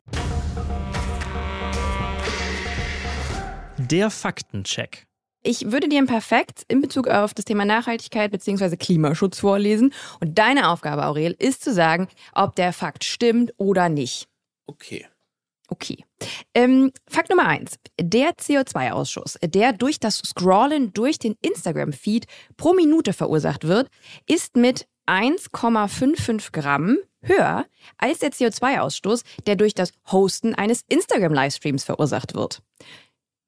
Der 3.78 4.10
Faktencheck. 4.10 5.06
Ich 5.44 5.72
würde 5.72 5.88
dir 5.88 6.00
ein 6.00 6.08
Perfekt 6.08 6.64
in 6.68 6.82
Bezug 6.82 7.08
auf 7.08 7.34
das 7.34 7.46
Thema 7.46 7.64
Nachhaltigkeit 7.64 8.32
bzw. 8.32 8.76
Klimaschutz 8.76 9.40
vorlesen. 9.40 9.94
Und 10.20 10.38
deine 10.38 10.70
Aufgabe, 10.70 11.06
Aurel, 11.06 11.36
ist 11.38 11.64
zu 11.64 11.72
sagen, 11.72 12.08
ob 12.34 12.56
der 12.56 12.74
Fakt 12.74 13.04
stimmt 13.04 13.54
oder 13.58 13.88
nicht. 13.88 14.28
Okay. 14.66 15.06
Okay. 15.68 16.06
Ähm, 16.54 16.92
Fakt 17.10 17.30
Nummer 17.30 17.48
eins. 17.48 17.78
Der 18.00 18.32
CO2-Ausschuss, 18.32 19.38
der 19.44 19.74
durch 19.74 20.00
das 20.00 20.20
Scrollen 20.20 20.94
durch 20.94 21.20
den 21.20 21.36
Instagram-Feed 21.42 22.26
pro 22.56 22.74
Minute 22.74 23.14
verursacht 23.14 23.68
wird, 23.68 23.90
ist 24.28 24.56
mit 24.56 24.88
1,55 25.08 26.52
Gramm 26.52 26.98
höher 27.22 27.66
als 27.98 28.20
der 28.20 28.32
CO2-Ausstoß, 28.32 29.24
der 29.46 29.56
durch 29.56 29.74
das 29.74 29.92
Hosten 30.12 30.56
eines 30.56 30.84
Instagram-Livestreams 30.88 31.84
verursacht 31.84 32.36
wird. 32.36 32.62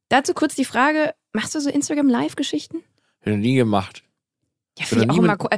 Dazu 0.10 0.34
kurz 0.34 0.56
die 0.56 0.66
Frage, 0.66 1.14
machst 1.34 1.56
du 1.56 1.62
so 1.62 1.70
Instagram-Live-Geschichten? 1.70 2.84
Bin 3.24 3.34
noch 3.34 3.40
nie 3.40 3.56
gemacht. 3.56 4.04
Ja, 4.78 4.86
finde 4.86 5.06
ich 5.06 5.12
auch 5.12 5.18
immer 5.18 5.38
cool. 5.40 5.58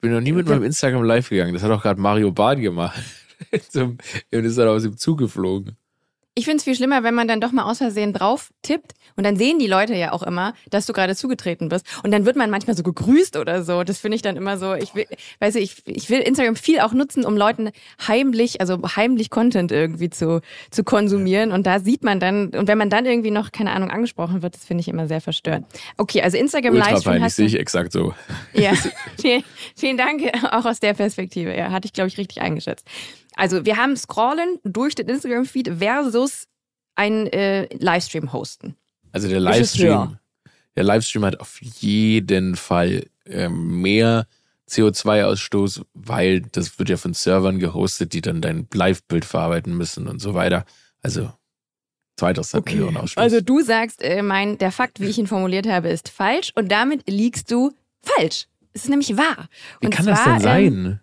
Bin 0.00 0.12
noch 0.12 0.20
nie 0.20 0.32
mit 0.32 0.48
meinem 0.48 0.62
Instagram 0.62 1.02
live 1.02 1.28
gegangen. 1.28 1.52
Das 1.52 1.62
hat 1.62 1.70
auch 1.70 1.82
gerade 1.82 2.00
Mario 2.00 2.30
Barth 2.30 2.60
gemacht. 2.60 2.98
und 3.74 4.00
ist 4.30 4.58
dann 4.58 4.68
aus 4.68 4.82
dem 4.82 4.96
Zug 4.96 5.18
geflogen. 5.18 5.76
Ich 6.40 6.46
finde 6.46 6.56
es 6.56 6.64
viel 6.64 6.74
schlimmer, 6.74 7.02
wenn 7.02 7.14
man 7.14 7.28
dann 7.28 7.42
doch 7.42 7.52
mal 7.52 7.64
aus 7.64 7.76
Versehen 7.76 8.14
drauf 8.14 8.50
tippt 8.62 8.94
und 9.14 9.24
dann 9.24 9.36
sehen 9.36 9.58
die 9.58 9.66
Leute 9.66 9.94
ja 9.94 10.12
auch 10.12 10.22
immer, 10.22 10.54
dass 10.70 10.86
du 10.86 10.94
gerade 10.94 11.14
zugetreten 11.14 11.68
bist. 11.68 11.84
Und 12.02 12.12
dann 12.12 12.24
wird 12.24 12.36
man 12.36 12.48
manchmal 12.48 12.74
so 12.74 12.82
gegrüßt 12.82 13.36
oder 13.36 13.62
so. 13.62 13.84
Das 13.84 13.98
finde 13.98 14.16
ich 14.16 14.22
dann 14.22 14.38
immer 14.38 14.56
so, 14.56 14.72
ich 14.72 14.94
will, 14.94 15.04
weiß 15.40 15.56
ich, 15.56 15.82
ich 15.84 16.08
will 16.08 16.20
Instagram 16.20 16.56
viel 16.56 16.80
auch 16.80 16.94
nutzen, 16.94 17.26
um 17.26 17.36
Leuten 17.36 17.72
heimlich, 18.08 18.62
also 18.62 18.78
heimlich 18.96 19.28
Content 19.28 19.70
irgendwie 19.70 20.08
zu, 20.08 20.40
zu 20.70 20.82
konsumieren. 20.82 21.52
Und 21.52 21.66
da 21.66 21.78
sieht 21.78 22.04
man 22.04 22.20
dann, 22.20 22.54
und 22.54 22.68
wenn 22.68 22.78
man 22.78 22.88
dann 22.88 23.04
irgendwie 23.04 23.30
noch, 23.30 23.52
keine 23.52 23.72
Ahnung, 23.72 23.90
angesprochen 23.90 24.40
wird, 24.40 24.54
das 24.54 24.64
finde 24.64 24.80
ich 24.80 24.88
immer 24.88 25.08
sehr 25.08 25.20
verstörend. 25.20 25.66
Okay, 25.98 26.22
also 26.22 26.38
Instagram 26.38 26.72
Ultra 26.72 26.92
Livestream. 26.92 27.22
Das 27.22 27.36
sehe 27.36 27.46
ich 27.48 27.58
exakt 27.58 27.92
so. 27.92 28.14
Ja, 28.54 28.72
vielen, 29.20 29.44
vielen 29.76 29.98
Dank 29.98 30.22
auch 30.52 30.64
aus 30.64 30.80
der 30.80 30.94
Perspektive. 30.94 31.54
Ja, 31.54 31.70
hatte 31.70 31.84
ich, 31.84 31.92
glaube 31.92 32.08
ich, 32.08 32.16
richtig 32.16 32.40
eingeschätzt. 32.40 32.86
Also 33.40 33.64
wir 33.64 33.78
haben 33.78 33.96
Scrollen 33.96 34.58
durch 34.64 34.94
den 34.94 35.08
Instagram-Feed 35.08 35.78
versus 35.78 36.46
ein 36.94 37.26
äh, 37.28 37.74
Livestream 37.74 38.34
hosten. 38.34 38.76
Also 39.12 39.28
der 39.28 39.40
Livestream, 39.40 40.18
der 40.76 40.84
Livestream 40.84 41.24
hat 41.24 41.40
auf 41.40 41.58
jeden 41.62 42.54
Fall 42.54 43.06
äh, 43.24 43.48
mehr 43.48 44.26
CO2-Ausstoß, 44.68 45.86
weil 45.94 46.42
das 46.42 46.78
wird 46.78 46.90
ja 46.90 46.98
von 46.98 47.14
Servern 47.14 47.58
gehostet, 47.58 48.12
die 48.12 48.20
dann 48.20 48.42
dein 48.42 48.68
Live-Bild 48.74 49.24
verarbeiten 49.24 49.74
müssen 49.74 50.06
und 50.06 50.20
so 50.20 50.34
weiter. 50.34 50.66
Also 51.00 51.32
2000 52.18 52.60
okay. 52.60 52.74
Millionen 52.74 52.98
Ausstoß. 52.98 53.22
Also 53.22 53.40
du 53.40 53.62
sagst, 53.62 54.02
äh, 54.02 54.20
mein, 54.20 54.58
der 54.58 54.70
Fakt, 54.70 55.00
wie 55.00 55.06
ich 55.06 55.16
ihn 55.16 55.26
formuliert 55.26 55.66
habe, 55.66 55.88
ist 55.88 56.10
falsch 56.10 56.52
und 56.56 56.70
damit 56.70 57.08
liegst 57.08 57.50
du 57.50 57.72
falsch. 58.02 58.48
Es 58.74 58.84
ist 58.84 58.90
nämlich 58.90 59.16
wahr. 59.16 59.48
Wie 59.80 59.86
und 59.86 59.94
kann 59.94 60.04
zwar, 60.04 60.14
das 60.14 60.24
denn 60.24 60.40
sein? 60.40 60.66
Ähm, 60.66 60.98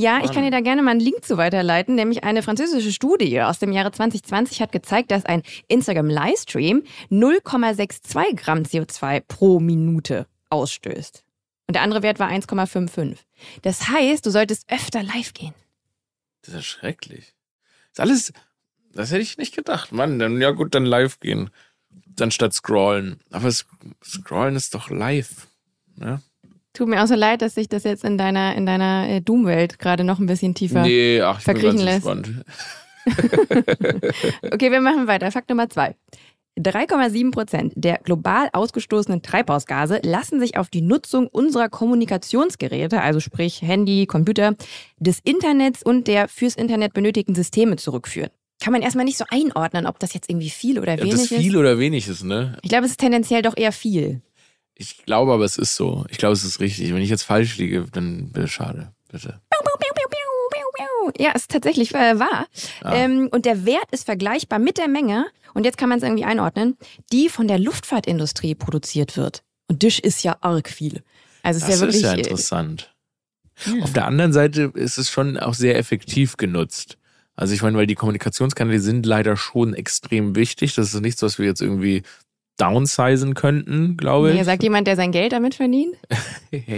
ja, 0.00 0.20
ich 0.24 0.32
kann 0.32 0.42
dir 0.42 0.50
da 0.50 0.60
gerne 0.60 0.82
mal 0.82 0.92
einen 0.92 1.00
Link 1.00 1.24
zu 1.24 1.36
weiterleiten, 1.36 1.94
nämlich 1.94 2.24
eine 2.24 2.42
französische 2.42 2.92
Studie 2.92 3.40
aus 3.42 3.58
dem 3.58 3.72
Jahre 3.72 3.92
2020 3.92 4.62
hat 4.62 4.72
gezeigt, 4.72 5.10
dass 5.10 5.24
ein 5.26 5.42
Instagram-Livestream 5.68 6.82
0,62 7.10 8.36
Gramm 8.36 8.62
CO2 8.62 9.20
pro 9.26 9.60
Minute 9.60 10.26
ausstößt. 10.48 11.24
Und 11.66 11.74
der 11.74 11.82
andere 11.82 12.02
Wert 12.02 12.18
war 12.18 12.30
1,55. 12.30 13.18
Das 13.62 13.88
heißt, 13.88 14.24
du 14.26 14.30
solltest 14.30 14.70
öfter 14.72 15.02
live 15.02 15.34
gehen. 15.34 15.54
Das 16.42 16.54
ist 16.54 16.66
schrecklich. 16.66 17.34
Das 17.92 17.92
ist 17.92 18.00
alles, 18.00 18.32
das 18.92 19.10
hätte 19.10 19.22
ich 19.22 19.38
nicht 19.38 19.54
gedacht. 19.54 19.92
Mann, 19.92 20.18
dann, 20.18 20.40
ja 20.40 20.50
gut, 20.50 20.74
dann 20.74 20.84
live 20.84 21.20
gehen. 21.20 21.50
Dann 22.06 22.30
statt 22.30 22.54
scrollen. 22.54 23.20
Aber 23.30 23.52
scrollen 24.02 24.56
ist 24.56 24.74
doch 24.74 24.90
live. 24.90 25.46
Ne? 25.94 26.22
Tut 26.72 26.88
mir 26.88 27.02
auch 27.02 27.06
so 27.06 27.14
leid, 27.14 27.42
dass 27.42 27.54
sich 27.54 27.68
das 27.68 27.84
jetzt 27.84 28.04
in 28.04 28.16
deiner, 28.16 28.54
in 28.54 28.64
deiner 28.64 29.08
äh, 29.08 29.20
Doom-Welt 29.20 29.78
gerade 29.78 30.04
noch 30.04 30.20
ein 30.20 30.26
bisschen 30.26 30.54
tiefer 30.54 30.82
nee, 30.82 31.20
ach, 31.20 31.38
ich 31.38 31.44
verkriechen 31.44 31.76
bin 31.76 31.84
lässt. 31.84 32.06
okay, 34.52 34.70
wir 34.70 34.80
machen 34.80 35.06
weiter. 35.06 35.30
Fakt 35.32 35.48
Nummer 35.48 35.68
zwei. 35.68 35.96
3,7 36.58 37.30
Prozent 37.30 37.72
der 37.76 37.98
global 37.98 38.48
ausgestoßenen 38.52 39.22
Treibhausgase 39.22 40.00
lassen 40.04 40.40
sich 40.40 40.58
auf 40.58 40.68
die 40.68 40.82
Nutzung 40.82 41.28
unserer 41.28 41.68
Kommunikationsgeräte, 41.68 43.00
also 43.00 43.20
sprich 43.20 43.62
Handy, 43.62 44.06
Computer, 44.06 44.56
des 44.98 45.20
Internets 45.20 45.82
und 45.82 46.06
der 46.06 46.28
fürs 46.28 46.56
Internet 46.56 46.92
benötigten 46.92 47.34
Systeme 47.34 47.76
zurückführen. 47.76 48.30
Kann 48.62 48.74
man 48.74 48.82
erstmal 48.82 49.06
nicht 49.06 49.16
so 49.16 49.24
einordnen, 49.30 49.86
ob 49.86 49.98
das 50.00 50.12
jetzt 50.12 50.28
irgendwie 50.28 50.50
viel 50.50 50.78
oder 50.78 50.98
wenig 50.98 51.14
ist. 51.14 51.22
Ob 51.22 51.28
das 51.30 51.38
viel 51.38 51.56
oder 51.56 51.78
wenig 51.78 52.08
ist, 52.08 52.24
ne? 52.24 52.58
Ich 52.62 52.68
glaube, 52.68 52.84
es 52.84 52.90
ist 52.90 53.00
tendenziell 53.00 53.40
doch 53.40 53.56
eher 53.56 53.72
viel. 53.72 54.20
Ich 54.80 55.04
glaube 55.04 55.34
aber, 55.34 55.44
es 55.44 55.58
ist 55.58 55.76
so. 55.76 56.06
Ich 56.08 56.16
glaube, 56.16 56.32
es 56.32 56.42
ist 56.42 56.58
richtig. 56.58 56.94
Wenn 56.94 57.02
ich 57.02 57.10
jetzt 57.10 57.24
falsch 57.24 57.58
liege, 57.58 57.86
dann 57.92 58.30
bitte 58.32 58.48
schade. 58.48 58.92
Bitte. 59.12 59.38
Ja, 61.18 61.32
ist 61.32 61.50
tatsächlich 61.50 61.94
äh, 61.94 62.18
wahr. 62.18 62.46
Ah. 62.82 62.94
Ähm, 62.94 63.28
und 63.30 63.44
der 63.44 63.66
Wert 63.66 63.90
ist 63.90 64.04
vergleichbar 64.04 64.58
mit 64.58 64.78
der 64.78 64.88
Menge, 64.88 65.26
und 65.54 65.64
jetzt 65.64 65.76
kann 65.76 65.88
man 65.88 65.98
es 65.98 66.04
irgendwie 66.04 66.24
einordnen, 66.24 66.78
die 67.12 67.28
von 67.28 67.48
der 67.48 67.58
Luftfahrtindustrie 67.58 68.54
produziert 68.54 69.16
wird. 69.16 69.42
Und 69.66 69.82
Dish 69.82 69.98
ist 69.98 70.22
ja 70.22 70.36
arg 70.40 70.68
viel. 70.68 71.02
Also 71.42 71.60
das 71.60 71.68
ist 71.68 71.74
ja 71.74 71.80
wirklich. 71.80 71.96
ist 71.96 72.02
ja 72.02 72.14
äh, 72.14 72.20
interessant. 72.20 72.94
Ja. 73.66 73.82
Auf 73.82 73.92
der 73.92 74.06
anderen 74.06 74.32
Seite 74.32 74.72
ist 74.74 74.98
es 74.98 75.10
schon 75.10 75.36
auch 75.36 75.54
sehr 75.54 75.76
effektiv 75.76 76.36
genutzt. 76.36 76.96
Also 77.34 77.52
ich 77.52 77.62
meine, 77.62 77.76
weil 77.76 77.86
die 77.86 77.94
Kommunikationskanäle 77.94 78.80
sind 78.80 79.04
leider 79.04 79.36
schon 79.36 79.74
extrem 79.74 80.36
wichtig. 80.36 80.74
Das 80.74 80.94
ist 80.94 81.00
nichts, 81.00 81.22
was 81.22 81.38
wir 81.38 81.46
jetzt 81.46 81.60
irgendwie 81.60 82.02
downsizen 82.60 83.34
könnten, 83.34 83.96
glaube 83.96 84.30
ich. 84.30 84.36
Ja, 84.36 84.44
sagt 84.44 84.62
jemand, 84.62 84.86
der 84.86 84.96
sein 84.96 85.12
Geld 85.12 85.32
damit 85.32 85.54
verdient? 85.54 85.94
ich 86.50 86.70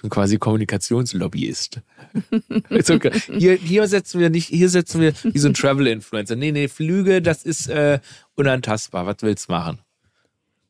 bin 0.00 0.10
quasi 0.10 0.38
Kommunikationslobbyist. 0.38 1.80
Also, 2.68 2.98
hier, 3.38 3.54
hier 3.54 3.86
setzen 3.86 4.20
wir 4.20 4.28
nicht, 4.28 4.48
hier 4.48 4.68
setzen 4.68 5.00
wir 5.00 5.14
wie 5.22 5.38
so 5.38 5.48
ein 5.48 5.54
Travel-Influencer. 5.54 6.36
Nee, 6.36 6.52
nee, 6.52 6.68
Flüge, 6.68 7.22
das 7.22 7.42
ist 7.44 7.68
äh, 7.68 8.00
unantastbar. 8.34 9.06
Was 9.06 9.16
willst 9.20 9.48
du 9.48 9.52
machen? 9.52 9.78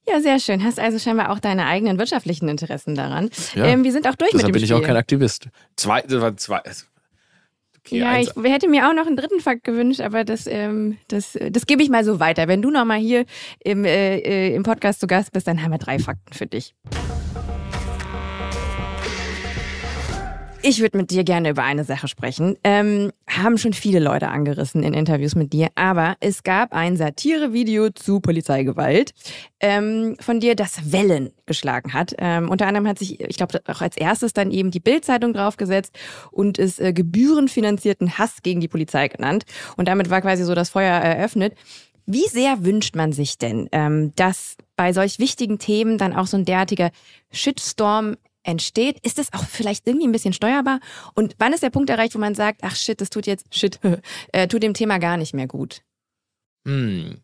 Ja, 0.07 0.21
sehr 0.21 0.39
schön. 0.41 0.63
Hast 0.65 0.79
also 0.81 0.99
scheinbar 0.99 1.31
auch 1.31 1.39
deine 1.39 1.67
eigenen 1.67 1.99
wirtschaftlichen 1.99 2.49
Interessen 2.49 2.95
daran. 2.95 3.31
Ja. 3.55 3.67
Ähm, 3.67 3.85
wir 3.85 3.93
sind 3.93 4.07
auch 4.09 4.17
durch 4.17 4.33
Deshalb 4.33 4.49
mit 4.49 4.55
dem 4.57 4.61
bin 4.61 4.67
Spiel. 4.67 4.77
ich 4.77 4.83
auch 4.83 4.87
kein 4.87 4.97
Aktivist. 4.97 5.49
Zwei, 5.77 6.03
zwei, 6.03 6.63
Okay, 7.85 7.99
ja, 7.99 8.21
ich 8.21 8.31
hätte 8.45 8.69
mir 8.69 8.89
auch 8.89 8.95
noch 8.95 9.07
einen 9.07 9.17
dritten 9.17 9.41
Fakt 9.41 9.65
gewünscht, 9.65 10.01
aber 10.01 10.23
das, 10.25 10.47
ähm, 10.47 10.99
das, 11.09 11.37
das 11.51 11.67
gebe 11.67 11.83
ich 11.83 11.91
mal 11.91 12.05
so 12.05 12.21
weiter. 12.21 12.47
Wenn 12.47 12.63
du 12.63 12.71
nochmal 12.71 12.99
hier 12.99 13.25
im, 13.59 13.85
äh, 13.85 14.19
äh, 14.19 14.55
im 14.55 14.63
Podcast 14.63 15.01
zu 15.01 15.09
Gast 15.09 15.33
bist, 15.33 15.49
dann 15.49 15.63
haben 15.63 15.73
wir 15.73 15.79
drei 15.79 15.99
Fakten 15.99 16.33
für 16.33 16.47
dich. 16.47 16.75
Ich 20.65 20.81
würde 20.81 20.97
mit 20.97 21.11
dir 21.11 21.25
gerne 21.25 21.51
über 21.51 21.65
eine 21.65 21.83
Sache 21.83 22.07
sprechen. 22.07 22.57
Ähm, 22.63 23.11
haben 23.37 23.59
schon 23.59 23.73
viele 23.73 23.99
Leute 23.99 24.29
angerissen 24.29 24.83
in 24.83 24.95
Interviews 24.95 25.35
mit 25.35 25.53
dir, 25.53 25.69
aber 25.75 26.17
es 26.21 26.43
gab 26.43 26.73
ein 26.73 26.97
Satirevideo 26.97 27.91
zu 27.91 28.21
Polizeigewalt 28.21 29.13
ähm, 29.61 30.17
von 30.21 30.41
dir, 30.41 30.55
das 30.55 30.93
Wellen 30.93 31.33
geschlagen 31.47 31.93
hat. 31.93 32.15
Ähm, 32.19 32.49
unter 32.49 32.67
anderem 32.67 32.87
hat 32.87 32.99
sich, 32.99 33.21
ich 33.21 33.37
glaube, 33.37 33.61
auch 33.67 33.81
als 33.81 33.97
erstes 33.97 34.33
dann 34.33 34.51
eben 34.51 34.71
die 34.71 34.81
Bildzeitung 34.81 35.33
draufgesetzt 35.33 35.97
und 36.31 36.59
es 36.59 36.79
äh, 36.79 36.93
gebührenfinanzierten 36.93 38.19
Hass 38.19 38.43
gegen 38.43 38.61
die 38.61 38.69
Polizei 38.69 39.09
genannt. 39.09 39.45
Und 39.77 39.89
damit 39.89 40.11
war 40.11 40.21
quasi 40.21 40.45
so 40.45 40.55
das 40.55 40.71
Feuer 40.71 40.95
eröffnet. 40.99 41.55
Wie 42.07 42.29
sehr 42.29 42.65
wünscht 42.65 42.97
man 42.97 43.13
sich 43.13 43.39
denn, 43.39 43.69
ähm, 43.73 44.13
dass 44.17 44.57
bei 44.77 44.93
solch 44.93 45.19
wichtigen 45.19 45.59
Themen 45.59 45.99
dann 45.99 46.15
auch 46.15 46.27
so 46.27 46.37
ein 46.37 46.45
derartiger 46.45 46.91
Shitstorm 47.31 48.17
entsteht, 48.43 48.99
ist 49.03 49.19
es 49.19 49.33
auch 49.33 49.45
vielleicht 49.45 49.87
irgendwie 49.87 50.07
ein 50.07 50.13
bisschen 50.13 50.33
steuerbar? 50.33 50.81
Und 51.15 51.35
wann 51.39 51.53
ist 51.53 51.63
der 51.63 51.71
Punkt 51.71 51.91
erreicht, 51.91 52.15
wo 52.15 52.19
man 52.19 52.35
sagt, 52.35 52.61
ach 52.63 52.77
shit, 52.77 53.01
das 53.01 53.11
tut 53.11 53.27
jetzt, 53.27 53.55
shit, 53.55 53.79
äh, 54.33 54.49
tut 54.49 54.63
dem 54.63 54.75
Thema 54.75 54.99
gar 54.99 55.17
nicht 55.17 55.35
mehr 55.35 55.47
gut? 55.47 55.83
Hm. 56.67 57.19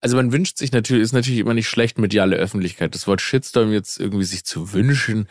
Also 0.00 0.16
man 0.16 0.32
wünscht 0.32 0.58
sich 0.58 0.72
natürlich, 0.72 1.02
ist 1.02 1.12
natürlich 1.12 1.40
immer 1.40 1.54
nicht 1.54 1.68
schlecht 1.68 1.98
mediale 1.98 2.36
Öffentlichkeit. 2.36 2.94
Das 2.94 3.06
Wort 3.06 3.20
Shitstorm 3.20 3.72
jetzt 3.72 3.98
irgendwie 3.98 4.24
sich 4.24 4.44
zu 4.44 4.72
wünschen, 4.72 5.26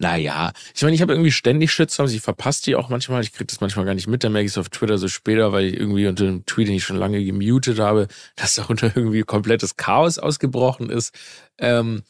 naja, 0.00 0.52
ich 0.74 0.82
meine, 0.82 0.94
ich 0.94 1.02
habe 1.02 1.12
irgendwie 1.12 1.32
ständig 1.32 1.72
Shitstorms, 1.72 2.12
ich 2.12 2.20
verpasse 2.20 2.62
die 2.62 2.76
auch 2.76 2.88
manchmal, 2.88 3.20
ich 3.22 3.32
kriege 3.32 3.46
das 3.46 3.60
manchmal 3.60 3.84
gar 3.84 3.94
nicht 3.94 4.06
mit, 4.06 4.22
dann 4.22 4.32
merke 4.32 4.46
ich 4.46 4.52
es 4.52 4.58
auf 4.58 4.68
Twitter 4.68 4.96
so 4.96 5.08
später, 5.08 5.52
weil 5.52 5.66
ich 5.66 5.74
irgendwie 5.74 6.06
unter 6.06 6.24
einem 6.24 6.46
Tweet, 6.46 6.68
den 6.68 6.76
ich 6.76 6.84
schon 6.84 6.96
lange 6.96 7.24
gemutet 7.24 7.80
habe, 7.80 8.06
dass 8.36 8.54
da 8.54 8.64
unter 8.64 8.96
irgendwie 8.96 9.22
komplettes 9.22 9.76
Chaos 9.76 10.18
ausgebrochen 10.18 10.88
ist. 10.88 11.12
Ähm, 11.58 12.02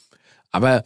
aber 0.50 0.84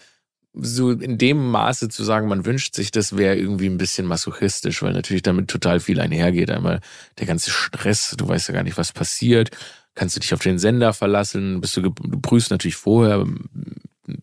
so 0.55 0.91
in 0.91 1.19
dem 1.19 1.51
Maße 1.51 1.89
zu 1.89 2.05
sagen, 2.05 2.29
man 2.29 2.45
wünscht 2.45 2.75
sich, 2.75 2.91
das 2.91 3.17
wäre 3.17 3.37
irgendwie 3.37 3.67
ein 3.67 3.79
bisschen 3.79 4.07
masochistisch, 4.07 4.83
weil 4.83 4.93
natürlich 4.93 5.23
damit 5.23 5.49
total 5.49 5.81
viel 5.81 6.01
einhergeht. 6.01 6.51
Einmal 6.51 6.81
der 7.19 7.27
ganze 7.27 7.51
Stress, 7.51 8.15
du 8.19 8.29
weißt 8.29 8.49
ja 8.49 8.55
gar 8.55 8.63
nicht, 8.63 8.77
was 8.77 8.93
passiert. 8.93 9.51
Kannst 9.95 10.17
du 10.17 10.21
dich 10.21 10.35
auf 10.35 10.41
den 10.41 10.59
Sender 10.59 10.93
verlassen? 10.93 11.61
Bist 11.61 11.77
du, 11.77 11.83
du 11.83 11.93
prüfst 12.21 12.51
natürlich 12.51 12.77
vorher, 12.77 13.27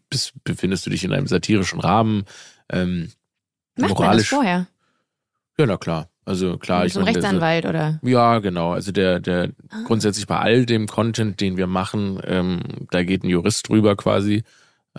bist, 0.10 0.34
befindest 0.44 0.86
du 0.86 0.90
dich 0.90 1.04
in 1.04 1.14
einem 1.14 1.28
satirischen 1.28 1.80
Rahmen. 1.80 2.26
Ähm, 2.70 3.12
Macht 3.76 3.92
moralisch. 3.92 4.08
Man 4.08 4.18
das 4.18 4.28
vorher? 4.28 4.68
Ja, 5.58 5.66
na 5.66 5.78
klar. 5.78 6.10
Also 6.26 6.58
klar, 6.60 6.86
ich 6.86 6.94
meine, 6.94 7.08
Rechtsanwalt 7.08 7.66
also, 7.66 7.76
oder? 7.76 8.00
Ja, 8.04 8.38
genau. 8.38 8.74
Also 8.74 8.92
der, 8.92 9.20
der 9.20 9.50
ah. 9.70 9.84
grundsätzlich 9.86 10.28
bei 10.28 10.38
all 10.38 10.68
dem 10.68 10.86
Content, 10.86 11.42
den 11.42 11.58
wir 11.58 11.66
machen, 11.66 12.20
ähm, 12.24 12.62
da 12.92 13.04
geht 13.04 13.24
ein 13.24 13.30
Jurist 13.30 13.68
drüber 13.68 13.96
quasi. 13.96 14.44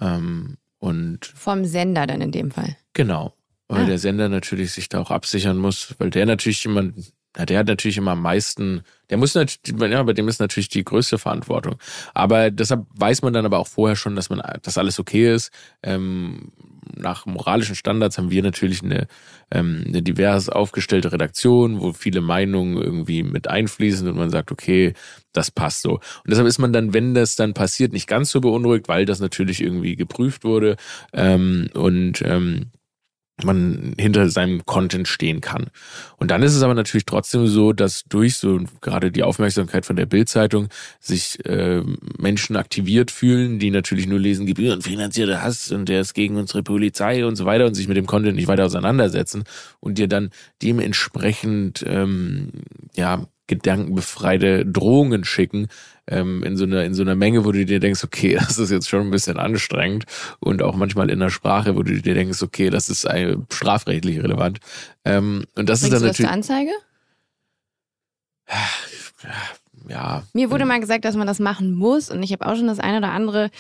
Ähm, 0.01 0.57
und 0.81 1.27
Vom 1.27 1.65
Sender 1.65 2.07
dann 2.07 2.21
in 2.21 2.33
dem 2.33 2.51
Fall. 2.51 2.77
Genau. 2.95 3.35
Weil 3.69 3.85
ah. 3.85 3.87
der 3.87 3.99
Sender 3.99 4.29
natürlich 4.29 4.73
sich 4.73 4.89
da 4.89 5.01
auch 5.01 5.13
absichern 5.13 5.57
muss, 5.57 5.95
weil 5.99 6.11
der 6.11 6.27
natürlich 6.27 6.65
jemand, 6.65 7.13
ja, 7.37 7.47
der 7.47 7.61
hat 7.61 7.69
natürlich 7.69 7.99
immer 7.99 8.13
am 8.13 8.23
meisten, 8.23 8.83
der 9.11 9.19
muss 9.19 9.35
natürlich, 9.35 9.81
ja, 9.81 10.03
bei 10.03 10.13
dem 10.13 10.27
ist 10.27 10.41
natürlich 10.41 10.71
die 10.71 10.83
größte 10.83 11.19
Verantwortung. 11.19 11.77
Aber 12.13 12.51
deshalb 12.51 12.87
weiß 12.95 13.23
man 13.23 13.33
dann 13.33 13.45
aber 13.45 13.61
auch 13.61 13.69
vorher 13.69 13.95
schon, 13.95 14.17
dass 14.17 14.29
man, 14.31 14.43
dass 14.63 14.79
alles 14.79 14.99
okay 14.99 15.33
ist. 15.33 15.53
Ähm, 15.85 16.51
nach 17.01 17.27
moralischen 17.27 17.75
Standards 17.75 18.19
haben 18.19 18.31
wir 18.31 18.43
natürlich 18.43 18.83
eine, 18.83 19.07
ähm, 19.51 19.85
eine 19.87 20.03
divers 20.03 20.49
aufgestellte 20.49 21.13
Redaktion, 21.13 21.81
wo 21.81 21.93
viele 21.93 22.21
Meinungen 22.21 22.77
irgendwie 22.77 23.23
mit 23.23 23.49
einfließen 23.49 24.09
und 24.09 24.17
man 24.17 24.31
sagt, 24.31 24.53
okay, 24.53 24.95
das 25.33 25.51
passt 25.51 25.83
so. 25.83 25.95
Und 25.95 26.03
deshalb 26.29 26.47
ist 26.47 26.59
man 26.59 26.73
dann, 26.73 26.93
wenn 26.93 27.15
das 27.15 27.37
dann 27.37 27.55
passiert, 27.55 27.93
nicht 27.93 28.07
ganz 28.07 28.31
so 28.31 28.41
beunruhigt, 28.41 28.89
weil 28.89 29.05
das 29.05 29.21
natürlich 29.21 29.63
irgendwie 29.63 29.97
geprüft 29.97 30.45
wurde 30.45 30.77
ähm, 31.13 31.69
und 31.75 32.23
ähm, 32.23 32.71
man 33.45 33.95
hinter 33.99 34.29
seinem 34.29 34.65
Content 34.67 35.09
stehen 35.09 35.41
kann. 35.41 35.67
Und 36.17 36.31
dann 36.31 36.43
ist 36.43 36.55
es 36.55 36.63
aber 36.63 36.75
natürlich 36.75 37.07
trotzdem 37.07 37.47
so, 37.47 37.73
dass 37.73 38.05
durch 38.05 38.37
so 38.37 38.61
gerade 38.81 39.11
die 39.11 39.23
Aufmerksamkeit 39.23 39.87
von 39.87 39.97
der 39.97 40.07
Bildzeitung 40.07 40.69
sich 40.99 41.45
äh, 41.47 41.83
Menschen 42.19 42.57
aktiviert 42.57 43.11
fühlen, 43.11 43.59
die 43.59 43.71
natürlich 43.71 44.07
nur 44.07 44.19
lesen 44.19 44.47
gebührenfinanzierter 44.47 45.43
Hass 45.43 45.71
und 45.71 45.89
der 45.89 46.01
ist 46.01 46.15
gegen 46.15 46.37
unsere 46.37 46.63
Polizei 46.63 47.25
und 47.25 47.37
so 47.37 47.45
weiter 47.45 47.67
und 47.67 47.75
sich 47.75 47.89
mit 47.89 47.97
dem 47.97 48.07
Content 48.07 48.37
nicht 48.37 48.49
weiter 48.49 48.67
auseinandersetzen 48.67 49.45
und 49.81 49.99
dir 49.99 50.09
dann 50.09 50.31
dementsprechend 50.63 51.85
ähm, 51.87 52.51
ja 52.95 53.27
gedankenbefreite 53.51 54.65
Drohungen 54.65 55.25
schicken, 55.25 55.67
ähm, 56.11 56.43
in 56.43 56.57
so 56.57 56.65
einer 56.65 56.85
in 56.85 56.95
so 56.95 57.03
einer 57.03 57.15
Menge, 57.15 57.45
wo 57.45 57.53
du 57.53 57.65
dir 57.65 57.81
denkst, 57.81 58.05
okay, 58.05 58.35
das 58.41 58.59
ist 58.59 58.71
jetzt 58.71 58.89
schon 58.89 59.03
ein 59.03 59.11
bisschen 59.11 59.39
anstrengend 59.39 60.05
und 60.41 60.63
auch 60.63 60.77
manchmal 60.77 61.11
in 61.11 61.21
der 61.21 61.31
Sprache, 61.31 61.77
wo 61.77 61.83
du 61.83 62.01
dir 62.01 62.15
denkst, 62.15 62.43
okay, 62.43 62.71
das 62.71 62.89
ist 62.89 63.09
strafrechtlich 63.51 64.23
relevant. 64.23 64.59
Ähm, 65.05 65.45
und 65.55 65.69
das 65.69 65.81
Bringst 65.81 65.85
ist 65.85 65.93
dann 65.93 66.01
du 66.03 66.07
natürlich. 66.09 66.29
Das 66.29 66.35
Anzeige? 66.35 66.73
Ja. 69.89 70.23
Mir 70.33 70.51
wurde 70.51 70.67
mal 70.67 70.81
gesagt, 70.81 71.05
dass 71.05 71.17
man 71.17 71.27
das 71.27 71.39
machen 71.39 71.73
muss 71.73 72.11
und 72.11 72.23
ich 72.23 72.33
habe 72.33 72.47
auch 72.47 72.57
schon 72.57 72.67
das 72.67 72.79
eine 72.79 72.99
oder 72.99 73.11
andere 73.11 73.51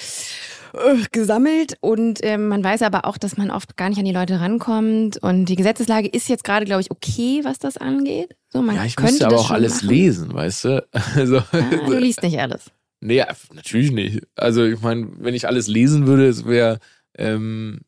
gesammelt 1.12 1.76
und 1.80 2.20
ähm, 2.22 2.48
man 2.48 2.62
weiß 2.62 2.82
aber 2.82 3.04
auch, 3.04 3.18
dass 3.18 3.36
man 3.36 3.50
oft 3.50 3.76
gar 3.76 3.88
nicht 3.88 3.98
an 3.98 4.04
die 4.04 4.12
Leute 4.12 4.40
rankommt 4.40 5.18
und 5.18 5.46
die 5.46 5.56
Gesetzeslage 5.56 6.08
ist 6.08 6.28
jetzt 6.28 6.44
gerade, 6.44 6.66
glaube 6.66 6.80
ich, 6.82 6.90
okay, 6.90 7.40
was 7.42 7.58
das 7.58 7.76
angeht. 7.76 8.36
So, 8.48 8.62
man 8.62 8.76
ja, 8.76 8.84
ich 8.84 8.96
könnte 8.96 9.12
müsste 9.12 9.26
aber 9.26 9.38
auch 9.38 9.50
alles 9.50 9.82
machen. 9.82 9.88
lesen, 9.88 10.34
weißt 10.34 10.64
du? 10.64 10.88
Also, 11.16 11.38
ah, 11.38 11.86
du 11.86 11.98
liest 11.98 12.22
nicht 12.22 12.38
alles. 12.40 12.70
Nee, 13.00 13.24
natürlich 13.54 13.90
nicht. 13.92 14.22
Also 14.36 14.64
ich 14.64 14.80
meine, 14.80 15.08
wenn 15.18 15.34
ich 15.34 15.46
alles 15.46 15.68
lesen 15.68 16.06
würde, 16.06 16.26
es 16.26 16.44
wäre 16.44 16.78
ähm, 17.16 17.80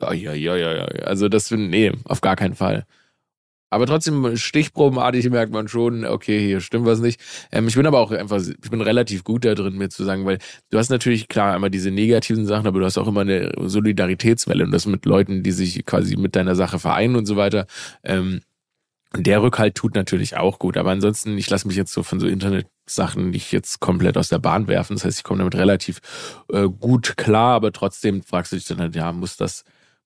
ja, 0.00 0.12
ja, 0.12 0.56
ja, 0.56 0.74
ja. 0.74 0.84
Also 1.04 1.28
das, 1.28 1.50
nee, 1.50 1.92
auf 2.04 2.20
gar 2.20 2.36
keinen 2.36 2.54
Fall. 2.54 2.86
Aber 3.74 3.86
trotzdem, 3.86 4.36
stichprobenartig 4.36 5.28
merkt 5.30 5.52
man 5.52 5.66
schon, 5.66 6.04
okay, 6.04 6.38
hier 6.38 6.60
stimmt 6.60 6.86
was 6.86 7.00
nicht. 7.00 7.20
Ähm, 7.50 7.66
ich 7.66 7.74
bin 7.74 7.86
aber 7.86 7.98
auch 7.98 8.12
einfach, 8.12 8.40
ich 8.40 8.70
bin 8.70 8.80
relativ 8.80 9.24
gut 9.24 9.44
da 9.44 9.54
drin, 9.54 9.76
mir 9.76 9.88
zu 9.88 10.04
sagen, 10.04 10.24
weil 10.24 10.38
du 10.70 10.78
hast 10.78 10.90
natürlich 10.90 11.26
klar 11.26 11.56
immer 11.56 11.70
diese 11.70 11.90
negativen 11.90 12.46
Sachen, 12.46 12.68
aber 12.68 12.78
du 12.78 12.84
hast 12.84 12.98
auch 12.98 13.08
immer 13.08 13.22
eine 13.22 13.52
Solidaritätswelle 13.58 14.64
und 14.64 14.70
das 14.70 14.86
mit 14.86 15.06
Leuten, 15.06 15.42
die 15.42 15.50
sich 15.50 15.84
quasi 15.84 16.16
mit 16.16 16.36
deiner 16.36 16.54
Sache 16.54 16.78
vereinen 16.78 17.16
und 17.16 17.26
so 17.26 17.36
weiter. 17.36 17.66
Ähm, 18.04 18.42
der 19.16 19.42
Rückhalt 19.42 19.74
tut 19.74 19.96
natürlich 19.96 20.36
auch 20.36 20.60
gut, 20.60 20.76
aber 20.76 20.90
ansonsten, 20.90 21.36
ich 21.36 21.50
lasse 21.50 21.66
mich 21.66 21.76
jetzt 21.76 21.92
so 21.92 22.04
von 22.04 22.20
so 22.20 22.28
Internet-Sachen 22.28 23.30
nicht 23.30 23.50
jetzt 23.50 23.80
komplett 23.80 24.16
aus 24.16 24.28
der 24.28 24.38
Bahn 24.38 24.68
werfen. 24.68 24.94
Das 24.94 25.04
heißt, 25.04 25.18
ich 25.18 25.24
komme 25.24 25.38
damit 25.38 25.56
relativ 25.56 26.00
äh, 26.52 26.68
gut 26.68 27.16
klar, 27.16 27.54
aber 27.54 27.72
trotzdem 27.72 28.22
fragst 28.22 28.52
du 28.52 28.56
dich 28.56 28.66
dann 28.66 28.78
halt, 28.78 28.94
ja, 28.94 29.12
muss 29.12 29.36
das 29.36 29.64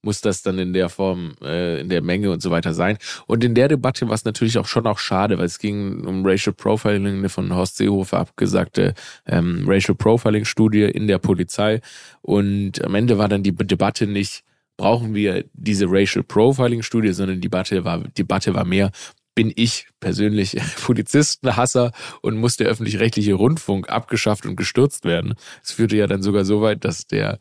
muss 0.08 0.22
das 0.22 0.40
dann 0.40 0.58
in 0.58 0.72
der 0.72 0.88
Form, 0.88 1.34
äh, 1.42 1.82
in 1.82 1.90
der 1.90 2.00
Menge 2.00 2.30
und 2.30 2.40
so 2.40 2.50
weiter 2.50 2.72
sein. 2.72 2.96
Und 3.26 3.44
in 3.44 3.54
der 3.54 3.68
Debatte 3.68 4.08
war 4.08 4.14
es 4.14 4.24
natürlich 4.24 4.56
auch 4.56 4.66
schon 4.66 4.86
auch 4.86 4.98
schade, 4.98 5.36
weil 5.36 5.44
es 5.44 5.58
ging 5.58 6.06
um 6.06 6.24
Racial 6.24 6.54
Profiling, 6.54 7.18
eine 7.18 7.28
von 7.28 7.54
Horst 7.54 7.76
Seehofer 7.76 8.20
abgesagte 8.20 8.94
ähm, 9.26 9.64
Racial 9.66 9.94
Profiling 9.94 10.46
Studie 10.46 10.84
in 10.84 11.08
der 11.08 11.18
Polizei. 11.18 11.82
Und 12.22 12.82
am 12.82 12.94
Ende 12.94 13.18
war 13.18 13.28
dann 13.28 13.42
die 13.42 13.54
Debatte 13.54 14.06
nicht, 14.06 14.44
brauchen 14.78 15.14
wir 15.14 15.44
diese 15.52 15.84
Racial 15.90 16.24
Profiling 16.24 16.82
Studie, 16.82 17.12
sondern 17.12 17.36
die 17.36 17.50
Debatte 17.50 17.84
war, 17.84 17.98
Debatte 18.16 18.54
war 18.54 18.64
mehr, 18.64 18.90
bin 19.34 19.52
ich 19.56 19.88
persönlich 20.00 20.56
Polizistenhasser 20.82 21.92
und 22.22 22.38
muss 22.38 22.56
der 22.56 22.68
öffentlich-rechtliche 22.68 23.34
Rundfunk 23.34 23.90
abgeschafft 23.90 24.46
und 24.46 24.56
gestürzt 24.56 25.04
werden. 25.04 25.34
Es 25.62 25.72
führte 25.72 25.98
ja 25.98 26.06
dann 26.06 26.22
sogar 26.22 26.46
so 26.46 26.62
weit, 26.62 26.86
dass 26.86 27.06
der 27.06 27.38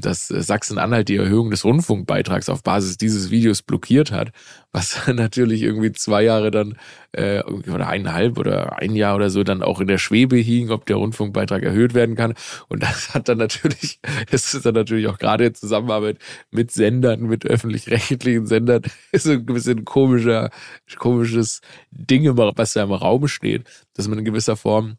dass 0.00 0.28
Sachsen-Anhalt 0.28 1.08
die 1.08 1.16
Erhöhung 1.16 1.50
des 1.50 1.64
Rundfunkbeitrags 1.64 2.48
auf 2.48 2.62
Basis 2.62 2.96
dieses 2.98 3.30
Videos 3.30 3.62
blockiert 3.62 4.12
hat, 4.12 4.30
was 4.72 5.06
natürlich 5.06 5.62
irgendwie 5.62 5.92
zwei 5.92 6.22
Jahre 6.22 6.50
dann 6.50 6.76
äh, 7.12 7.42
oder 7.42 7.88
eineinhalb 7.88 8.38
oder 8.38 8.78
ein 8.78 8.94
Jahr 8.94 9.16
oder 9.16 9.30
so 9.30 9.42
dann 9.42 9.62
auch 9.62 9.80
in 9.80 9.86
der 9.86 9.98
Schwebe 9.98 10.36
hing, 10.36 10.70
ob 10.70 10.86
der 10.86 10.96
Rundfunkbeitrag 10.96 11.62
erhöht 11.62 11.94
werden 11.94 12.14
kann. 12.14 12.34
Und 12.68 12.82
das 12.82 13.14
hat 13.14 13.28
dann 13.28 13.38
natürlich, 13.38 14.00
das 14.30 14.54
ist 14.54 14.66
dann 14.66 14.74
natürlich 14.74 15.08
auch 15.08 15.18
gerade 15.18 15.46
in 15.46 15.54
Zusammenarbeit 15.54 16.18
mit 16.50 16.70
Sendern, 16.70 17.22
mit 17.22 17.46
öffentlich-rechtlichen 17.46 18.46
Sendern, 18.46 18.82
so 19.12 19.32
ein 19.32 19.46
bisschen 19.46 19.84
komischer, 19.84 20.50
komisches 20.96 21.60
Ding, 21.90 22.24
was 22.36 22.72
da 22.74 22.82
im 22.82 22.92
Raum 22.92 23.28
steht, 23.28 23.64
dass 23.94 24.08
man 24.08 24.18
in 24.18 24.24
gewisser 24.24 24.56
Form 24.56 24.98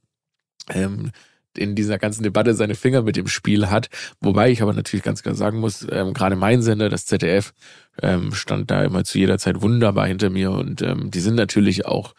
ähm, 0.74 1.12
in 1.58 1.76
dieser 1.76 1.98
ganzen 1.98 2.24
Debatte 2.24 2.54
seine 2.54 2.76
Finger 2.76 3.02
mit 3.02 3.16
dem 3.16 3.28
Spiel 3.28 3.70
hat. 3.70 3.90
Wobei 4.22 4.50
ich 4.52 4.62
aber 4.62 4.74
natürlich 4.74 5.04
ganz 5.04 5.24
klar 5.24 5.36
sagen 5.36 5.60
muss, 5.60 5.86
ähm, 5.92 6.14
gerade 6.14 6.36
mein 6.36 6.62
Sender, 6.62 6.90
das 6.90 7.06
ZDF, 7.06 7.54
ähm, 8.02 8.34
stand 8.34 8.72
da 8.72 8.84
immer 8.84 9.04
zu 9.04 9.18
jeder 9.18 9.38
Zeit 9.38 9.62
wunderbar 9.62 10.08
hinter 10.08 10.30
mir 10.30 10.52
und 10.52 10.82
ähm, 10.82 11.12
die 11.12 11.20
sind 11.20 11.36
natürlich 11.36 11.86
auch 11.86 12.14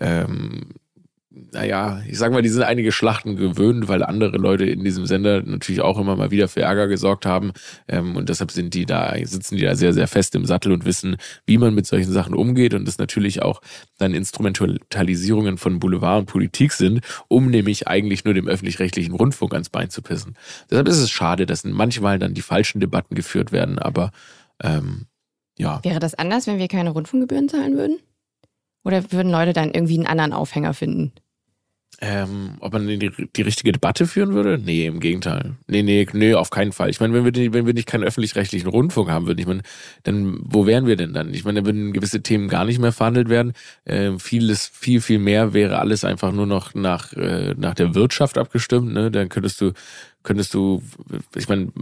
ähm, 0.00 0.70
naja, 1.52 2.00
ich 2.08 2.18
sag 2.18 2.32
mal, 2.32 2.40
die 2.40 2.48
sind 2.48 2.62
einige 2.62 2.92
Schlachten 2.92 3.36
gewöhnt, 3.36 3.88
weil 3.88 4.02
andere 4.02 4.38
Leute 4.38 4.64
in 4.64 4.82
diesem 4.84 5.04
Sender 5.04 5.42
natürlich 5.42 5.82
auch 5.82 5.98
immer 5.98 6.16
mal 6.16 6.30
wieder 6.30 6.48
für 6.48 6.62
Ärger 6.62 6.88
gesorgt 6.88 7.26
haben. 7.26 7.52
Ähm, 7.88 8.16
und 8.16 8.30
deshalb 8.30 8.50
sind 8.50 8.72
die 8.72 8.86
da, 8.86 9.14
sitzen 9.22 9.56
die 9.56 9.62
da 9.62 9.74
sehr, 9.74 9.92
sehr 9.92 10.08
fest 10.08 10.34
im 10.34 10.46
Sattel 10.46 10.72
und 10.72 10.86
wissen, 10.86 11.16
wie 11.44 11.58
man 11.58 11.74
mit 11.74 11.86
solchen 11.86 12.10
Sachen 12.10 12.34
umgeht 12.34 12.72
und 12.72 12.88
das 12.88 12.96
natürlich 12.96 13.42
auch 13.42 13.60
dann 13.98 14.14
Instrumentalisierungen 14.14 15.58
von 15.58 15.78
Boulevard 15.78 16.20
und 16.20 16.26
Politik 16.26 16.72
sind, 16.72 17.00
um 17.28 17.50
nämlich 17.50 17.86
eigentlich 17.86 18.24
nur 18.24 18.32
dem 18.32 18.48
öffentlich-rechtlichen 18.48 19.14
Rundfunk 19.14 19.52
ans 19.52 19.68
Bein 19.68 19.90
zu 19.90 20.00
pissen. 20.00 20.36
Deshalb 20.70 20.88
ist 20.88 20.98
es 20.98 21.10
schade, 21.10 21.44
dass 21.44 21.64
manchmal 21.64 22.18
dann 22.18 22.32
die 22.32 22.42
falschen 22.42 22.80
Debatten 22.80 23.14
geführt 23.14 23.52
werden, 23.52 23.78
aber 23.78 24.10
ähm, 24.62 25.06
ja. 25.58 25.84
Wäre 25.84 25.98
das 26.00 26.14
anders, 26.14 26.46
wenn 26.46 26.58
wir 26.58 26.68
keine 26.68 26.90
Rundfunkgebühren 26.90 27.48
zahlen 27.48 27.76
würden? 27.76 27.98
Oder 28.84 29.10
würden 29.10 29.32
Leute 29.32 29.52
dann 29.52 29.72
irgendwie 29.72 29.96
einen 29.96 30.06
anderen 30.06 30.32
Aufhänger 30.32 30.72
finden? 30.72 31.12
Ähm, 32.02 32.56
ob 32.60 32.74
man 32.74 32.86
die, 32.86 32.98
die 32.98 33.42
richtige 33.42 33.72
Debatte 33.72 34.06
führen 34.06 34.34
würde? 34.34 34.58
Nee, 34.62 34.86
im 34.86 35.00
Gegenteil. 35.00 35.54
Nee, 35.66 35.82
nee, 35.82 36.06
nee, 36.12 36.34
auf 36.34 36.50
keinen 36.50 36.72
Fall. 36.72 36.90
Ich 36.90 37.00
meine, 37.00 37.14
wenn 37.14 37.24
wir, 37.24 37.52
wenn 37.54 37.66
wir 37.66 37.72
nicht 37.72 37.88
keinen 37.88 38.04
öffentlich-rechtlichen 38.04 38.68
Rundfunk 38.68 39.08
haben 39.08 39.26
würden, 39.26 39.38
ich 39.38 39.46
meine, 39.46 39.62
dann 40.02 40.38
wo 40.42 40.66
wären 40.66 40.86
wir 40.86 40.96
denn 40.96 41.14
dann? 41.14 41.32
Ich 41.32 41.44
meine, 41.44 41.60
da 41.60 41.66
würden 41.66 41.94
gewisse 41.94 42.22
Themen 42.22 42.48
gar 42.48 42.66
nicht 42.66 42.78
mehr 42.78 42.92
verhandelt 42.92 43.30
werden. 43.30 43.54
Ähm, 43.86 44.20
vieles, 44.20 44.66
viel, 44.66 45.00
viel 45.00 45.18
mehr 45.18 45.54
wäre 45.54 45.78
alles 45.78 46.04
einfach 46.04 46.32
nur 46.32 46.46
noch 46.46 46.74
nach, 46.74 47.14
äh, 47.14 47.54
nach 47.56 47.74
der 47.74 47.94
Wirtschaft 47.94 48.36
abgestimmt. 48.36 48.92
Ne? 48.92 49.10
Dann 49.10 49.30
könntest 49.30 49.62
du, 49.62 49.72
könntest 50.22 50.52
du, 50.52 50.82
ich 51.34 51.48
meine, 51.48 51.72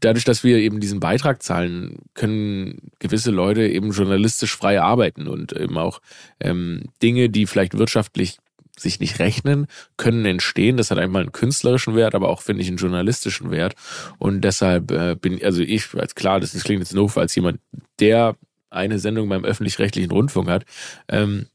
dadurch, 0.00 0.24
dass 0.24 0.42
wir 0.42 0.58
eben 0.58 0.80
diesen 0.80 0.98
Beitrag 0.98 1.44
zahlen, 1.44 2.00
können 2.14 2.90
gewisse 2.98 3.30
Leute 3.30 3.68
eben 3.68 3.92
journalistisch 3.92 4.56
frei 4.56 4.80
arbeiten 4.80 5.28
und 5.28 5.52
eben 5.52 5.78
auch 5.78 6.00
ähm, 6.40 6.86
Dinge, 7.02 7.30
die 7.30 7.46
vielleicht 7.46 7.78
wirtschaftlich 7.78 8.38
sich 8.80 9.00
nicht 9.00 9.18
rechnen, 9.18 9.66
können 9.96 10.24
entstehen. 10.24 10.76
Das 10.76 10.90
hat 10.90 10.98
einmal 10.98 11.22
einen 11.22 11.32
künstlerischen 11.32 11.94
Wert, 11.96 12.14
aber 12.14 12.28
auch, 12.28 12.42
finde 12.42 12.62
ich, 12.62 12.68
einen 12.68 12.76
journalistischen 12.76 13.50
Wert. 13.50 13.74
Und 14.18 14.42
deshalb 14.42 14.90
äh, 14.90 15.16
bin, 15.16 15.42
also 15.44 15.62
ich, 15.62 15.94
als 15.94 16.14
klar, 16.14 16.40
das, 16.40 16.52
klingt 16.62 16.80
jetzt 16.80 16.96
doof, 16.96 17.18
als 17.18 17.34
jemand, 17.34 17.60
der 18.00 18.36
eine 18.70 18.98
Sendung 18.98 19.28
beim 19.28 19.44
öffentlich-rechtlichen 19.44 20.10
Rundfunk 20.10 20.48
hat, 20.48 20.64
ähm, 21.08 21.46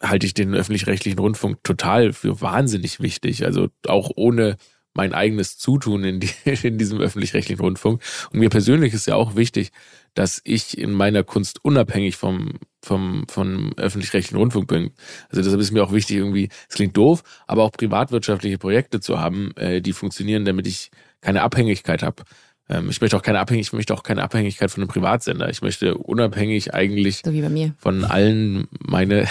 halte 0.00 0.26
ich 0.26 0.34
den 0.34 0.54
öffentlich-rechtlichen 0.54 1.18
Rundfunk 1.18 1.62
total 1.64 2.12
für 2.12 2.40
wahnsinnig 2.40 3.00
wichtig. 3.00 3.44
Also 3.44 3.68
auch 3.86 4.10
ohne 4.16 4.56
mein 4.94 5.14
eigenes 5.14 5.58
Zutun 5.58 6.04
in, 6.04 6.20
die, 6.20 6.30
in 6.62 6.78
diesem 6.78 7.00
öffentlich-rechtlichen 7.00 7.60
Rundfunk. 7.60 8.02
Und 8.32 8.40
mir 8.40 8.50
persönlich 8.50 8.94
ist 8.94 9.06
ja 9.06 9.14
auch 9.14 9.36
wichtig, 9.36 9.70
dass 10.14 10.40
ich 10.44 10.76
in 10.76 10.92
meiner 10.92 11.22
Kunst 11.22 11.64
unabhängig 11.64 12.16
vom, 12.16 12.54
vom, 12.88 13.24
vom 13.28 13.72
öffentlich-rechtlichen 13.76 14.38
Rundfunk 14.38 14.66
bin. 14.66 14.90
Also 15.28 15.42
deshalb 15.42 15.60
ist 15.60 15.70
mir 15.70 15.84
auch 15.84 15.92
wichtig, 15.92 16.16
irgendwie, 16.16 16.48
es 16.68 16.74
klingt 16.74 16.96
doof, 16.96 17.22
aber 17.46 17.62
auch 17.62 17.70
privatwirtschaftliche 17.70 18.58
Projekte 18.58 18.98
zu 19.00 19.20
haben, 19.20 19.52
äh, 19.56 19.80
die 19.80 19.92
funktionieren, 19.92 20.44
damit 20.44 20.66
ich 20.66 20.90
keine 21.20 21.42
Abhängigkeit 21.42 22.02
habe. 22.02 22.24
Ähm, 22.68 22.90
ich 22.90 23.00
möchte 23.00 23.16
auch 23.16 23.22
keine 23.22 23.40
Abhängigkeit, 23.40 23.68
ich 23.68 23.72
möchte 23.72 23.94
auch 23.94 24.02
keine 24.02 24.22
Abhängigkeit 24.22 24.70
von 24.70 24.82
einem 24.82 24.88
Privatsender. 24.88 25.48
Ich 25.48 25.62
möchte 25.62 25.96
unabhängig 25.96 26.74
eigentlich 26.74 27.22
so 27.24 27.32
wie 27.32 27.40
bei 27.40 27.48
mir. 27.48 27.74
von 27.78 28.04
allen 28.04 28.68
meine, 28.80 29.26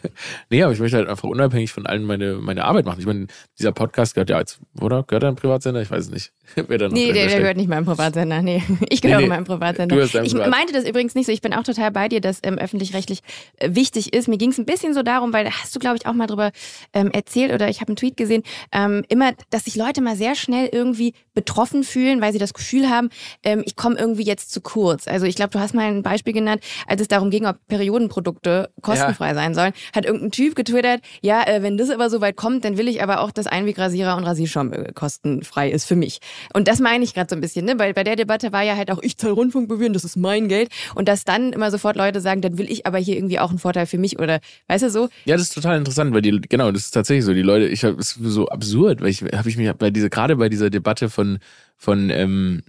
nee, 0.50 0.62
aber 0.62 0.72
ich 0.72 0.80
möchte 0.80 0.96
halt 0.96 1.08
einfach 1.08 1.28
unabhängig 1.28 1.72
von 1.72 1.86
allen 1.86 2.04
meine, 2.04 2.34
meine 2.34 2.64
Arbeit 2.64 2.86
machen. 2.86 3.00
Ich 3.00 3.06
meine, 3.06 3.26
dieser 3.58 3.72
Podcast 3.72 4.14
gehört 4.14 4.30
ja 4.30 4.36
als, 4.36 4.58
oder? 4.80 5.04
Gehört 5.04 5.22
er 5.22 5.28
einem 5.28 5.36
Privatsender? 5.36 5.80
Ich 5.82 5.90
weiß 5.90 6.06
es 6.06 6.10
nicht. 6.10 6.32
Wer 6.54 6.78
da 6.78 6.88
noch 6.88 6.94
nee, 6.94 7.12
der, 7.12 7.28
der 7.28 7.40
gehört 7.40 7.56
nicht 7.56 7.68
meinem 7.68 7.84
Privatsender. 7.84 8.42
Nee, 8.42 8.62
ich 8.88 9.00
gehöre 9.00 9.18
nee, 9.18 9.24
nee. 9.24 9.28
meinem 9.28 9.44
Privatsender. 9.44 9.94
Du 9.94 10.02
ich 10.02 10.32
Privat. 10.32 10.50
meinte 10.50 10.72
das 10.72 10.84
übrigens 10.84 11.14
nicht 11.14 11.26
so. 11.26 11.32
Ich 11.32 11.40
bin 11.40 11.54
auch 11.54 11.62
total 11.62 11.90
bei 11.90 12.08
dir, 12.08 12.20
dass 12.20 12.40
ähm, 12.42 12.58
öffentlich-rechtlich 12.58 13.20
äh, 13.56 13.74
wichtig 13.74 14.12
ist. 14.12 14.28
Mir 14.28 14.38
ging 14.38 14.50
es 14.50 14.58
ein 14.58 14.66
bisschen 14.66 14.94
so 14.94 15.02
darum, 15.02 15.32
weil 15.32 15.44
da 15.44 15.50
hast 15.50 15.74
du, 15.74 15.78
glaube 15.78 15.96
ich, 15.96 16.06
auch 16.06 16.12
mal 16.12 16.26
drüber 16.26 16.50
ähm, 16.92 17.10
erzählt 17.12 17.52
oder 17.52 17.68
ich 17.68 17.80
habe 17.80 17.88
einen 17.88 17.96
Tweet 17.96 18.16
gesehen, 18.16 18.42
ähm, 18.72 19.04
immer, 19.08 19.32
dass 19.50 19.64
sich 19.64 19.76
Leute 19.76 20.00
mal 20.00 20.16
sehr 20.16 20.34
schnell 20.34 20.68
irgendwie 20.72 21.14
betroffen 21.34 21.84
fühlen, 21.84 22.20
weil 22.20 22.32
sie 22.32 22.38
das 22.38 22.54
Gefühl 22.54 22.79
haben, 22.88 23.10
ähm, 23.42 23.62
ich 23.64 23.76
komme 23.76 23.98
irgendwie 23.98 24.24
jetzt 24.24 24.52
zu 24.52 24.60
kurz. 24.60 25.06
Also 25.06 25.26
ich 25.26 25.34
glaube, 25.34 25.50
du 25.50 25.60
hast 25.60 25.74
mal 25.74 25.86
ein 25.86 26.02
Beispiel 26.02 26.32
genannt, 26.32 26.62
als 26.86 27.00
es 27.00 27.08
darum 27.08 27.30
ging, 27.30 27.46
ob 27.46 27.56
Periodenprodukte 27.68 28.70
kostenfrei 28.82 29.28
ja. 29.28 29.34
sein 29.34 29.54
sollen, 29.54 29.72
hat 29.94 30.04
irgendein 30.04 30.30
Typ 30.30 30.54
getwittert, 30.54 31.00
ja, 31.20 31.42
äh, 31.46 31.62
wenn 31.62 31.76
das 31.76 31.90
aber 31.90 32.10
so 32.10 32.20
weit 32.20 32.36
kommt, 32.36 32.64
dann 32.64 32.78
will 32.78 32.88
ich 32.88 33.02
aber 33.02 33.20
auch, 33.20 33.30
dass 33.30 33.46
Einwegrasierer 33.46 34.16
und 34.16 34.24
Rasierschaum 34.24 34.72
äh, 34.72 34.92
kostenfrei 34.92 35.70
ist 35.70 35.84
für 35.84 35.96
mich. 35.96 36.20
Und 36.54 36.68
das 36.68 36.80
meine 36.80 37.04
ich 37.04 37.14
gerade 37.14 37.28
so 37.30 37.36
ein 37.36 37.40
bisschen, 37.40 37.64
ne? 37.64 37.78
Weil 37.78 37.94
bei 37.94 38.04
der 38.04 38.16
Debatte 38.16 38.52
war 38.52 38.62
ja 38.62 38.76
halt 38.76 38.90
auch, 38.90 39.02
ich 39.02 39.16
zahle 39.16 39.34
Rundfunkgebühren, 39.34 39.92
das 39.92 40.04
ist 40.04 40.16
mein 40.16 40.48
Geld. 40.48 40.70
Und 40.94 41.08
dass 41.08 41.24
dann 41.24 41.52
immer 41.52 41.70
sofort 41.70 41.96
Leute 41.96 42.20
sagen, 42.20 42.40
dann 42.40 42.58
will 42.58 42.70
ich 42.70 42.86
aber 42.86 42.98
hier 42.98 43.16
irgendwie 43.16 43.38
auch 43.38 43.50
einen 43.50 43.58
Vorteil 43.58 43.86
für 43.86 43.98
mich 43.98 44.18
oder 44.18 44.40
weißt 44.68 44.84
du 44.84 44.90
so? 44.90 45.08
Ja, 45.24 45.36
das 45.36 45.48
ist 45.48 45.54
total 45.54 45.78
interessant, 45.78 46.14
weil 46.14 46.22
die, 46.22 46.40
genau, 46.40 46.70
das 46.70 46.84
ist 46.84 46.90
tatsächlich 46.92 47.24
so. 47.24 47.34
Die 47.34 47.42
Leute, 47.42 47.66
ich 47.66 47.84
habe 47.84 47.96
es 47.98 48.10
so 48.10 48.48
absurd, 48.48 49.00
weil 49.00 49.08
ich 49.08 49.22
habe 49.22 49.48
ich 49.48 49.56
mich 49.56 49.70
bei 49.72 49.90
dieser, 49.90 50.08
gerade 50.08 50.36
bei 50.36 50.48
dieser 50.48 50.70
Debatte 50.70 51.10
von, 51.10 51.38
von 51.80 52.10
ähm, 52.10 52.62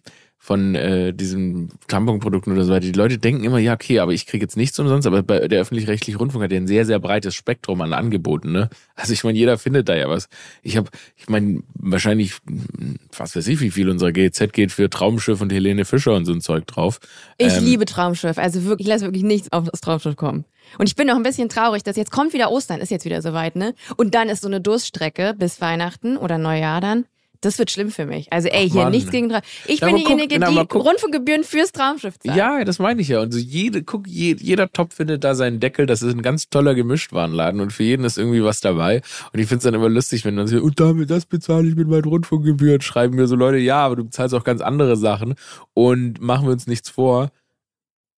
von 0.43 0.73
äh, 0.73 1.13
diesen 1.13 1.69
Tamponprodukten 1.87 2.51
oder 2.51 2.63
so 2.63 2.71
weiter. 2.71 2.87
Die 2.87 2.93
Leute 2.93 3.19
denken 3.19 3.43
immer, 3.43 3.59
ja, 3.59 3.75
okay, 3.75 3.99
aber 3.99 4.11
ich 4.11 4.25
kriege 4.25 4.43
jetzt 4.43 4.57
nichts 4.57 4.79
umsonst, 4.79 5.05
aber 5.05 5.21
bei 5.21 5.47
der 5.47 5.61
öffentlich-rechtliche 5.61 6.17
Rundfunk 6.17 6.43
hat 6.43 6.51
ja 6.51 6.57
ein 6.57 6.65
sehr, 6.65 6.83
sehr 6.83 6.97
breites 6.97 7.35
Spektrum 7.35 7.79
an 7.81 7.93
Angeboten, 7.93 8.51
ne? 8.51 8.71
Also 8.95 9.13
ich 9.13 9.23
meine, 9.23 9.37
jeder 9.37 9.59
findet 9.59 9.87
da 9.87 9.95
ja 9.95 10.09
was. 10.09 10.29
Ich 10.63 10.77
habe, 10.77 10.89
ich 11.15 11.29
meine, 11.29 11.61
wahrscheinlich, 11.75 12.37
was 13.15 13.35
weiß 13.35 13.45
ich, 13.45 13.59
wie 13.59 13.69
viel 13.69 13.87
unserer 13.87 14.11
GZ 14.11 14.51
geht 14.51 14.71
für 14.71 14.89
Traumschiff 14.89 15.41
und 15.41 15.53
Helene 15.53 15.85
Fischer 15.85 16.15
und 16.15 16.25
so 16.25 16.33
ein 16.33 16.41
Zeug 16.41 16.65
drauf. 16.65 16.99
Ich 17.37 17.55
ähm, 17.55 17.63
liebe 17.63 17.85
Traumschiff, 17.85 18.39
also 18.39 18.63
wirklich, 18.63 18.87
ich 18.87 18.91
lasse 18.91 19.05
wirklich 19.05 19.23
nichts 19.23 19.51
auf 19.51 19.69
das 19.69 19.79
Traumschiff 19.79 20.15
kommen. 20.15 20.45
Und 20.79 20.89
ich 20.89 20.95
bin 20.95 21.07
auch 21.11 21.17
ein 21.17 21.23
bisschen 21.23 21.49
traurig, 21.49 21.83
dass 21.83 21.97
jetzt 21.97 22.11
kommt 22.11 22.33
wieder 22.33 22.49
Ostern, 22.49 22.81
ist 22.81 22.89
jetzt 22.89 23.05
wieder 23.05 23.21
soweit, 23.21 23.55
ne? 23.55 23.75
Und 23.95 24.15
dann 24.15 24.27
ist 24.27 24.41
so 24.41 24.47
eine 24.47 24.59
Durststrecke 24.59 25.35
bis 25.37 25.61
Weihnachten 25.61 26.17
oder 26.17 26.39
Neujahr 26.39 26.81
dann. 26.81 27.05
Das 27.41 27.57
wird 27.57 27.71
schlimm 27.71 27.89
für 27.89 28.05
mich. 28.05 28.31
Also 28.31 28.49
ey, 28.49 28.67
Ach, 28.67 28.73
hier 28.73 28.83
Mann. 28.83 28.91
nichts 28.91 29.09
gegen 29.09 29.29
Traum. 29.29 29.41
Ich 29.65 29.79
ja, 29.79 29.87
bin 29.87 29.95
diejenige, 29.97 30.39
guck, 30.39 30.69
die 30.69 30.77
Rundfunkgebühren 30.77 31.43
fürs 31.43 31.71
Traumschiff 31.71 32.19
zahlt. 32.19 32.37
Ja, 32.37 32.63
das 32.63 32.77
meine 32.77 33.01
ich 33.01 33.07
ja. 33.07 33.19
Und 33.19 33.31
so 33.31 33.39
jede, 33.39 33.83
guck, 33.83 34.07
je, 34.07 34.35
jeder 34.39 34.71
Topf 34.71 34.95
findet 34.95 35.23
da 35.23 35.33
seinen 35.33 35.59
Deckel. 35.59 35.87
Das 35.87 36.03
ist 36.03 36.13
ein 36.13 36.21
ganz 36.21 36.49
toller 36.49 36.75
Gemischtwarenladen 36.75 37.59
und 37.59 37.73
für 37.73 37.83
jeden 37.83 38.05
ist 38.05 38.19
irgendwie 38.19 38.43
was 38.43 38.61
dabei. 38.61 39.01
Und 39.33 39.39
ich 39.39 39.47
finde 39.47 39.57
es 39.57 39.63
dann 39.63 39.73
immer 39.73 39.89
lustig, 39.89 40.23
wenn 40.23 40.35
dann 40.35 40.45
so, 40.45 40.61
und 40.61 40.79
damit 40.79 41.09
das 41.09 41.25
bezahle 41.25 41.67
ich 41.67 41.75
mit 41.75 41.87
meinen 41.87 42.05
Rundfunkgebühren. 42.05 42.81
Schreiben 42.81 43.15
mir 43.15 43.25
so 43.25 43.35
Leute, 43.35 43.57
ja, 43.57 43.79
aber 43.79 43.95
du 43.95 44.03
bezahlst 44.03 44.35
auch 44.35 44.43
ganz 44.43 44.61
andere 44.61 44.95
Sachen. 44.95 45.33
Und 45.73 46.21
machen 46.21 46.45
wir 46.45 46.51
uns 46.51 46.67
nichts 46.67 46.89
vor 46.89 47.31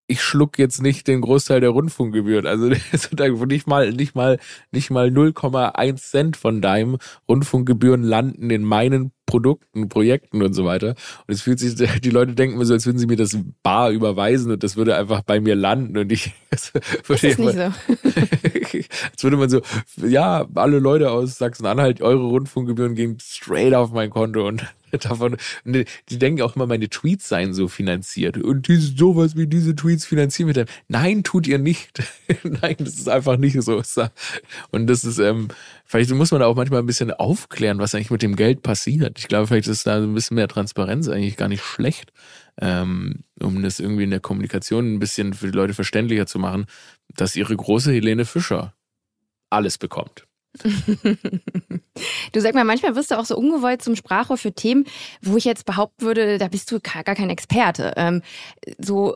ich 0.07 0.21
schluck 0.21 0.59
jetzt 0.59 0.81
nicht 0.81 1.07
den 1.07 1.21
Großteil 1.21 1.61
der 1.61 1.69
Rundfunkgebühren. 1.69 2.45
Also 2.45 2.67
nicht 3.45 3.67
mal, 3.67 3.91
nicht 3.91 4.15
mal, 4.15 4.39
nicht 4.71 4.91
mal 4.91 5.07
0,1 5.07 5.95
Cent 5.97 6.37
von 6.37 6.61
deinem 6.61 6.97
Rundfunkgebühren 7.27 8.03
landen 8.03 8.49
in 8.49 8.63
meinen 8.63 9.11
Produkten, 9.25 9.87
Projekten 9.87 10.43
und 10.43 10.53
so 10.53 10.65
weiter. 10.65 10.95
Und 11.27 11.33
es 11.33 11.41
fühlt 11.41 11.59
sich, 11.59 11.75
die 12.01 12.09
Leute 12.09 12.33
denken 12.33 12.57
mir 12.57 12.65
so, 12.65 12.73
als 12.73 12.85
würden 12.85 12.97
sie 12.97 13.07
mir 13.07 13.15
das 13.15 13.37
bar 13.63 13.91
überweisen 13.91 14.51
und 14.51 14.63
das 14.63 14.75
würde 14.75 14.97
einfach 14.97 15.21
bei 15.21 15.39
mir 15.39 15.55
landen 15.55 15.97
und 15.97 16.11
ich, 16.11 16.33
würde 16.51 16.85
das 17.07 17.23
ist 17.23 17.39
nicht 17.39 17.53
so. 17.53 17.61
als 19.11 19.23
würde 19.23 19.37
man 19.37 19.49
so, 19.49 19.61
ja, 20.05 20.45
alle 20.55 20.79
Leute 20.79 21.11
aus 21.11 21.37
Sachsen-Anhalt, 21.37 22.01
eure 22.01 22.25
Rundfunkgebühren 22.25 22.95
gehen 22.95 23.17
straight 23.21 23.73
auf 23.73 23.91
mein 23.91 24.09
Konto 24.09 24.45
und 24.47 24.63
davon, 24.99 25.37
die, 25.65 25.85
denken 26.09 26.41
auch 26.41 26.55
immer, 26.55 26.67
meine 26.67 26.89
Tweets 26.89 27.27
seien 27.27 27.53
so 27.53 27.67
finanziert. 27.67 28.37
Und 28.37 28.67
diese, 28.67 28.95
sowas 28.95 29.35
wie 29.35 29.47
diese 29.47 29.75
Tweets 29.75 30.05
finanzieren 30.05 30.47
wir 30.47 30.53
dann. 30.53 30.67
Nein, 30.87 31.23
tut 31.23 31.47
ihr 31.47 31.57
nicht. 31.57 32.03
Nein, 32.43 32.75
das 32.79 32.95
ist 32.95 33.09
einfach 33.09 33.37
nicht 33.37 33.59
so. 33.61 33.81
Und 34.71 34.87
das 34.87 35.03
ist, 35.03 35.19
ähm, 35.19 35.47
vielleicht 35.85 36.11
muss 36.11 36.31
man 36.31 36.41
da 36.41 36.47
auch 36.47 36.55
manchmal 36.55 36.79
ein 36.79 36.85
bisschen 36.85 37.11
aufklären, 37.11 37.79
was 37.79 37.95
eigentlich 37.95 38.11
mit 38.11 38.21
dem 38.21 38.35
Geld 38.35 38.61
passiert. 38.61 39.17
Ich 39.19 39.27
glaube, 39.27 39.47
vielleicht 39.47 39.67
ist 39.67 39.87
da 39.87 39.97
ein 39.97 40.13
bisschen 40.13 40.35
mehr 40.35 40.47
Transparenz 40.47 41.07
eigentlich 41.07 41.37
gar 41.37 41.49
nicht 41.49 41.63
schlecht, 41.63 42.11
ähm, 42.61 43.23
um 43.39 43.63
das 43.63 43.79
irgendwie 43.79 44.03
in 44.03 44.11
der 44.11 44.19
Kommunikation 44.19 44.93
ein 44.93 44.99
bisschen 44.99 45.33
für 45.33 45.47
die 45.47 45.57
Leute 45.57 45.73
verständlicher 45.73 46.27
zu 46.27 46.39
machen, 46.39 46.65
dass 47.15 47.35
ihre 47.35 47.55
große 47.55 47.91
Helene 47.91 48.25
Fischer 48.25 48.73
alles 49.49 49.77
bekommt. 49.77 50.25
Du 52.33 52.39
sag 52.39 52.53
mal, 52.53 52.63
manchmal 52.63 52.95
wirst 52.95 53.11
du 53.11 53.17
auch 53.17 53.25
so 53.25 53.35
ungewollt 53.35 53.81
zum 53.81 53.95
Sprachrohr 53.95 54.37
für 54.37 54.53
Themen, 54.53 54.85
wo 55.21 55.37
ich 55.37 55.45
jetzt 55.45 55.65
behaupten 55.65 56.05
würde, 56.05 56.37
da 56.37 56.47
bist 56.47 56.71
du 56.71 56.79
gar 56.79 57.03
kein 57.03 57.29
Experte. 57.29 57.93
Ähm, 57.95 58.21
so 58.77 59.15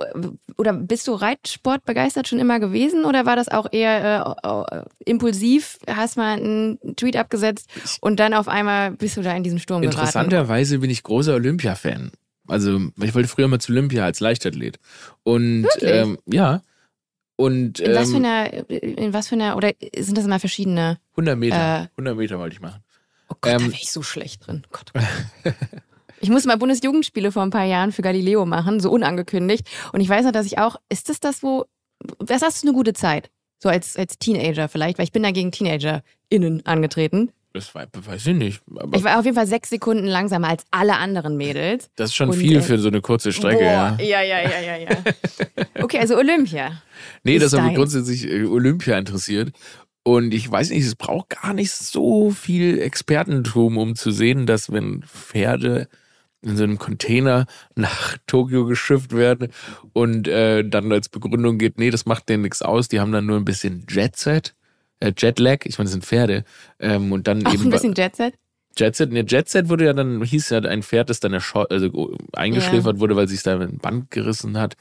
oder 0.58 0.74
bist 0.74 1.08
du 1.08 1.14
Reitsport 1.14 1.86
begeistert 1.86 2.28
schon 2.28 2.40
immer 2.40 2.60
gewesen 2.60 3.06
oder 3.06 3.26
war 3.26 3.36
das 3.36 3.50
auch 3.50 3.68
eher 3.72 4.36
äh, 4.44 5.10
impulsiv? 5.10 5.78
Hast 5.88 6.18
mal 6.18 6.38
einen 6.38 6.80
Tweet 6.96 7.16
abgesetzt 7.16 7.70
und 8.02 8.20
dann 8.20 8.34
auf 8.34 8.48
einmal 8.48 8.92
bist 8.92 9.18
du 9.18 9.22
da 9.22 9.36
in 9.36 9.44
diesen 9.44 9.60
Sturm 9.60 9.82
geraten? 9.82 10.00
Interessanterweise 10.00 10.80
bin 10.80 10.90
ich 10.90 11.04
großer 11.04 11.36
Olympia-Fan. 11.36 12.12
Also 12.48 12.80
ich 13.02 13.14
wollte 13.14 13.28
früher 13.28 13.48
mal 13.48 13.60
zu 13.60 13.72
Olympia 13.72 14.06
als 14.06 14.20
Leichtathlet 14.20 14.80
und 15.24 15.68
ähm, 15.82 16.18
ja. 16.26 16.62
Und, 17.38 17.80
in 17.80 17.96
was 17.96 18.10
für 18.10 18.18
ähm, 18.18 18.26
einer, 18.26 18.70
in 18.70 19.14
was 19.14 19.28
für 19.30 19.36
einer, 19.36 19.56
oder 19.56 19.72
sind 19.98 20.18
das 20.18 20.26
immer 20.26 20.40
verschiedene? 20.40 20.98
100 21.12 21.38
Meter. 21.38 21.84
Äh, 21.84 21.88
100 21.92 22.18
Meter 22.18 22.40
wollte 22.40 22.56
ich 22.56 22.62
machen. 22.62 22.84
Oh 23.30 23.36
Gott, 23.40 23.54
da 23.54 23.56
Ähm, 23.58 23.62
wäre 23.72 23.74
ich 23.82 23.92
so 23.92 24.02
schlecht 24.02 24.46
drin. 24.48 24.64
Gott. 24.72 24.92
oh 24.96 25.00
Gott. 25.44 25.54
Ich 26.20 26.30
musste 26.32 26.48
mal 26.48 26.58
Bundesjugendspiele 26.58 27.32
vor 27.32 27.44
ein 27.44 27.52
paar 27.52 27.66
Jahren 27.66 27.92
für 27.92 28.02
Galileo 28.02 28.46
machen, 28.48 28.80
so 28.80 28.90
unangekündigt. 28.90 29.68
Und 29.94 30.02
ich 30.02 30.10
weiß 30.10 30.26
noch, 30.26 30.32
dass 30.32 30.48
ich 30.48 30.58
auch, 30.58 30.78
ist 30.90 31.10
das 31.10 31.20
das, 31.20 31.44
wo, 31.44 31.66
was 32.18 32.42
hast 32.42 32.64
du 32.64 32.68
eine 32.68 32.76
gute 32.76 32.94
Zeit? 32.94 33.30
So 33.60 33.70
als, 33.70 33.96
als 33.98 34.18
Teenager 34.18 34.68
vielleicht, 34.68 34.98
weil 34.98 35.06
ich 35.06 35.12
bin 35.12 35.22
da 35.22 35.30
gegen 35.30 35.52
TeenagerInnen 35.52 36.66
angetreten. 36.66 37.32
Das 37.54 37.74
war, 37.74 37.88
weiß 37.92 38.28
ich 38.28 38.36
nicht. 38.36 38.62
Ich 38.94 39.04
war 39.04 39.18
auf 39.18 39.26
jeden 39.26 39.36
Fall 39.36 39.48
sechs 39.48 39.70
Sekunden 39.70 40.06
langsamer 40.06 40.50
als 40.50 40.64
alle 40.70 40.98
anderen 40.98 41.38
Mädels. 41.38 41.90
das 41.96 42.10
ist 42.10 42.16
schon 42.16 42.30
und, 42.30 42.36
viel 42.36 42.58
äh, 42.58 42.62
für 42.62 42.78
so 42.78 42.88
eine 42.88 43.02
kurze 43.02 43.32
Strecke, 43.32 43.64
Boah, 43.64 43.98
ja. 44.00 44.00
ja, 44.00 44.22
ja, 44.22 44.42
ja, 44.42 44.60
ja, 44.60 44.78
ja. 44.78 44.90
Okay, 45.82 46.00
also 46.00 46.18
Olympia. 46.18 46.82
Nee, 47.24 47.40
das 47.40 47.54
hat 47.54 47.64
mich 47.64 47.76
grundsätzlich 47.76 48.28
äh, 48.30 48.46
Olympia 48.46 48.98
interessiert. 48.98 49.52
Und 50.04 50.34
ich 50.34 50.50
weiß 50.50 50.70
nicht, 50.70 50.86
es 50.86 50.96
braucht 50.96 51.30
gar 51.42 51.54
nicht 51.54 51.72
so 51.72 52.32
viel 52.32 52.80
Expertentum, 52.80 53.78
um 53.78 53.96
zu 53.96 54.12
sehen, 54.12 54.46
dass 54.46 54.72
wenn 54.72 55.04
Pferde 55.04 55.90
in 56.42 56.56
so 56.56 56.64
einem 56.64 56.78
Container 56.78 57.46
nach 57.76 58.18
Tokio 58.26 58.66
geschifft 58.66 59.14
werden 59.14 59.50
und 59.94 60.28
äh, 60.28 60.64
dann 60.64 60.92
als 60.92 61.10
Begründung 61.10 61.58
geht, 61.58 61.78
nee, 61.78 61.90
das 61.90 62.06
macht 62.06 62.30
denen 62.30 62.44
nichts 62.44 62.62
aus, 62.62 62.88
die 62.88 63.00
haben 63.00 63.12
dann 63.12 63.26
nur 63.26 63.38
ein 63.38 63.46
bisschen 63.46 63.86
Jetset, 63.90 64.56
äh, 65.00 65.14
Jetlag, 65.18 65.66
ich 65.66 65.78
meine, 65.78 65.86
das 65.86 65.94
sind 65.94 66.06
Pferde. 66.06 66.44
Ähm, 66.80 67.12
und 67.12 67.28
dann 67.28 67.46
Auch 67.46 67.54
eben 67.54 67.64
ein 67.64 67.70
bisschen 67.70 67.94
Jetset. 67.94 68.34
Jetset, 68.78 69.12
ne, 69.12 69.26
Jetset 69.28 69.70
wurde 69.70 69.86
ja 69.86 69.94
dann, 69.94 70.24
hieß 70.24 70.50
ja 70.50 70.60
ein 70.60 70.84
Pferd, 70.84 71.10
das 71.10 71.20
dann 71.20 71.34
also 71.34 72.18
eingeschläfert 72.34 73.00
wurde, 73.00 73.16
weil 73.16 73.28
sich 73.28 73.42
da 73.44 73.60
ein 73.60 73.80
Band 73.80 74.12
gerissen 74.12 74.58
hat. 74.58 74.76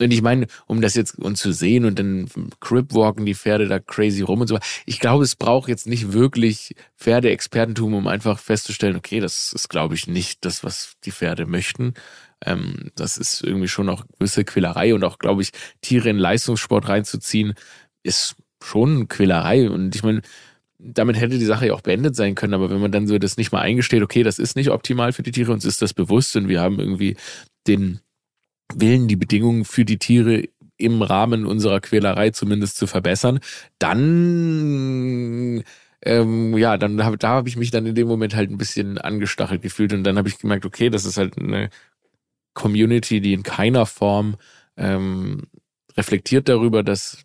Und 0.00 0.12
ich 0.12 0.22
meine, 0.22 0.46
um 0.66 0.80
das 0.80 0.94
jetzt 0.94 1.18
und 1.18 1.36
zu 1.36 1.52
sehen 1.52 1.84
und 1.84 1.98
dann 1.98 2.28
cripwalken 2.60 3.26
die 3.26 3.34
Pferde 3.34 3.66
da 3.66 3.80
crazy 3.80 4.22
rum 4.22 4.40
und 4.42 4.46
so. 4.46 4.58
Ich 4.86 5.00
glaube, 5.00 5.24
es 5.24 5.34
braucht 5.34 5.68
jetzt 5.68 5.88
nicht 5.88 6.12
wirklich 6.12 6.76
Pferdeexpertentum, 6.96 7.94
um 7.94 8.06
einfach 8.06 8.38
festzustellen, 8.38 8.94
okay, 8.94 9.18
das 9.18 9.52
ist, 9.52 9.68
glaube 9.68 9.96
ich, 9.96 10.06
nicht 10.06 10.44
das, 10.44 10.62
was 10.62 10.94
die 11.04 11.10
Pferde 11.10 11.46
möchten. 11.46 11.94
Ähm, 12.44 12.92
das 12.94 13.16
ist 13.16 13.42
irgendwie 13.42 13.66
schon 13.66 13.88
auch 13.88 14.04
gewisse 14.18 14.44
Quälerei 14.44 14.94
und 14.94 15.02
auch, 15.02 15.18
glaube 15.18 15.42
ich, 15.42 15.50
Tiere 15.82 16.08
in 16.10 16.18
Leistungssport 16.18 16.88
reinzuziehen, 16.88 17.54
ist 18.04 18.36
schon 18.62 19.08
Quälerei. 19.08 19.70
Und 19.70 19.94
ich 19.94 20.02
meine, 20.02 20.22
damit 20.78 21.20
hätte 21.20 21.38
die 21.38 21.44
Sache 21.44 21.66
ja 21.68 21.74
auch 21.74 21.80
beendet 21.80 22.16
sein 22.16 22.34
können, 22.34 22.54
aber 22.54 22.70
wenn 22.70 22.80
man 22.80 22.92
dann 22.92 23.06
so 23.06 23.18
das 23.18 23.36
nicht 23.36 23.52
mal 23.52 23.60
eingesteht, 23.60 24.02
okay, 24.02 24.22
das 24.22 24.38
ist 24.38 24.56
nicht 24.56 24.70
optimal 24.70 25.12
für 25.12 25.22
die 25.22 25.32
Tiere, 25.32 25.52
uns 25.52 25.64
ist 25.64 25.82
das 25.82 25.92
bewusst 25.92 26.36
und 26.36 26.48
wir 26.48 26.60
haben 26.60 26.78
irgendwie 26.78 27.16
den 27.66 28.00
Willen, 28.74 29.08
die 29.08 29.16
Bedingungen 29.16 29.64
für 29.64 29.84
die 29.84 29.98
Tiere 29.98 30.44
im 30.76 31.02
Rahmen 31.02 31.46
unserer 31.46 31.80
Quälerei 31.80 32.30
zumindest 32.30 32.76
zu 32.76 32.86
verbessern, 32.86 33.40
dann 33.80 35.64
ähm, 36.02 36.56
ja, 36.56 36.78
dann 36.78 37.04
hab, 37.04 37.18
da 37.18 37.28
habe 37.30 37.48
ich 37.48 37.56
mich 37.56 37.70
dann 37.70 37.86
in 37.86 37.94
dem 37.94 38.06
Moment 38.06 38.36
halt 38.36 38.50
ein 38.50 38.58
bisschen 38.58 38.98
angestachelt 38.98 39.62
gefühlt 39.62 39.92
und 39.92 40.04
dann 40.04 40.16
habe 40.16 40.28
ich 40.28 40.38
gemerkt, 40.38 40.64
okay, 40.64 40.90
das 40.90 41.04
ist 41.04 41.16
halt 41.16 41.38
eine 41.38 41.70
Community, 42.54 43.20
die 43.20 43.32
in 43.32 43.42
keiner 43.42 43.86
Form 43.86 44.36
ähm, 44.76 45.42
reflektiert 45.96 46.48
darüber, 46.48 46.82
dass 46.84 47.24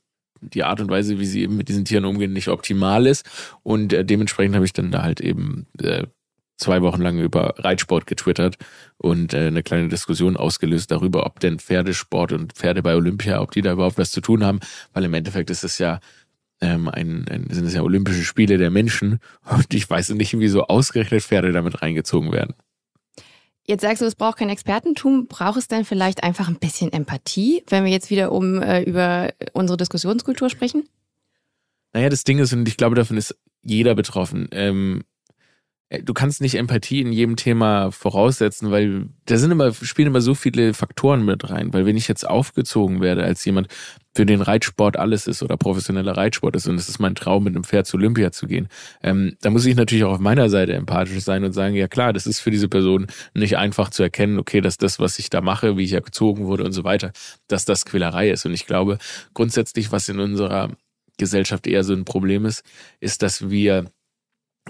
die 0.49 0.63
Art 0.63 0.81
und 0.81 0.89
Weise, 0.89 1.19
wie 1.19 1.25
sie 1.25 1.41
eben 1.41 1.57
mit 1.57 1.69
diesen 1.69 1.85
Tieren 1.85 2.05
umgehen, 2.05 2.33
nicht 2.33 2.47
optimal 2.47 3.07
ist. 3.07 3.29
Und 3.63 3.93
äh, 3.93 4.05
dementsprechend 4.05 4.55
habe 4.55 4.65
ich 4.65 4.73
dann 4.73 4.91
da 4.91 5.03
halt 5.03 5.21
eben 5.21 5.67
äh, 5.79 6.03
zwei 6.57 6.81
Wochen 6.81 7.01
lang 7.01 7.19
über 7.19 7.55
Reitsport 7.57 8.07
getwittert 8.07 8.57
und 8.97 9.33
äh, 9.33 9.47
eine 9.47 9.63
kleine 9.63 9.89
Diskussion 9.89 10.37
ausgelöst 10.37 10.91
darüber, 10.91 11.25
ob 11.25 11.39
denn 11.39 11.59
Pferdesport 11.59 12.31
und 12.31 12.53
Pferde 12.53 12.81
bei 12.81 12.95
Olympia, 12.95 13.41
ob 13.41 13.51
die 13.51 13.61
da 13.61 13.73
überhaupt 13.73 13.97
was 13.97 14.11
zu 14.11 14.21
tun 14.21 14.43
haben, 14.43 14.59
weil 14.93 15.03
im 15.03 15.13
Endeffekt 15.13 15.49
ist 15.49 15.63
es 15.63 15.77
ja 15.77 15.99
ähm, 16.61 16.87
ein, 16.87 17.25
ein, 17.29 17.47
sind 17.49 17.65
es 17.65 17.73
ja 17.73 17.81
Olympische 17.81 18.23
Spiele 18.23 18.57
der 18.57 18.71
Menschen 18.71 19.19
und 19.49 19.73
ich 19.73 19.89
weiß 19.89 20.09
nicht, 20.11 20.37
wieso 20.39 20.63
ausgerechnet 20.67 21.23
Pferde 21.23 21.51
damit 21.51 21.81
reingezogen 21.81 22.31
werden. 22.31 22.53
Jetzt 23.65 23.81
sagst 23.81 24.01
du, 24.01 24.05
es 24.05 24.15
braucht 24.15 24.37
kein 24.37 24.49
Expertentum. 24.49 25.27
Braucht 25.27 25.57
es 25.57 25.67
denn 25.67 25.85
vielleicht 25.85 26.23
einfach 26.23 26.49
ein 26.49 26.59
bisschen 26.59 26.91
Empathie, 26.91 27.63
wenn 27.69 27.85
wir 27.85 27.91
jetzt 27.91 28.09
wieder 28.09 28.31
um 28.31 28.61
äh, 28.61 28.83
über 28.83 29.33
unsere 29.53 29.77
Diskussionskultur 29.77 30.49
sprechen? 30.49 30.87
Naja, 31.93 32.09
das 32.09 32.23
Ding 32.23 32.39
ist, 32.39 32.51
und 32.53 32.67
ich 32.67 32.75
glaube, 32.75 32.95
davon 32.95 33.17
ist 33.17 33.37
jeder 33.61 33.95
betroffen. 33.95 34.49
Ähm, 34.51 35.03
du 36.01 36.13
kannst 36.13 36.41
nicht 36.41 36.55
Empathie 36.55 37.01
in 37.01 37.11
jedem 37.11 37.35
Thema 37.35 37.91
voraussetzen, 37.91 38.71
weil 38.71 39.09
da 39.25 39.37
sind 39.37 39.51
immer, 39.51 39.73
spielen 39.73 40.07
immer 40.07 40.21
so 40.21 40.33
viele 40.33 40.73
Faktoren 40.73 41.23
mit 41.25 41.49
rein. 41.49 41.73
Weil 41.73 41.85
wenn 41.85 41.97
ich 41.97 42.07
jetzt 42.07 42.27
aufgezogen 42.27 43.01
werde 43.01 43.23
als 43.23 43.43
jemand, 43.45 43.67
für 44.15 44.25
den 44.25 44.41
Reitsport 44.41 44.97
alles 44.97 45.25
ist 45.25 45.41
oder 45.41 45.57
professioneller 45.57 46.15
Reitsport 46.15 46.55
ist 46.55 46.67
und 46.67 46.75
es 46.75 46.87
ist 46.87 46.99
mein 46.99 47.15
Traum, 47.15 47.45
mit 47.45 47.55
einem 47.55 47.63
Pferd 47.63 47.87
zu 47.87 47.97
Olympia 47.97 48.31
zu 48.31 48.45
gehen, 48.45 48.67
ähm, 49.01 49.35
da 49.41 49.49
muss 49.49 49.65
ich 49.65 49.75
natürlich 49.75 50.03
auch 50.03 50.13
auf 50.13 50.19
meiner 50.19 50.49
Seite 50.49 50.73
empathisch 50.73 51.23
sein 51.23 51.43
und 51.43 51.53
sagen, 51.53 51.75
ja 51.75 51.87
klar, 51.87 52.13
das 52.13 52.27
ist 52.27 52.39
für 52.39 52.51
diese 52.51 52.69
Person 52.69 53.07
nicht 53.33 53.57
einfach 53.57 53.89
zu 53.89 54.03
erkennen, 54.03 54.37
okay, 54.37 54.61
dass 54.61 54.77
das, 54.77 54.99
was 54.99 55.17
ich 55.17 55.29
da 55.29 55.41
mache, 55.41 55.77
wie 55.77 55.83
ich 55.83 55.93
erzogen 55.93 56.45
wurde 56.45 56.63
und 56.63 56.73
so 56.73 56.83
weiter, 56.83 57.11
dass 57.47 57.65
das 57.65 57.85
Quälerei 57.85 58.29
ist. 58.29 58.45
Und 58.45 58.53
ich 58.53 58.67
glaube, 58.67 58.99
grundsätzlich, 59.33 59.91
was 59.91 60.07
in 60.09 60.19
unserer 60.19 60.69
Gesellschaft 61.17 61.65
eher 61.65 61.83
so 61.83 61.93
ein 61.93 62.05
Problem 62.05 62.45
ist, 62.45 62.63
ist, 62.99 63.23
dass 63.23 63.49
wir 63.49 63.85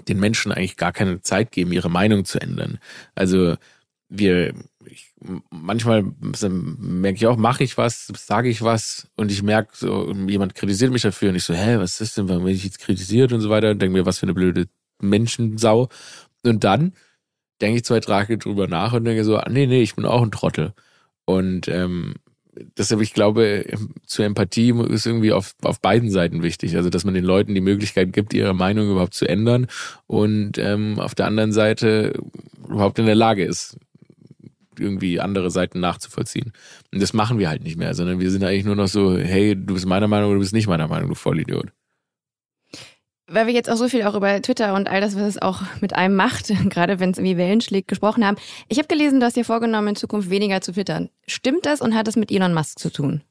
den 0.08 0.20
Menschen 0.20 0.52
eigentlich 0.52 0.76
gar 0.76 0.92
keine 0.92 1.22
Zeit 1.22 1.52
geben, 1.52 1.72
ihre 1.72 1.90
Meinung 1.90 2.24
zu 2.24 2.40
ändern. 2.40 2.78
Also 3.14 3.56
wir, 4.08 4.54
ich, 4.86 5.12
manchmal 5.50 6.04
merke 6.20 7.16
ich 7.16 7.26
auch, 7.26 7.36
mache 7.36 7.64
ich 7.64 7.76
was, 7.78 8.06
sage 8.16 8.48
ich 8.48 8.62
was 8.62 9.08
und 9.16 9.30
ich 9.30 9.42
merke 9.42 9.76
so, 9.76 10.12
jemand 10.12 10.54
kritisiert 10.54 10.92
mich 10.92 11.02
dafür 11.02 11.30
und 11.30 11.36
ich 11.36 11.44
so, 11.44 11.54
hä, 11.54 11.78
was 11.78 12.00
ist 12.00 12.16
denn, 12.16 12.28
warum 12.28 12.44
werde 12.44 12.56
ich 12.56 12.64
jetzt 12.64 12.80
kritisiert 12.80 13.32
und 13.32 13.40
so 13.40 13.50
weiter 13.50 13.70
und 13.70 13.80
denke 13.80 13.98
mir, 13.98 14.06
was 14.06 14.18
für 14.18 14.26
eine 14.26 14.34
blöde 14.34 14.68
Menschensau. 15.00 15.88
Und 16.44 16.64
dann 16.64 16.92
denke 17.60 17.78
ich 17.78 17.84
zwei 17.84 18.00
Tage 18.00 18.38
drüber 18.38 18.66
nach 18.68 18.92
und 18.92 19.04
denke 19.04 19.24
so, 19.24 19.36
ah, 19.36 19.48
nee, 19.48 19.66
nee, 19.66 19.82
ich 19.82 19.94
bin 19.94 20.04
auch 20.04 20.22
ein 20.22 20.32
Trottel. 20.32 20.74
Und 21.24 21.68
ähm, 21.68 22.14
deshalb, 22.76 23.00
ich 23.00 23.12
glaube, 23.12 23.66
zur 24.06 24.24
Empathie 24.24 24.74
ist 24.88 25.06
irgendwie 25.06 25.32
auf, 25.32 25.54
auf 25.62 25.80
beiden 25.80 26.10
Seiten 26.10 26.42
wichtig. 26.42 26.76
Also, 26.76 26.90
dass 26.90 27.04
man 27.04 27.14
den 27.14 27.24
Leuten 27.24 27.54
die 27.54 27.60
Möglichkeit 27.60 28.12
gibt, 28.12 28.34
ihre 28.34 28.54
Meinung 28.54 28.90
überhaupt 28.90 29.14
zu 29.14 29.28
ändern 29.28 29.66
und 30.06 30.58
ähm, 30.58 30.98
auf 30.98 31.14
der 31.14 31.26
anderen 31.26 31.52
Seite 31.52 32.12
überhaupt 32.68 32.98
in 32.98 33.06
der 33.06 33.14
Lage 33.14 33.44
ist, 33.44 33.76
irgendwie 34.78 35.20
andere 35.20 35.50
Seiten 35.50 35.80
nachzuvollziehen. 35.80 36.52
Und 36.92 37.02
das 37.02 37.12
machen 37.12 37.38
wir 37.38 37.48
halt 37.48 37.62
nicht 37.62 37.78
mehr, 37.78 37.94
sondern 37.94 38.20
wir 38.20 38.30
sind 38.30 38.44
eigentlich 38.44 38.64
nur 38.64 38.76
noch 38.76 38.88
so, 38.88 39.16
hey, 39.16 39.54
du 39.54 39.74
bist 39.74 39.86
meiner 39.86 40.08
Meinung 40.08 40.30
oder 40.30 40.36
du 40.36 40.40
bist 40.40 40.54
nicht 40.54 40.66
meiner 40.66 40.88
Meinung, 40.88 41.08
du 41.08 41.14
Vollidiot. 41.14 41.72
Weil 43.26 43.46
wir 43.46 43.54
jetzt 43.54 43.70
auch 43.70 43.76
so 43.76 43.88
viel 43.88 44.02
auch 44.02 44.14
über 44.14 44.40
Twitter 44.42 44.74
und 44.74 44.88
all 44.88 45.00
das, 45.00 45.16
was 45.16 45.22
es 45.22 45.40
auch 45.40 45.62
mit 45.80 45.94
einem 45.94 46.14
macht, 46.14 46.52
gerade 46.68 47.00
wenn 47.00 47.10
es 47.10 47.18
irgendwie 47.18 47.36
Wellen 47.36 47.60
schlägt, 47.60 47.88
gesprochen 47.88 48.24
haben. 48.24 48.36
Ich 48.68 48.78
habe 48.78 48.88
gelesen, 48.88 49.20
du 49.20 49.26
hast 49.26 49.36
dir 49.36 49.44
vorgenommen, 49.44 49.88
in 49.88 49.96
Zukunft 49.96 50.28
weniger 50.30 50.60
zu 50.60 50.72
twittern. 50.72 51.08
Stimmt 51.26 51.64
das 51.64 51.80
und 51.80 51.94
hat 51.94 52.06
das 52.06 52.16
mit 52.16 52.30
Elon 52.30 52.52
Musk 52.52 52.78
zu 52.78 52.90
tun? 52.90 53.22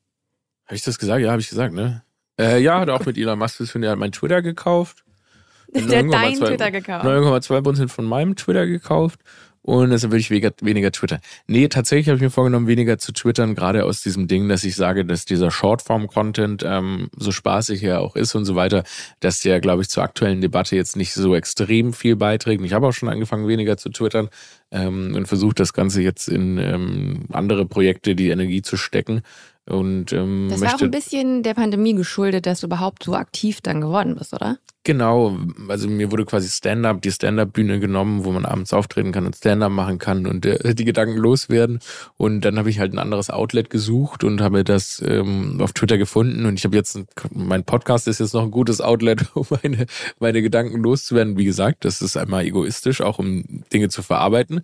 Habe 0.66 0.76
ich 0.76 0.82
das 0.82 0.98
gesagt? 0.98 1.22
Ja, 1.22 1.32
habe 1.32 1.42
ich 1.42 1.50
gesagt, 1.50 1.74
ne? 1.74 2.04
Äh, 2.40 2.60
ja, 2.62 2.80
hat 2.80 2.90
auch 2.90 3.06
mit 3.06 3.18
Elon 3.18 3.38
Musk 3.38 3.58
zu 3.58 3.66
tun. 3.66 3.84
Er 3.84 3.92
hat 3.92 4.00
mein 4.00 4.12
Twitter 4.12 4.42
gekauft. 4.42 5.04
Der 5.74 6.00
hat 6.00 6.14
deinen 6.14 6.40
Twitter 6.40 6.72
gekauft. 6.72 7.06
9,2 7.06 7.62
Prozent 7.62 7.92
von 7.92 8.06
meinem 8.06 8.36
Twitter 8.36 8.66
gekauft. 8.66 9.20
Und 9.64 9.92
deshalb 9.92 10.12
will 10.12 10.20
ich 10.20 10.30
weniger, 10.30 10.52
weniger 10.62 10.92
twittern. 10.92 11.20
Nee, 11.48 11.70
tatsächlich 11.70 12.10
habe 12.10 12.18
ich 12.18 12.22
mir 12.22 12.30
vorgenommen, 12.30 12.68
weniger 12.68 12.98
zu 12.98 13.14
twittern, 13.14 13.56
gerade 13.56 13.86
aus 13.86 14.04
diesem 14.04 14.28
Ding, 14.28 14.50
dass 14.50 14.66
ich 14.66 14.76
sage, 14.76 15.06
dass 15.06 15.24
dieser 15.24 15.52
Shortform-Content, 15.52 16.64
ähm, 16.66 17.10
so 17.16 17.32
spaßig 17.32 17.82
er 17.82 18.02
auch 18.02 18.18
ist 18.18 18.36
und 18.36 18.44
so 18.44 18.56
weiter, 18.56 18.84
dass 19.22 19.40
der, 19.40 19.62
glaube 19.62 19.82
ich, 19.82 19.90
zur 19.90 20.04
aktuellen 20.04 20.42
Debatte 20.42 20.76
jetzt 20.76 20.98
nicht 20.98 21.14
so 21.14 21.34
extrem 21.34 21.94
viel 21.94 22.18
beiträgt. 22.18 22.60
Und 22.60 22.66
ich 22.66 22.74
habe 22.74 22.88
auch 22.88 22.92
schon 22.92 23.08
angefangen, 23.08 23.48
weniger 23.48 23.78
zu 23.78 23.90
twittern 23.90 24.28
ähm, 24.72 25.14
und 25.16 25.28
versucht, 25.28 25.62
das 25.62 25.72
Ganze 25.72 26.02
jetzt 26.02 26.28
in 26.28 26.58
ähm, 26.58 27.26
andere 27.32 27.66
Projekte 27.66 28.16
die 28.16 28.30
Energie 28.30 28.64
zu 28.64 28.76
stecken. 28.76 29.22
Und 29.66 30.12
ähm, 30.12 30.48
Das 30.50 30.60
war 30.60 30.76
auch 30.76 30.82
ein 30.82 30.92
bisschen 30.92 31.42
der 31.42 31.54
Pandemie 31.54 31.94
geschuldet, 31.94 32.46
dass 32.46 32.60
du 32.60 32.68
überhaupt 32.68 33.04
so 33.04 33.16
aktiv 33.16 33.62
dann 33.62 33.80
geworden 33.80 34.16
bist, 34.16 34.34
oder? 34.34 34.58
Genau, 34.86 35.38
also 35.70 35.88
mir 35.88 36.12
wurde 36.12 36.26
quasi 36.26 36.50
Stand-up, 36.50 37.02
die 37.02 37.12
Stand-up-Bühne 37.12 37.80
genommen, 37.80 38.26
wo 38.26 38.32
man 38.34 38.44
abends 38.44 38.74
auftreten 38.74 39.14
kann 39.14 39.26
und 39.26 39.38
Stand-up 39.38 39.72
machen 39.72 40.00
kann 40.00 40.28
und 40.28 40.46
äh, 40.46 40.76
die 40.76 40.84
Gedanken 40.84 41.16
loswerden. 41.16 41.80
Und 42.18 42.42
dann 42.42 42.60
habe 42.60 42.70
ich 42.70 42.80
halt 42.80 42.92
ein 42.92 43.00
anderes 43.00 43.30
Outlet 43.30 43.70
gesucht 43.70 44.26
und 44.26 44.42
habe 44.42 44.66
das 44.66 45.02
ähm, 45.06 45.62
auf 45.62 45.72
Twitter 45.72 45.98
gefunden. 45.98 46.46
Und 46.46 46.60
ich 46.60 46.66
habe 46.66 46.76
jetzt, 46.76 47.00
mein 47.32 47.64
Podcast 47.64 48.10
ist 48.10 48.20
jetzt 48.20 48.34
noch 48.34 48.44
ein 48.44 48.52
gutes 48.52 48.82
Outlet, 48.82 49.28
um 49.34 49.48
meine, 49.50 49.86
meine 50.20 50.42
Gedanken 50.42 50.84
loszuwerden. 50.84 51.38
Wie 51.38 51.46
gesagt, 51.46 51.86
das 51.86 52.02
ist 52.02 52.18
einmal 52.18 52.44
egoistisch, 52.44 53.00
auch 53.00 53.20
um 53.20 53.64
Dinge 53.72 53.88
zu 53.88 54.02
verarbeiten. 54.02 54.62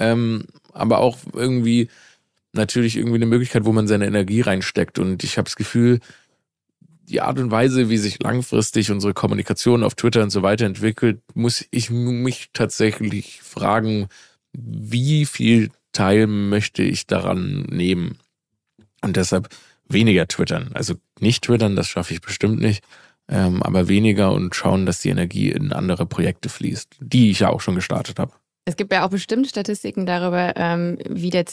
Ähm, 0.00 0.46
aber 0.72 0.98
auch 0.98 1.18
irgendwie 1.34 1.88
natürlich 2.52 2.96
irgendwie 2.96 3.16
eine 3.16 3.26
Möglichkeit, 3.26 3.64
wo 3.64 3.72
man 3.72 3.86
seine 3.86 4.06
Energie 4.06 4.40
reinsteckt. 4.40 4.98
Und 4.98 5.24
ich 5.24 5.38
habe 5.38 5.46
das 5.46 5.56
Gefühl, 5.56 6.00
die 7.08 7.20
Art 7.20 7.38
und 7.38 7.50
Weise, 7.50 7.90
wie 7.90 7.98
sich 7.98 8.22
langfristig 8.22 8.90
unsere 8.90 9.14
Kommunikation 9.14 9.82
auf 9.82 9.94
Twitter 9.94 10.22
und 10.22 10.30
so 10.30 10.42
weiter 10.42 10.66
entwickelt, 10.66 11.20
muss 11.34 11.64
ich 11.70 11.90
mich 11.90 12.50
tatsächlich 12.52 13.42
fragen, 13.42 14.08
wie 14.52 15.26
viel 15.26 15.70
Teil 15.92 16.26
möchte 16.26 16.82
ich 16.82 17.06
daran 17.06 17.62
nehmen? 17.62 18.18
Und 19.02 19.16
deshalb 19.16 19.48
weniger 19.88 20.28
twittern. 20.28 20.70
Also 20.74 20.94
nicht 21.18 21.44
twittern, 21.44 21.74
das 21.74 21.88
schaffe 21.88 22.14
ich 22.14 22.20
bestimmt 22.20 22.60
nicht. 22.60 22.84
ähm, 23.30 23.62
aber 23.62 23.88
weniger 23.88 24.32
und 24.32 24.54
schauen, 24.54 24.86
dass 24.86 25.00
die 25.00 25.08
Energie 25.08 25.50
in 25.50 25.72
andere 25.72 26.04
Projekte 26.04 26.48
fließt, 26.48 26.96
die 27.00 27.30
ich 27.30 27.40
ja 27.40 27.48
auch 27.48 27.60
schon 27.60 27.76
gestartet 27.76 28.18
habe. 28.18 28.32
Es 28.64 28.76
gibt 28.76 28.92
ja 28.92 29.06
auch 29.06 29.10
bestimmt 29.10 29.46
Statistiken 29.46 30.04
darüber, 30.04 30.52
ähm, 30.56 30.98
wie 31.08 31.30
der 31.30 31.46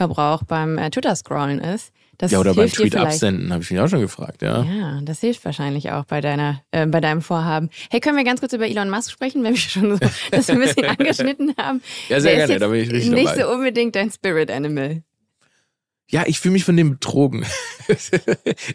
CO2-Verbrauch 0.00 0.42
beim 0.44 0.78
äh, 0.78 0.90
Twitter-Scrollen 0.90 1.60
ist. 1.60 1.92
Das 2.18 2.32
ja, 2.32 2.38
oder 2.38 2.54
beim 2.54 2.70
Tweet 2.70 2.96
absenden, 2.96 3.50
habe 3.52 3.62
ich 3.62 3.70
mich 3.70 3.80
auch 3.80 3.88
schon 3.88 4.00
gefragt, 4.00 4.42
ja. 4.42 4.62
Ja, 4.62 5.00
das 5.02 5.20
hilft 5.20 5.42
wahrscheinlich 5.44 5.90
auch 5.90 6.04
bei 6.04 6.20
deiner, 6.20 6.60
äh, 6.70 6.86
bei 6.86 7.00
deinem 7.00 7.22
Vorhaben. 7.22 7.70
Hey, 7.90 8.00
können 8.00 8.16
wir 8.18 8.24
ganz 8.24 8.40
kurz 8.40 8.52
über 8.52 8.68
Elon 8.68 8.90
Musk 8.90 9.10
sprechen, 9.10 9.42
wenn 9.42 9.54
wir 9.54 9.60
schon 9.60 9.96
so 9.96 10.06
das 10.30 10.50
ein 10.50 10.60
bisschen 10.60 10.84
angeschnitten 10.98 11.54
haben? 11.58 11.82
Ja, 12.08 12.20
sehr 12.20 12.36
Der 12.36 12.46
gerne, 12.46 12.60
da 12.60 12.68
bin 12.68 12.80
ich 12.80 12.90
richtig 12.90 13.10
nicht 13.12 13.26
dabei. 13.26 13.42
so 13.42 13.50
unbedingt 13.50 13.96
dein 13.96 14.10
Spirit 14.10 14.50
Animal. 14.50 15.02
Ja, 16.10 16.24
ich 16.26 16.40
fühle 16.40 16.52
mich 16.54 16.64
von 16.64 16.76
dem 16.76 16.90
betrogen. 16.90 17.46
das 17.88 18.10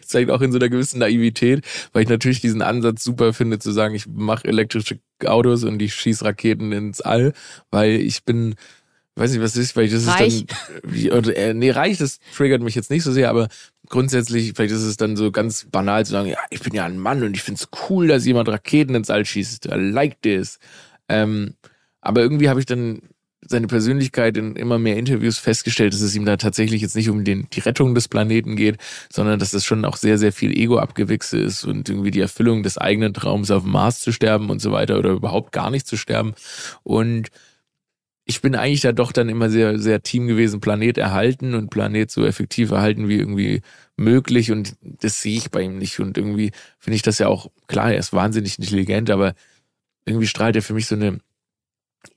zeigt 0.06 0.30
auch 0.30 0.40
in 0.40 0.52
so 0.52 0.58
einer 0.58 0.70
gewissen 0.70 0.98
Naivität, 0.98 1.64
weil 1.92 2.02
ich 2.02 2.08
natürlich 2.08 2.40
diesen 2.40 2.62
Ansatz 2.62 3.04
super 3.04 3.32
finde, 3.32 3.58
zu 3.58 3.70
sagen, 3.72 3.94
ich 3.94 4.06
mache 4.08 4.48
elektrische 4.48 4.98
Autos 5.24 5.62
und 5.62 5.80
ich 5.82 5.94
schieße 5.94 6.24
Raketen 6.24 6.72
ins 6.72 7.00
All, 7.00 7.32
weil 7.70 8.00
ich 8.00 8.24
bin, 8.24 8.54
weiß 9.16 9.32
nicht, 9.32 9.40
was 9.40 9.54
das 9.54 9.64
ist, 9.64 9.76
weil 9.76 9.88
das 9.88 10.06
Reich. 10.06 10.42
ist 10.42 10.46
dann, 10.82 10.92
wie, 10.92 11.10
oder, 11.10 11.36
äh, 11.36 11.54
nee, 11.54 11.70
reich, 11.70 11.98
das 11.98 12.20
triggert 12.34 12.62
mich 12.62 12.74
jetzt 12.74 12.90
nicht 12.90 13.02
so 13.02 13.12
sehr, 13.12 13.30
aber 13.30 13.48
grundsätzlich, 13.88 14.52
vielleicht 14.54 14.74
ist 14.74 14.82
es 14.82 14.96
dann 14.96 15.16
so 15.16 15.30
ganz 15.30 15.66
banal 15.70 16.04
zu 16.04 16.12
sagen, 16.12 16.28
ja, 16.28 16.38
ich 16.50 16.60
bin 16.60 16.74
ja 16.74 16.84
ein 16.84 16.98
Mann 16.98 17.22
und 17.22 17.34
ich 17.34 17.42
find's 17.42 17.68
cool, 17.88 18.08
dass 18.08 18.26
jemand 18.26 18.48
Raketen 18.48 18.94
ins 18.94 19.10
All 19.10 19.24
schießt. 19.24 19.66
I 19.66 19.74
like 19.74 20.20
this. 20.22 20.58
Ähm, 21.08 21.54
aber 22.00 22.20
irgendwie 22.20 22.48
habe 22.48 22.60
ich 22.60 22.66
dann 22.66 23.02
seine 23.48 23.68
Persönlichkeit 23.68 24.36
in 24.36 24.56
immer 24.56 24.78
mehr 24.78 24.96
Interviews 24.96 25.38
festgestellt, 25.38 25.92
dass 25.92 26.00
es 26.00 26.14
ihm 26.16 26.24
da 26.24 26.36
tatsächlich 26.36 26.82
jetzt 26.82 26.96
nicht 26.96 27.10
um 27.10 27.24
den, 27.24 27.46
die 27.52 27.60
Rettung 27.60 27.94
des 27.94 28.08
Planeten 28.08 28.56
geht, 28.56 28.78
sondern 29.12 29.38
dass 29.38 29.52
das 29.52 29.64
schon 29.64 29.84
auch 29.84 29.96
sehr, 29.96 30.18
sehr 30.18 30.32
viel 30.32 30.56
Ego-Abgewichse 30.56 31.38
ist 31.38 31.64
und 31.64 31.88
irgendwie 31.88 32.10
die 32.10 32.20
Erfüllung 32.20 32.62
des 32.62 32.76
eigenen 32.76 33.14
Traums 33.14 33.50
auf 33.50 33.62
dem 33.62 33.72
Mars 33.72 34.00
zu 34.00 34.12
sterben 34.12 34.50
und 34.50 34.60
so 34.60 34.72
weiter 34.72 34.98
oder 34.98 35.10
überhaupt 35.10 35.52
gar 35.52 35.70
nicht 35.70 35.86
zu 35.86 35.96
sterben. 35.96 36.34
Und 36.82 37.28
ich 38.28 38.42
bin 38.42 38.56
eigentlich 38.56 38.80
da 38.80 38.92
doch 38.92 39.12
dann 39.12 39.28
immer 39.28 39.48
sehr, 39.50 39.78
sehr 39.78 40.02
Team 40.02 40.26
gewesen, 40.26 40.60
Planet 40.60 40.98
erhalten 40.98 41.54
und 41.54 41.70
Planet 41.70 42.10
so 42.10 42.26
effektiv 42.26 42.72
erhalten 42.72 43.08
wie 43.08 43.18
irgendwie 43.18 43.62
möglich 43.96 44.50
und 44.50 44.76
das 44.82 45.22
sehe 45.22 45.38
ich 45.38 45.50
bei 45.50 45.62
ihm 45.62 45.78
nicht 45.78 46.00
und 46.00 46.18
irgendwie 46.18 46.50
finde 46.78 46.96
ich 46.96 47.02
das 47.02 47.20
ja 47.20 47.28
auch, 47.28 47.50
klar, 47.68 47.92
er 47.92 47.98
ist 47.98 48.12
wahnsinnig 48.12 48.58
intelligent, 48.58 49.10
aber 49.10 49.34
irgendwie 50.04 50.26
strahlt 50.26 50.56
er 50.56 50.62
für 50.62 50.74
mich 50.74 50.86
so 50.86 50.96
eine 50.96 51.18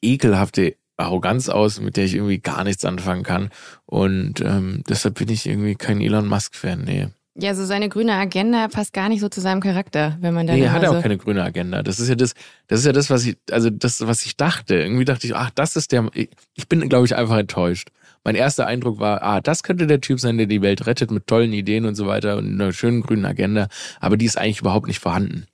ekelhafte 0.02 0.76
Arroganz 0.98 1.48
aus, 1.48 1.80
mit 1.80 1.96
der 1.96 2.06
ich 2.06 2.16
irgendwie 2.16 2.40
gar 2.40 2.64
nichts 2.64 2.86
anfangen 2.86 3.24
kann. 3.24 3.50
Und 3.86 4.42
ähm, 4.42 4.84
deshalb 4.90 5.16
bin 5.16 5.30
ich 5.30 5.48
irgendwie 5.48 5.76
kein 5.76 6.02
Elon 6.02 6.28
Musk-Fan. 6.28 6.84
Nee. 6.84 7.08
Ja, 7.42 7.56
so 7.56 7.66
seine 7.66 7.90
grüne 7.90 8.14
Agenda 8.14 8.68
passt 8.68 8.94
gar 8.94 9.10
nicht 9.10 9.22
so 9.22 9.30
zu 9.30 9.42
seinem 9.42 9.62
Charakter, 9.62 10.18
wenn 10.20 10.34
man 10.34 10.48
dann 10.48 10.58
Nee, 10.58 10.66
er 10.66 10.74
hat 10.74 10.84
ja 10.84 10.90
so 10.90 10.98
auch 10.98 11.02
keine 11.02 11.18
grüne 11.18 11.44
Agenda. 11.44 11.84
Das 11.84 12.00
ist 12.00 12.10
ja 12.10 12.16
das, 12.16 12.34
das 12.68 12.80
ist 12.80 12.86
ja 12.86 12.92
das, 12.92 13.10
was 13.10 13.26
ich, 13.26 13.38
also 13.52 13.70
das, 13.70 14.06
was 14.06 14.26
ich 14.26 14.36
dachte. 14.38 14.76
Irgendwie 14.76 15.06
dachte 15.06 15.26
ich, 15.28 15.36
ach, 15.36 15.50
das 15.52 15.76
ist 15.76 15.92
der, 15.92 16.10
ich 16.14 16.30
ich 16.56 16.68
bin, 16.68 16.88
glaube 16.90 17.06
ich, 17.06 17.16
einfach 17.16 17.38
enttäuscht. 17.38 17.90
Mein 18.24 18.36
erster 18.36 18.68
Eindruck 18.68 19.00
war, 19.00 19.24
ah, 19.24 19.42
das 19.42 19.64
könnte 19.64 19.88
der 19.88 20.02
Typ 20.02 20.20
sein, 20.20 20.38
der 20.38 20.48
die 20.48 20.62
Welt 20.62 20.86
rettet 20.86 21.10
mit 21.12 21.28
tollen 21.28 21.54
Ideen 21.54 21.86
und 21.86 21.96
so 21.96 22.06
weiter 22.06 22.38
und 22.38 22.54
einer 22.54 22.74
schönen 22.74 23.02
grünen 23.02 23.26
Agenda. 23.26 23.68
Aber 24.00 24.18
die 24.18 24.26
ist 24.26 24.38
eigentlich 24.38 24.60
überhaupt 24.60 24.88
nicht 24.88 25.00
vorhanden. 25.00 25.46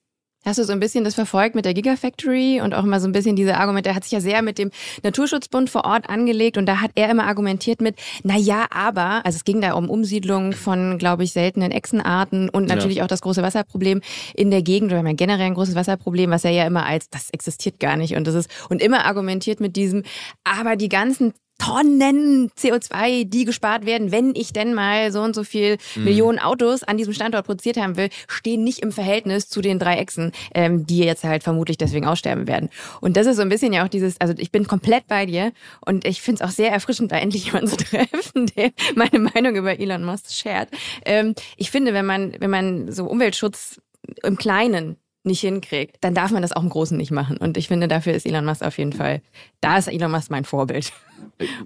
Hast 0.46 0.60
du 0.60 0.64
so 0.64 0.74
ein 0.74 0.80
bisschen 0.80 1.04
das 1.04 1.16
verfolgt 1.16 1.56
mit 1.56 1.66
der 1.66 1.74
Gigafactory 1.74 2.62
und 2.62 2.76
auch 2.76 2.84
immer 2.84 3.00
so 3.00 3.08
ein 3.08 3.12
bisschen 3.12 3.36
diese 3.36 3.58
Argumente? 3.58 3.90
Er 3.90 3.96
hat 3.96 4.04
sich 4.04 4.12
ja 4.12 4.20
sehr 4.20 4.44
mit 4.44 4.60
dem 4.60 4.70
Naturschutzbund 5.02 5.72
vor 5.72 5.86
Ort 5.86 6.08
angelegt 6.08 6.58
und 6.58 6.68
da 6.68 6.82
hat 6.82 6.92
er 6.94 7.10
immer 7.10 7.26
argumentiert 7.26 7.82
mit, 7.82 7.96
na 8.24 8.38
ja, 8.38 8.68
aber, 8.70 9.26
also 9.26 9.38
es 9.38 9.44
ging 9.44 9.60
da 9.60 9.74
um 9.74 9.90
Umsiedlung 9.90 10.54
von, 10.54 11.00
glaube 11.00 11.24
ich, 11.24 11.32
seltenen 11.34 11.72
Echsenarten 11.72 12.50
und 12.50 12.70
Ja. 12.70 12.76
natürlich 12.76 13.02
auch 13.02 13.08
das 13.08 13.22
große 13.22 13.42
Wasserproblem 13.42 14.02
in 14.36 14.52
der 14.52 14.62
Gegend. 14.62 14.92
Wir 14.92 15.00
haben 15.00 15.08
ja 15.08 15.14
generell 15.14 15.48
ein 15.48 15.56
großes 15.56 15.74
Wasserproblem, 15.74 16.30
was 16.30 16.46
er 16.46 16.52
ja 16.52 16.68
immer 16.68 16.86
als, 16.86 17.10
das 17.10 17.32
existiert 17.32 17.80
gar 17.80 17.98
nicht 17.98 18.16
und 18.16 18.28
das 18.28 18.36
ist, 18.36 18.50
und 18.70 18.84
immer 18.84 19.06
argumentiert 19.06 19.60
mit 19.60 19.76
diesem, 19.76 20.04
aber 20.44 20.76
die 20.76 20.90
ganzen 20.90 21.34
Tonnen 21.58 22.50
CO2, 22.52 23.26
die 23.26 23.46
gespart 23.46 23.86
werden, 23.86 24.12
wenn 24.12 24.36
ich 24.36 24.54
denn 24.54 24.74
mal 24.74 25.12
so 25.12 25.22
und 25.22 25.34
so 25.36 25.44
viel 25.44 25.78
Millionen 25.96 26.40
Autos 26.40 26.84
an 26.84 26.98
diesem 26.98 27.14
Standort 27.14 27.46
produziert 27.46 27.78
haben 27.78 27.98
will, 27.98 28.10
stehen 28.28 28.64
nicht 28.64 28.80
im 28.80 28.92
Verhältnis 28.92 29.48
zu 29.48 29.62
den 29.62 29.80
drei 29.80 29.98
Echsen, 29.98 30.32
ähm, 30.54 30.86
die 30.86 31.00
jetzt 31.00 31.24
halt 31.24 31.44
vermutlich 31.44 31.78
deswegen 31.78 32.06
aussterben 32.06 32.48
werden. 32.48 32.70
Und 33.02 33.18
das 33.18 33.26
ist 33.26 33.38
so 33.38 33.42
ein 33.42 33.50
bisschen 33.50 33.74
ja 33.74 33.86
auch 33.86 33.90
dieses, 33.90 34.20
also 34.20 34.34
ich 34.38 34.52
bin 34.52 34.68
komplett 34.68 35.08
bei 35.08 35.26
dir 35.26 35.54
und 35.86 36.06
ich 36.06 36.22
finde 36.22 36.44
es 36.44 36.50
auch 36.50 36.54
sehr 36.54 36.72
erfrischend, 36.72 37.12
da 37.12 37.18
endlich 37.18 37.46
jemanden 37.48 37.70
zu 37.70 37.78
treffen, 37.78 38.48
der 38.56 38.72
meine 38.96 39.20
Meinung 39.20 39.56
über 39.56 39.80
Elon 39.80 40.04
Musk 40.04 40.32
shared. 40.32 40.70
Ähm, 41.06 41.36
ich 41.58 41.72
finde, 41.72 41.94
wenn 41.94 42.06
man, 42.06 42.36
wenn 42.40 42.50
man 42.50 42.92
so 42.92 43.06
Umweltschutz 43.06 43.80
im 44.24 44.38
Kleinen 44.38 44.98
nicht 45.26 45.42
hinkriegt, 45.42 45.98
dann 46.02 46.14
darf 46.14 46.32
man 46.32 46.42
das 46.42 46.52
auch 46.52 46.64
im 46.64 46.70
Großen 46.70 46.98
nicht 46.98 47.12
machen. 47.12 47.38
Und 47.38 47.58
ich 47.58 47.68
finde, 47.68 47.88
dafür 47.88 48.14
ist 48.14 48.26
Elon 48.26 48.46
Musk 48.46 48.62
auf 48.62 48.78
jeden 48.78 48.94
Fall, 48.94 49.22
da 49.62 49.78
ist 49.78 49.88
Elon 49.88 50.12
Musk 50.12 50.30
mein 50.32 50.46
Vorbild. 50.46 50.92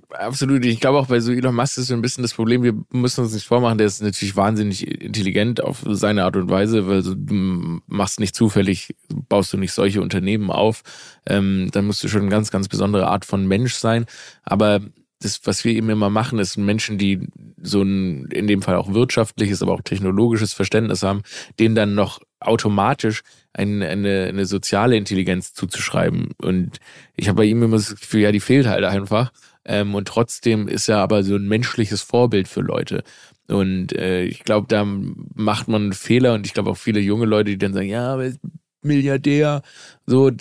Absolut. 0.10 0.66
Ich 0.66 0.80
glaube 0.80 0.99
auch 0.99 1.07
bei 1.07 1.20
so 1.20 1.32
Elon 1.32 1.55
Musk 1.55 1.78
ist 1.78 1.88
so 1.88 1.93
ein 1.93 2.01
bisschen 2.01 2.22
das 2.22 2.34
Problem, 2.34 2.64
wir 2.64 2.74
müssen 2.91 3.22
uns 3.22 3.34
nicht 3.34 3.45
vormachen, 3.45 3.78
der 3.78 3.88
ist 3.88 4.01
natürlich 4.01 4.36
wahnsinnig 4.36 4.88
intelligent 5.01 5.64
auf 5.64 5.84
seine 5.88 6.24
Art 6.24 6.36
und 6.36 6.49
Weise, 6.49 6.88
weil 6.88 7.03
du 7.03 7.82
machst 7.88 8.20
nicht 8.20 8.36
zufällig, 8.36 8.95
baust 9.28 9.53
du 9.53 9.57
nicht 9.57 9.74
solche 9.74 10.01
Unternehmen 10.01 10.51
auf. 10.51 10.82
Ähm, 11.26 11.70
dann 11.72 11.86
musst 11.86 12.03
du 12.03 12.07
schon 12.07 12.22
eine 12.22 12.32
ganz, 12.32 12.51
ganz 12.51 12.68
besondere 12.68 13.07
Art 13.07 13.26
von 13.26 13.47
Mensch 13.47 13.76
sein. 13.76 14.05
Aber 14.43 14.82
das, 15.22 15.41
was 15.43 15.66
wir 15.66 15.74
eben 15.74 15.89
immer 15.89 16.10
machen, 16.10 16.39
ist 16.39 16.57
Menschen, 16.57 16.97
die 16.97 17.28
so 17.62 17.82
ein, 17.82 18.28
in 18.28 18.47
dem 18.47 18.62
Fall 18.62 18.76
auch 18.76 18.93
wirtschaftliches, 18.93 19.62
aber 19.62 19.74
auch 19.74 19.82
technologisches 19.82 20.53
Verständnis 20.53 21.03
haben, 21.03 21.22
denen 21.60 21.76
dann 21.76 21.93
noch 21.93 22.20
automatisch 22.40 23.22
ein, 23.54 23.82
eine, 23.84 24.26
eine 24.26 24.46
soziale 24.46 24.96
Intelligenz 24.96 25.54
zuzuschreiben. 25.54 26.32
Und 26.42 26.80
ich 27.16 27.28
habe 27.28 27.38
bei 27.38 27.46
ihm 27.46 27.64
immer 27.64 27.78
das 27.78 27.96
Gefühl, 27.96 28.22
ja, 28.22 28.32
die 28.32 28.40
fehlt 28.40 28.68
halt 28.68 28.86
einfach. 28.86 29.32
Ähm, 29.66 29.96
und 29.96 30.08
trotzdem 30.08 30.68
ist 30.68 30.88
er 30.90 31.00
aber 31.00 31.24
so 31.24 31.36
ein 31.36 31.48
menschliches 31.48 32.02
Vorbild 32.02 32.48
für 32.48 32.62
Leute. 32.62 33.04
Und 33.48 33.94
äh, 33.94 34.24
ich 34.24 34.44
glaube, 34.44 34.68
da 34.68 34.86
macht 34.86 35.68
man 35.68 35.84
einen 35.84 35.94
Fehler 35.94 36.34
und 36.34 36.46
ich 36.46 36.54
glaube 36.54 36.70
auch 36.70 36.78
viele 36.78 37.00
junge 37.00 37.26
Leute, 37.26 37.52
die 37.52 37.58
dann 37.58 37.74
sagen, 37.74 37.90
ja, 37.90 38.14
aber 38.14 38.26
er 38.26 38.34
Milliardär, 38.82 39.62
so, 40.06 40.32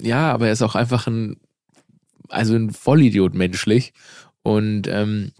ja, 0.00 0.32
aber 0.32 0.46
er 0.46 0.52
ist 0.52 0.62
auch 0.62 0.74
einfach 0.74 1.06
ein, 1.06 1.36
also 2.28 2.54
ein 2.54 2.70
Vollidiot 2.70 3.34
menschlich. 3.34 3.92
Und 4.42 4.86
ähm, 4.88 5.32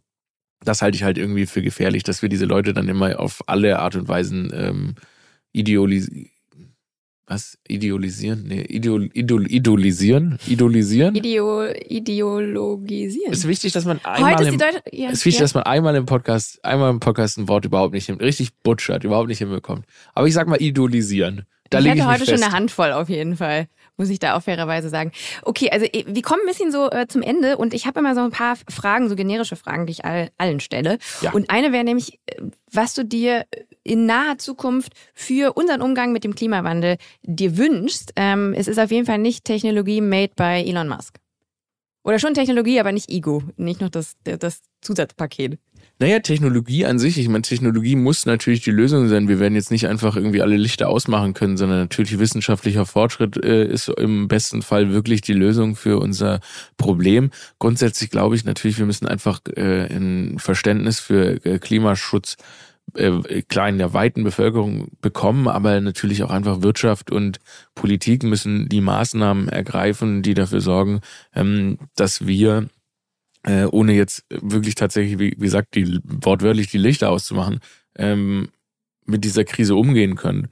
das 0.60 0.82
halte 0.82 0.96
ich 0.96 1.04
halt 1.04 1.18
irgendwie 1.18 1.46
für 1.46 1.62
gefährlich, 1.62 2.02
dass 2.02 2.22
wir 2.22 2.28
diese 2.28 2.44
Leute 2.46 2.74
dann 2.74 2.88
immer 2.88 3.18
auf 3.20 3.42
alle 3.46 3.78
Art 3.78 3.96
und 3.96 4.08
Weisen 4.08 4.50
ähm, 4.54 4.94
ideolisieren. 5.54 6.30
Was? 7.26 7.58
Ideolisieren? 7.66 8.44
Nee, 8.48 8.66
idol, 8.68 9.08
idol, 9.14 9.50
idolisieren? 9.50 10.38
Idolisieren? 10.46 11.14
Ideo, 11.14 11.64
ideologisieren. 11.72 13.32
ist 13.32 13.48
wichtig, 13.48 13.72
dass 13.72 13.86
man 13.86 13.98
einmal 14.04 14.34
Heute 14.34 14.42
ist 14.42 14.48
im, 14.50 14.58
Deutsche, 14.58 14.82
ja, 14.92 15.08
ist 15.08 15.24
wichtig, 15.24 15.40
ja. 15.40 15.44
dass 15.44 15.54
man 15.54 15.62
einmal 15.62 15.96
im 15.96 16.04
Podcast, 16.04 16.62
einmal 16.62 16.90
im 16.90 17.00
Podcast 17.00 17.38
ein 17.38 17.48
Wort 17.48 17.64
überhaupt 17.64 17.94
nicht 17.94 18.06
hin, 18.06 18.16
richtig 18.16 18.50
butchert, 18.62 19.04
überhaupt 19.04 19.28
nicht 19.28 19.38
hinbekommt. 19.38 19.86
Aber 20.12 20.26
ich 20.26 20.34
sag 20.34 20.48
mal 20.48 20.60
idolisieren. 20.60 21.46
Da 21.70 21.78
ich 21.80 21.88
hatte 21.88 21.98
ich 21.98 22.04
heute 22.04 22.26
schon 22.26 22.34
fest. 22.34 22.44
eine 22.44 22.52
Handvoll 22.52 22.92
auf 22.92 23.08
jeden 23.08 23.38
Fall, 23.38 23.68
muss 23.96 24.10
ich 24.10 24.18
da 24.18 24.36
auch 24.36 24.42
fairerweise 24.42 24.90
sagen. 24.90 25.10
Okay, 25.42 25.70
also 25.70 25.86
wir 25.86 26.22
kommen 26.22 26.42
ein 26.42 26.46
bisschen 26.46 26.72
so 26.72 26.90
äh, 26.90 27.06
zum 27.08 27.22
Ende 27.22 27.56
und 27.56 27.72
ich 27.72 27.86
habe 27.86 28.00
immer 28.00 28.14
so 28.14 28.20
ein 28.20 28.32
paar 28.32 28.56
Fragen, 28.68 29.08
so 29.08 29.16
generische 29.16 29.56
Fragen, 29.56 29.86
die 29.86 29.92
ich 29.92 30.04
all, 30.04 30.28
allen 30.36 30.60
stelle. 30.60 30.98
Ja. 31.22 31.32
Und 31.32 31.48
eine 31.48 31.72
wäre 31.72 31.84
nämlich, 31.84 32.20
äh, 32.26 32.42
was 32.70 32.92
du 32.92 33.02
dir 33.02 33.46
in 33.84 34.06
naher 34.06 34.38
Zukunft 34.38 34.92
für 35.14 35.52
unseren 35.52 35.82
Umgang 35.82 36.12
mit 36.12 36.24
dem 36.24 36.34
Klimawandel 36.34 36.96
dir 37.22 37.56
wünschst. 37.56 38.12
Ähm, 38.16 38.54
es 38.56 38.66
ist 38.66 38.78
auf 38.78 38.90
jeden 38.90 39.06
Fall 39.06 39.18
nicht 39.18 39.44
Technologie 39.44 40.00
made 40.00 40.32
by 40.34 40.64
Elon 40.66 40.88
Musk. 40.88 41.18
Oder 42.02 42.18
schon 42.18 42.34
Technologie, 42.34 42.80
aber 42.80 42.92
nicht 42.92 43.10
Ego, 43.10 43.42
nicht 43.56 43.80
noch 43.80 43.88
das, 43.88 44.16
das 44.24 44.60
Zusatzpaket. 44.82 45.58
Naja, 46.00 46.18
Technologie 46.18 46.84
an 46.86 46.98
sich, 46.98 47.18
ich 47.18 47.28
meine, 47.28 47.42
Technologie 47.42 47.94
muss 47.94 48.26
natürlich 48.26 48.62
die 48.62 48.72
Lösung 48.72 49.08
sein. 49.08 49.28
Wir 49.28 49.38
werden 49.38 49.54
jetzt 49.54 49.70
nicht 49.70 49.86
einfach 49.86 50.16
irgendwie 50.16 50.42
alle 50.42 50.56
Lichter 50.56 50.88
ausmachen 50.88 51.34
können, 51.34 51.56
sondern 51.56 51.78
natürlich 51.78 52.18
wissenschaftlicher 52.18 52.84
Fortschritt 52.84 53.42
äh, 53.42 53.64
ist 53.64 53.88
im 53.88 54.26
besten 54.26 54.62
Fall 54.62 54.90
wirklich 54.90 55.20
die 55.20 55.34
Lösung 55.34 55.76
für 55.76 56.00
unser 56.00 56.40
Problem. 56.76 57.30
Grundsätzlich 57.60 58.10
glaube 58.10 58.34
ich 58.34 58.44
natürlich, 58.44 58.78
wir 58.78 58.86
müssen 58.86 59.06
einfach 59.06 59.40
äh, 59.54 59.86
ein 59.86 60.38
Verständnis 60.38 60.98
für 60.98 61.44
äh, 61.46 61.58
Klimaschutz 61.60 62.36
äh, 62.94 63.42
in 63.68 63.78
der 63.78 63.92
weiten 63.92 64.24
Bevölkerung 64.24 64.88
bekommen, 65.00 65.48
aber 65.48 65.80
natürlich 65.80 66.22
auch 66.22 66.30
einfach 66.30 66.62
Wirtschaft 66.62 67.10
und 67.10 67.38
Politik 67.74 68.22
müssen 68.22 68.68
die 68.68 68.80
Maßnahmen 68.80 69.48
ergreifen, 69.48 70.22
die 70.22 70.34
dafür 70.34 70.60
sorgen, 70.60 71.00
ähm, 71.34 71.78
dass 71.96 72.26
wir 72.26 72.68
äh, 73.44 73.64
ohne 73.64 73.92
jetzt 73.92 74.24
wirklich 74.30 74.74
tatsächlich, 74.74 75.18
wie, 75.18 75.32
wie 75.36 75.44
gesagt, 75.44 75.74
die 75.74 76.00
wortwörtlich 76.04 76.68
die 76.68 76.78
Lichter 76.78 77.10
auszumachen, 77.10 77.60
ähm, 77.96 78.48
mit 79.04 79.24
dieser 79.24 79.44
Krise 79.44 79.76
umgehen 79.76 80.16
können. 80.16 80.48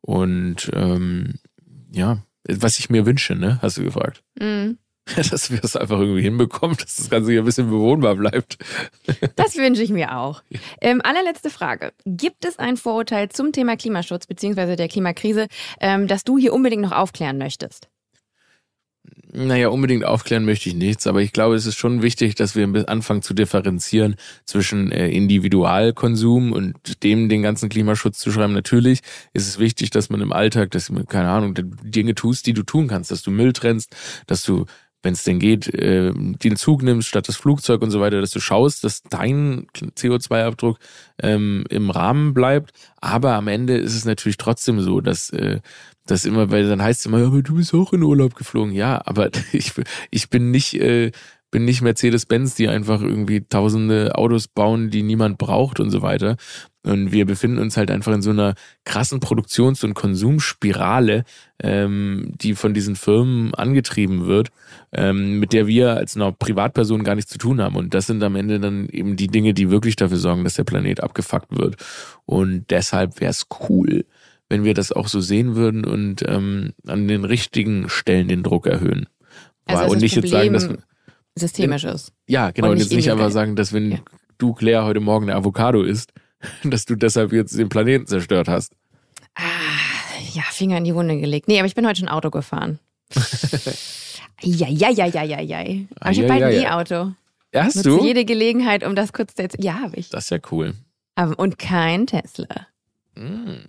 Und 0.00 0.70
ähm, 0.72 1.34
ja, 1.92 2.22
was 2.48 2.78
ich 2.78 2.90
mir 2.90 3.06
wünsche, 3.06 3.34
ne, 3.34 3.58
hast 3.62 3.78
du 3.78 3.82
gefragt. 3.82 4.22
Mhm. 4.38 4.78
dass 5.16 5.50
wir 5.50 5.62
es 5.62 5.76
einfach 5.76 6.00
irgendwie 6.00 6.22
hinbekommen, 6.22 6.76
dass 6.76 6.96
das 6.96 7.10
Ganze 7.10 7.30
hier 7.30 7.42
ein 7.42 7.44
bisschen 7.44 7.70
bewohnbar 7.70 8.16
bleibt. 8.16 8.58
Das 9.36 9.56
wünsche 9.56 9.82
ich 9.82 9.90
mir 9.90 10.16
auch. 10.16 10.42
Ähm, 10.80 11.00
allerletzte 11.02 11.50
Frage. 11.50 11.92
Gibt 12.04 12.44
es 12.44 12.58
ein 12.58 12.76
Vorurteil 12.76 13.28
zum 13.28 13.52
Thema 13.52 13.76
Klimaschutz 13.76 14.26
bzw. 14.26 14.76
der 14.76 14.88
Klimakrise, 14.88 15.46
ähm, 15.80 16.06
das 16.06 16.24
du 16.24 16.38
hier 16.38 16.52
unbedingt 16.52 16.82
noch 16.82 16.92
aufklären 16.92 17.38
möchtest? 17.38 17.88
Naja, 19.32 19.68
unbedingt 19.68 20.04
aufklären 20.04 20.44
möchte 20.44 20.68
ich 20.68 20.74
nichts, 20.74 21.06
aber 21.06 21.20
ich 21.20 21.32
glaube, 21.32 21.56
es 21.56 21.66
ist 21.66 21.76
schon 21.76 22.00
wichtig, 22.02 22.36
dass 22.36 22.56
wir 22.56 22.88
anfangen 22.88 23.22
zu 23.22 23.34
differenzieren 23.34 24.16
zwischen 24.44 24.90
äh, 24.90 25.08
Individualkonsum 25.10 26.52
und 26.52 27.02
dem 27.02 27.28
den 27.28 27.42
ganzen 27.42 27.68
Klimaschutz 27.68 28.18
zu 28.18 28.30
schreiben. 28.30 28.54
Natürlich 28.54 29.00
ist 29.34 29.46
es 29.46 29.58
wichtig, 29.58 29.90
dass 29.90 30.10
man 30.10 30.20
im 30.20 30.32
Alltag, 30.32 30.70
dass 30.70 30.86
du, 30.86 31.04
keine 31.04 31.28
Ahnung, 31.28 31.54
Dinge 31.54 32.14
tust, 32.14 32.46
die 32.46 32.54
du 32.54 32.62
tun 32.62 32.88
kannst, 32.88 33.10
dass 33.10 33.22
du 33.22 33.30
Müll 33.30 33.52
trennst, 33.52 33.94
dass 34.26 34.42
du 34.42 34.64
wenn 35.06 35.14
es 35.14 35.22
denn 35.22 35.38
geht, 35.38 35.72
äh, 35.72 36.12
den 36.12 36.56
Zug 36.56 36.82
nimmst 36.82 37.06
statt 37.08 37.28
das 37.28 37.36
Flugzeug 37.36 37.80
und 37.80 37.92
so 37.92 38.00
weiter, 38.00 38.20
dass 38.20 38.32
du 38.32 38.40
schaust, 38.40 38.82
dass 38.82 39.04
dein 39.04 39.68
CO2-Abdruck 39.72 40.78
ähm, 41.22 41.64
im 41.70 41.90
Rahmen 41.90 42.34
bleibt. 42.34 42.72
Aber 43.00 43.34
am 43.34 43.46
Ende 43.46 43.76
ist 43.76 43.94
es 43.94 44.04
natürlich 44.04 44.36
trotzdem 44.36 44.80
so, 44.80 45.00
dass 45.00 45.30
äh, 45.30 45.60
das 46.06 46.24
immer, 46.24 46.50
weil 46.50 46.68
dann 46.68 46.82
heißt 46.82 47.00
es 47.00 47.06
immer, 47.06 47.20
ja, 47.20 47.26
aber 47.26 47.42
du 47.42 47.54
bist 47.54 47.72
auch 47.72 47.92
in 47.92 48.02
Urlaub 48.02 48.34
geflogen. 48.34 48.74
Ja, 48.74 49.00
aber 49.06 49.30
ich, 49.52 49.72
ich 50.10 50.28
bin 50.28 50.50
nicht, 50.50 50.74
äh, 50.74 51.12
bin 51.50 51.64
nicht 51.64 51.82
Mercedes-Benz, 51.82 52.54
die 52.54 52.68
einfach 52.68 53.00
irgendwie 53.02 53.40
tausende 53.40 54.16
Autos 54.16 54.48
bauen, 54.48 54.90
die 54.90 55.02
niemand 55.02 55.38
braucht 55.38 55.80
und 55.80 55.90
so 55.90 56.02
weiter. 56.02 56.36
Und 56.82 57.10
wir 57.10 57.26
befinden 57.26 57.58
uns 57.58 57.76
halt 57.76 57.90
einfach 57.90 58.12
in 58.12 58.22
so 58.22 58.30
einer 58.30 58.54
krassen 58.84 59.18
Produktions- 59.18 59.82
und 59.82 59.94
Konsumspirale, 59.94 61.24
ähm, 61.60 62.32
die 62.40 62.54
von 62.54 62.74
diesen 62.74 62.94
Firmen 62.94 63.54
angetrieben 63.54 64.26
wird, 64.26 64.50
ähm, 64.92 65.40
mit 65.40 65.52
der 65.52 65.66
wir 65.66 65.96
als 65.96 66.16
eine 66.16 66.32
Privatperson 66.32 67.02
gar 67.02 67.16
nichts 67.16 67.32
zu 67.32 67.38
tun 67.38 67.60
haben. 67.60 67.74
Und 67.74 67.92
das 67.92 68.06
sind 68.06 68.22
am 68.22 68.36
Ende 68.36 68.60
dann 68.60 68.88
eben 68.88 69.16
die 69.16 69.26
Dinge, 69.26 69.52
die 69.52 69.70
wirklich 69.70 69.96
dafür 69.96 70.18
sorgen, 70.18 70.44
dass 70.44 70.54
der 70.54 70.64
Planet 70.64 71.02
abgefuckt 71.02 71.58
wird. 71.58 71.76
Und 72.24 72.66
deshalb 72.70 73.20
wäre 73.20 73.30
es 73.30 73.46
cool, 73.68 74.04
wenn 74.48 74.62
wir 74.62 74.74
das 74.74 74.92
auch 74.92 75.08
so 75.08 75.20
sehen 75.20 75.56
würden 75.56 75.84
und 75.84 76.22
ähm, 76.26 76.72
an 76.86 77.08
den 77.08 77.24
richtigen 77.24 77.88
Stellen 77.88 78.28
den 78.28 78.44
Druck 78.44 78.66
erhöhen. 78.66 79.06
Also 79.64 79.92
und 79.92 80.00
nicht 80.00 80.14
jetzt 80.14 80.28
sagen, 80.28 80.52
dass 80.52 80.68
systemisch 81.36 81.84
ist. 81.84 82.12
Ja, 82.26 82.50
genau. 82.50 82.68
Und, 82.68 82.74
und 82.74 82.78
jetzt 82.80 82.92
nicht 82.92 83.10
einfach 83.10 83.30
sagen, 83.30 83.56
dass 83.56 83.72
wenn 83.72 83.92
ja. 83.92 83.98
du, 84.38 84.54
Claire, 84.54 84.84
heute 84.84 85.00
Morgen 85.00 85.30
eine 85.30 85.38
Avocado 85.38 85.82
isst, 85.82 86.12
dass 86.64 86.84
du 86.84 86.96
deshalb 86.96 87.32
jetzt 87.32 87.56
den 87.56 87.68
Planeten 87.68 88.06
zerstört 88.06 88.48
hast. 88.48 88.74
Ah, 89.34 89.42
ja, 90.32 90.42
Finger 90.50 90.78
in 90.78 90.84
die 90.84 90.94
Wunde 90.94 91.18
gelegt. 91.20 91.48
Nee, 91.48 91.58
aber 91.58 91.66
ich 91.66 91.74
bin 91.74 91.86
heute 91.86 92.00
schon 92.00 92.08
Auto 92.08 92.30
gefahren. 92.30 92.78
ja, 94.42 94.68
ja, 94.68 94.90
ja, 94.90 95.06
ja, 95.06 95.22
ja, 95.22 95.40
ja. 95.40 95.58
Aber 96.00 96.10
ich 96.10 96.18
habe 96.18 96.28
bald 96.28 96.42
ein 96.42 96.52
E-Auto. 96.52 97.12
Ja, 97.54 97.64
hast 97.64 97.76
Nutze 97.76 97.88
du? 97.90 98.04
jede 98.04 98.24
Gelegenheit, 98.24 98.84
um 98.84 98.94
das 98.94 99.12
kurz 99.12 99.34
zu 99.34 99.46
Ja, 99.58 99.80
habe 99.80 99.96
ich. 99.96 100.10
Das 100.10 100.24
ist 100.24 100.30
ja 100.30 100.38
cool. 100.50 100.74
Aber, 101.14 101.38
und 101.38 101.58
kein 101.58 102.06
Tesla. 102.06 102.66
Mm. 103.14 103.64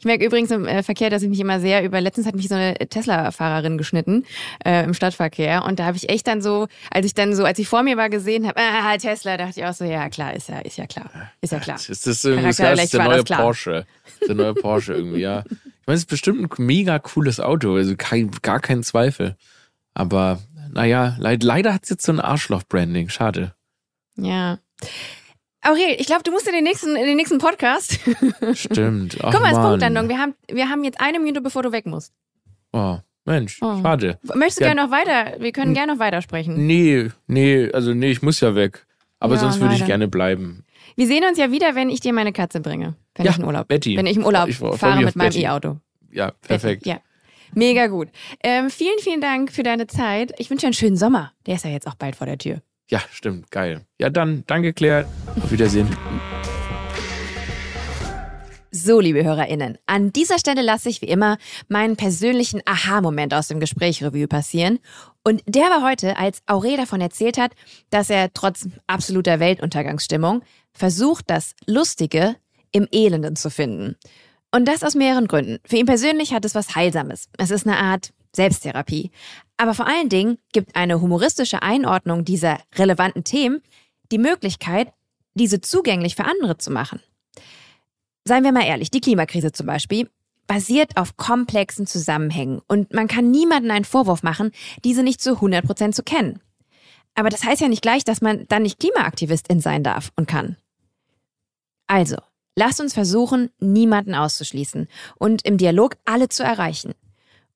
Ich 0.00 0.06
merke 0.06 0.24
übrigens 0.24 0.50
im 0.50 0.66
äh, 0.66 0.82
Verkehr, 0.82 1.10
dass 1.10 1.22
ich 1.22 1.28
mich 1.28 1.40
immer 1.40 1.60
sehr 1.60 1.84
über, 1.84 2.00
letztens 2.00 2.26
hat 2.26 2.34
mich 2.34 2.48
so 2.48 2.54
eine 2.54 2.74
Tesla-Fahrerin 2.74 3.76
geschnitten 3.76 4.24
äh, 4.64 4.82
im 4.84 4.94
Stadtverkehr 4.94 5.62
und 5.66 5.78
da 5.78 5.84
habe 5.84 5.98
ich 5.98 6.08
echt 6.08 6.26
dann 6.26 6.40
so, 6.40 6.68
als 6.90 7.04
ich 7.04 7.12
dann 7.12 7.36
so, 7.36 7.44
als 7.44 7.58
ich 7.58 7.68
vor 7.68 7.82
mir 7.82 7.98
war 7.98 8.08
gesehen 8.08 8.46
habe, 8.46 8.58
ah, 8.58 8.96
Tesla, 8.96 9.36
dachte 9.36 9.60
ich 9.60 9.66
auch 9.66 9.74
so, 9.74 9.84
ja 9.84 10.08
klar, 10.08 10.34
ist 10.34 10.48
ja, 10.48 10.60
ist 10.60 10.78
ja 10.78 10.86
klar, 10.86 11.10
ist 11.42 11.52
ja 11.52 11.60
klar. 11.60 11.76
Das 11.76 11.90
ist, 11.90 12.06
das 12.06 12.24
irgendwie, 12.24 12.46
das 12.46 12.58
ist 12.58 12.94
der 12.94 13.04
neue 13.04 13.24
Porsche, 13.24 13.86
der 14.26 14.34
neue 14.34 14.54
Porsche 14.54 14.94
irgendwie, 14.94 15.20
ja. 15.20 15.44
Ich 15.50 15.86
meine, 15.86 15.96
es 15.96 16.00
ist 16.00 16.08
bestimmt 16.08 16.40
ein 16.40 16.64
mega 16.64 16.98
cooles 16.98 17.38
Auto, 17.38 17.74
also 17.74 17.94
kein, 17.98 18.30
gar 18.40 18.60
kein 18.60 18.82
Zweifel. 18.82 19.36
Aber 19.92 20.40
naja, 20.72 21.14
leid, 21.18 21.42
leider 21.42 21.74
hat 21.74 21.82
es 21.82 21.90
jetzt 21.90 22.06
so 22.06 22.12
ein 22.12 22.20
Arschloch-Branding, 22.20 23.10
schade. 23.10 23.54
Ja. 24.16 24.60
Aurel, 25.62 25.96
ich 25.98 26.06
glaube, 26.06 26.22
du 26.22 26.30
musst 26.30 26.46
in 26.46 26.54
den 26.54 26.64
nächsten, 26.64 26.96
in 26.96 27.06
den 27.06 27.16
nächsten 27.16 27.38
Podcast. 27.38 28.00
Stimmt. 28.54 29.18
Ach, 29.22 29.32
Guck 29.32 29.40
mal, 29.40 29.54
als 29.54 29.58
Punktlandung. 29.58 30.08
Wir 30.08 30.18
haben, 30.18 30.34
wir 30.50 30.68
haben 30.70 30.84
jetzt 30.84 31.00
eine 31.00 31.18
Minute, 31.18 31.42
bevor 31.42 31.62
du 31.62 31.72
weg 31.72 31.86
musst. 31.86 32.14
Oh, 32.72 32.98
Mensch, 33.26 33.58
oh. 33.60 33.80
schade. 33.82 34.18
Möchtest 34.34 34.60
du 34.60 34.64
ja. 34.64 34.72
gerne 34.72 34.86
noch 34.86 34.90
weiter? 34.90 35.40
Wir 35.40 35.52
können 35.52 35.74
gerne 35.74 35.92
noch 35.92 36.00
weitersprechen. 36.00 36.66
Nee, 36.66 37.10
nee, 37.26 37.70
also 37.72 37.92
nee, 37.92 38.10
ich 38.10 38.22
muss 38.22 38.40
ja 38.40 38.54
weg. 38.54 38.86
Aber 39.18 39.34
ja, 39.34 39.40
sonst 39.40 39.60
würde 39.60 39.74
ich 39.74 39.84
gerne 39.84 40.08
bleiben. 40.08 40.64
Wir 40.96 41.06
sehen 41.06 41.24
uns 41.28 41.36
ja 41.38 41.52
wieder, 41.52 41.74
wenn 41.74 41.90
ich 41.90 42.00
dir 42.00 42.14
meine 42.14 42.32
Katze 42.32 42.60
bringe. 42.60 42.94
Wenn 43.14 43.26
ja, 43.26 43.32
ich 43.32 43.38
in 43.38 43.44
Urlaub 43.44 43.68
Betty. 43.68 43.96
Wenn 43.96 44.06
ich 44.06 44.16
im 44.16 44.24
Urlaub 44.24 44.48
ich 44.48 44.56
fahre 44.56 45.04
mit 45.04 45.14
meinem 45.14 45.36
E-Auto. 45.36 45.76
Ja, 46.10 46.32
perfekt. 46.40 46.84
Betty, 46.84 46.96
ja. 46.96 47.00
Mega 47.52 47.88
gut. 47.88 48.08
Ähm, 48.42 48.70
vielen, 48.70 48.98
vielen 49.00 49.20
Dank 49.20 49.52
für 49.52 49.62
deine 49.62 49.86
Zeit. 49.86 50.32
Ich 50.38 50.48
wünsche 50.50 50.62
dir 50.62 50.68
einen 50.68 50.74
schönen 50.74 50.96
Sommer. 50.96 51.32
Der 51.46 51.56
ist 51.56 51.64
ja 51.64 51.70
jetzt 51.70 51.86
auch 51.86 51.96
bald 51.96 52.16
vor 52.16 52.26
der 52.26 52.38
Tür. 52.38 52.62
Ja, 52.90 53.00
stimmt. 53.12 53.50
Geil. 53.52 53.86
Ja, 53.98 54.10
dann 54.10 54.42
danke, 54.46 54.72
Claire. 54.72 55.06
Auf 55.40 55.52
Wiedersehen. 55.52 55.88
So, 58.72 59.00
liebe 59.00 59.24
HörerInnen, 59.24 59.78
an 59.86 60.12
dieser 60.12 60.38
Stelle 60.38 60.62
lasse 60.62 60.88
ich 60.88 61.02
wie 61.02 61.06
immer 61.06 61.38
meinen 61.68 61.96
persönlichen 61.96 62.60
Aha-Moment 62.64 63.34
aus 63.34 63.48
dem 63.48 63.58
Gespräch 63.58 64.02
Revue 64.02 64.28
passieren. 64.28 64.78
Und 65.24 65.42
der 65.46 65.64
war 65.64 65.84
heute, 65.84 66.16
als 66.16 66.42
Aurel 66.46 66.76
davon 66.76 67.00
erzählt 67.00 67.36
hat, 67.36 67.52
dass 67.90 68.10
er 68.10 68.32
trotz 68.32 68.68
absoluter 68.86 69.40
Weltuntergangsstimmung 69.40 70.42
versucht, 70.72 71.30
das 71.30 71.54
Lustige 71.66 72.36
im 72.72 72.86
Elenden 72.92 73.36
zu 73.36 73.50
finden. 73.50 73.96
Und 74.52 74.66
das 74.66 74.82
aus 74.82 74.94
mehreren 74.94 75.28
Gründen. 75.28 75.58
Für 75.64 75.76
ihn 75.76 75.86
persönlich 75.86 76.32
hat 76.32 76.44
es 76.44 76.54
was 76.54 76.74
Heilsames. 76.74 77.28
Es 77.38 77.50
ist 77.50 77.66
eine 77.66 77.78
Art 77.78 78.12
Selbsttherapie. 78.34 79.10
Aber 79.60 79.74
vor 79.74 79.86
allen 79.86 80.08
Dingen 80.08 80.38
gibt 80.54 80.74
eine 80.74 81.02
humoristische 81.02 81.60
Einordnung 81.60 82.24
dieser 82.24 82.60
relevanten 82.76 83.24
Themen 83.24 83.60
die 84.10 84.16
Möglichkeit, 84.16 84.90
diese 85.34 85.60
zugänglich 85.60 86.16
für 86.16 86.24
andere 86.24 86.56
zu 86.56 86.70
machen. 86.70 87.00
Seien 88.24 88.42
wir 88.42 88.52
mal 88.52 88.64
ehrlich, 88.64 88.90
die 88.90 89.02
Klimakrise 89.02 89.52
zum 89.52 89.66
Beispiel 89.66 90.08
basiert 90.46 90.96
auf 90.96 91.18
komplexen 91.18 91.86
Zusammenhängen 91.86 92.62
und 92.68 92.94
man 92.94 93.06
kann 93.06 93.30
niemanden 93.30 93.70
einen 93.70 93.84
Vorwurf 93.84 94.22
machen, 94.22 94.50
diese 94.82 95.02
nicht 95.02 95.20
zu 95.20 95.32
100% 95.32 95.92
zu 95.92 96.02
kennen. 96.02 96.40
Aber 97.14 97.28
das 97.28 97.44
heißt 97.44 97.60
ja 97.60 97.68
nicht 97.68 97.82
gleich, 97.82 98.02
dass 98.02 98.22
man 98.22 98.46
dann 98.48 98.62
nicht 98.62 98.80
Klimaaktivistin 98.80 99.60
sein 99.60 99.82
darf 99.82 100.10
und 100.16 100.26
kann. 100.26 100.56
Also, 101.86 102.16
lasst 102.56 102.80
uns 102.80 102.94
versuchen, 102.94 103.50
niemanden 103.58 104.14
auszuschließen 104.14 104.88
und 105.16 105.44
im 105.44 105.58
Dialog 105.58 105.98
alle 106.06 106.30
zu 106.30 106.42
erreichen. 106.42 106.94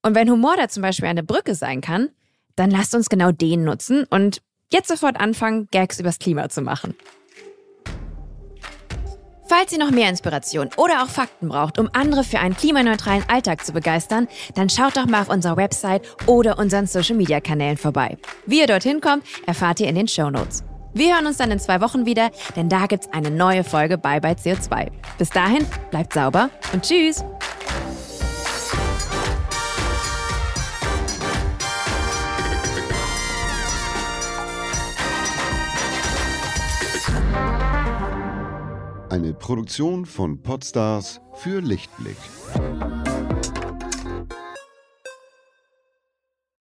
Und 0.05 0.15
wenn 0.15 0.31
Humor 0.31 0.55
da 0.57 0.69
zum 0.69 0.83
Beispiel 0.83 1.09
eine 1.09 1.23
Brücke 1.23 1.55
sein 1.55 1.81
kann, 1.81 2.11
dann 2.57 2.71
lasst 2.71 2.95
uns 2.95 3.09
genau 3.09 3.33
den 3.33 3.65
nutzen 3.65 4.05
und 4.11 4.43
jetzt 4.71 4.89
sofort 4.89 5.19
anfangen, 5.19 5.67
Gags 5.73 5.99
übers 5.99 6.19
Klima 6.19 6.49
zu 6.51 6.61
machen. 6.61 6.95
Falls 9.47 9.73
ihr 9.73 9.79
noch 9.79 9.91
mehr 9.91 10.11
Inspiration 10.11 10.69
oder 10.77 11.03
auch 11.03 11.09
Fakten 11.09 11.49
braucht, 11.49 11.79
um 11.79 11.89
andere 11.93 12.23
für 12.23 12.39
einen 12.39 12.57
klimaneutralen 12.57 13.25
Alltag 13.29 13.65
zu 13.65 13.73
begeistern, 13.73 14.29
dann 14.55 14.69
schaut 14.69 14.97
doch 14.97 15.07
mal 15.07 15.23
auf 15.23 15.29
unserer 15.31 15.57
Website 15.57 16.03
oder 16.27 16.59
unseren 16.59 16.87
Social 16.87 17.17
Media 17.17 17.41
Kanälen 17.41 17.77
vorbei. 17.77 18.19
Wie 18.47 18.61
ihr 18.61 18.67
dorthin 18.67 19.01
kommt, 19.01 19.25
erfahrt 19.47 19.81
ihr 19.81 19.89
in 19.89 19.95
den 19.95 20.09
Show 20.09 20.29
Notes. 20.31 20.65
Wir 20.93 21.15
hören 21.15 21.27
uns 21.27 21.39
dann 21.39 21.51
in 21.51 21.59
zwei 21.59 21.81
Wochen 21.81 22.05
wieder, 22.05 22.31
denn 22.57 22.69
da 22.69 22.87
gibt's 22.87 23.09
eine 23.13 23.31
neue 23.31 23.65
Folge 23.65 23.97
Bye 23.97 24.21
Bye 24.21 24.35
CO2. 24.35 24.91
Bis 25.19 25.31
dahin, 25.31 25.67
bleibt 25.91 26.13
sauber 26.13 26.51
und 26.73 26.83
tschüss! 26.83 27.25
Eine 39.15 39.33
Produktion 39.33 40.07
von 40.07 40.43
Podstars 40.43 41.21
für 41.35 41.61
Lichtblick. 41.61 42.17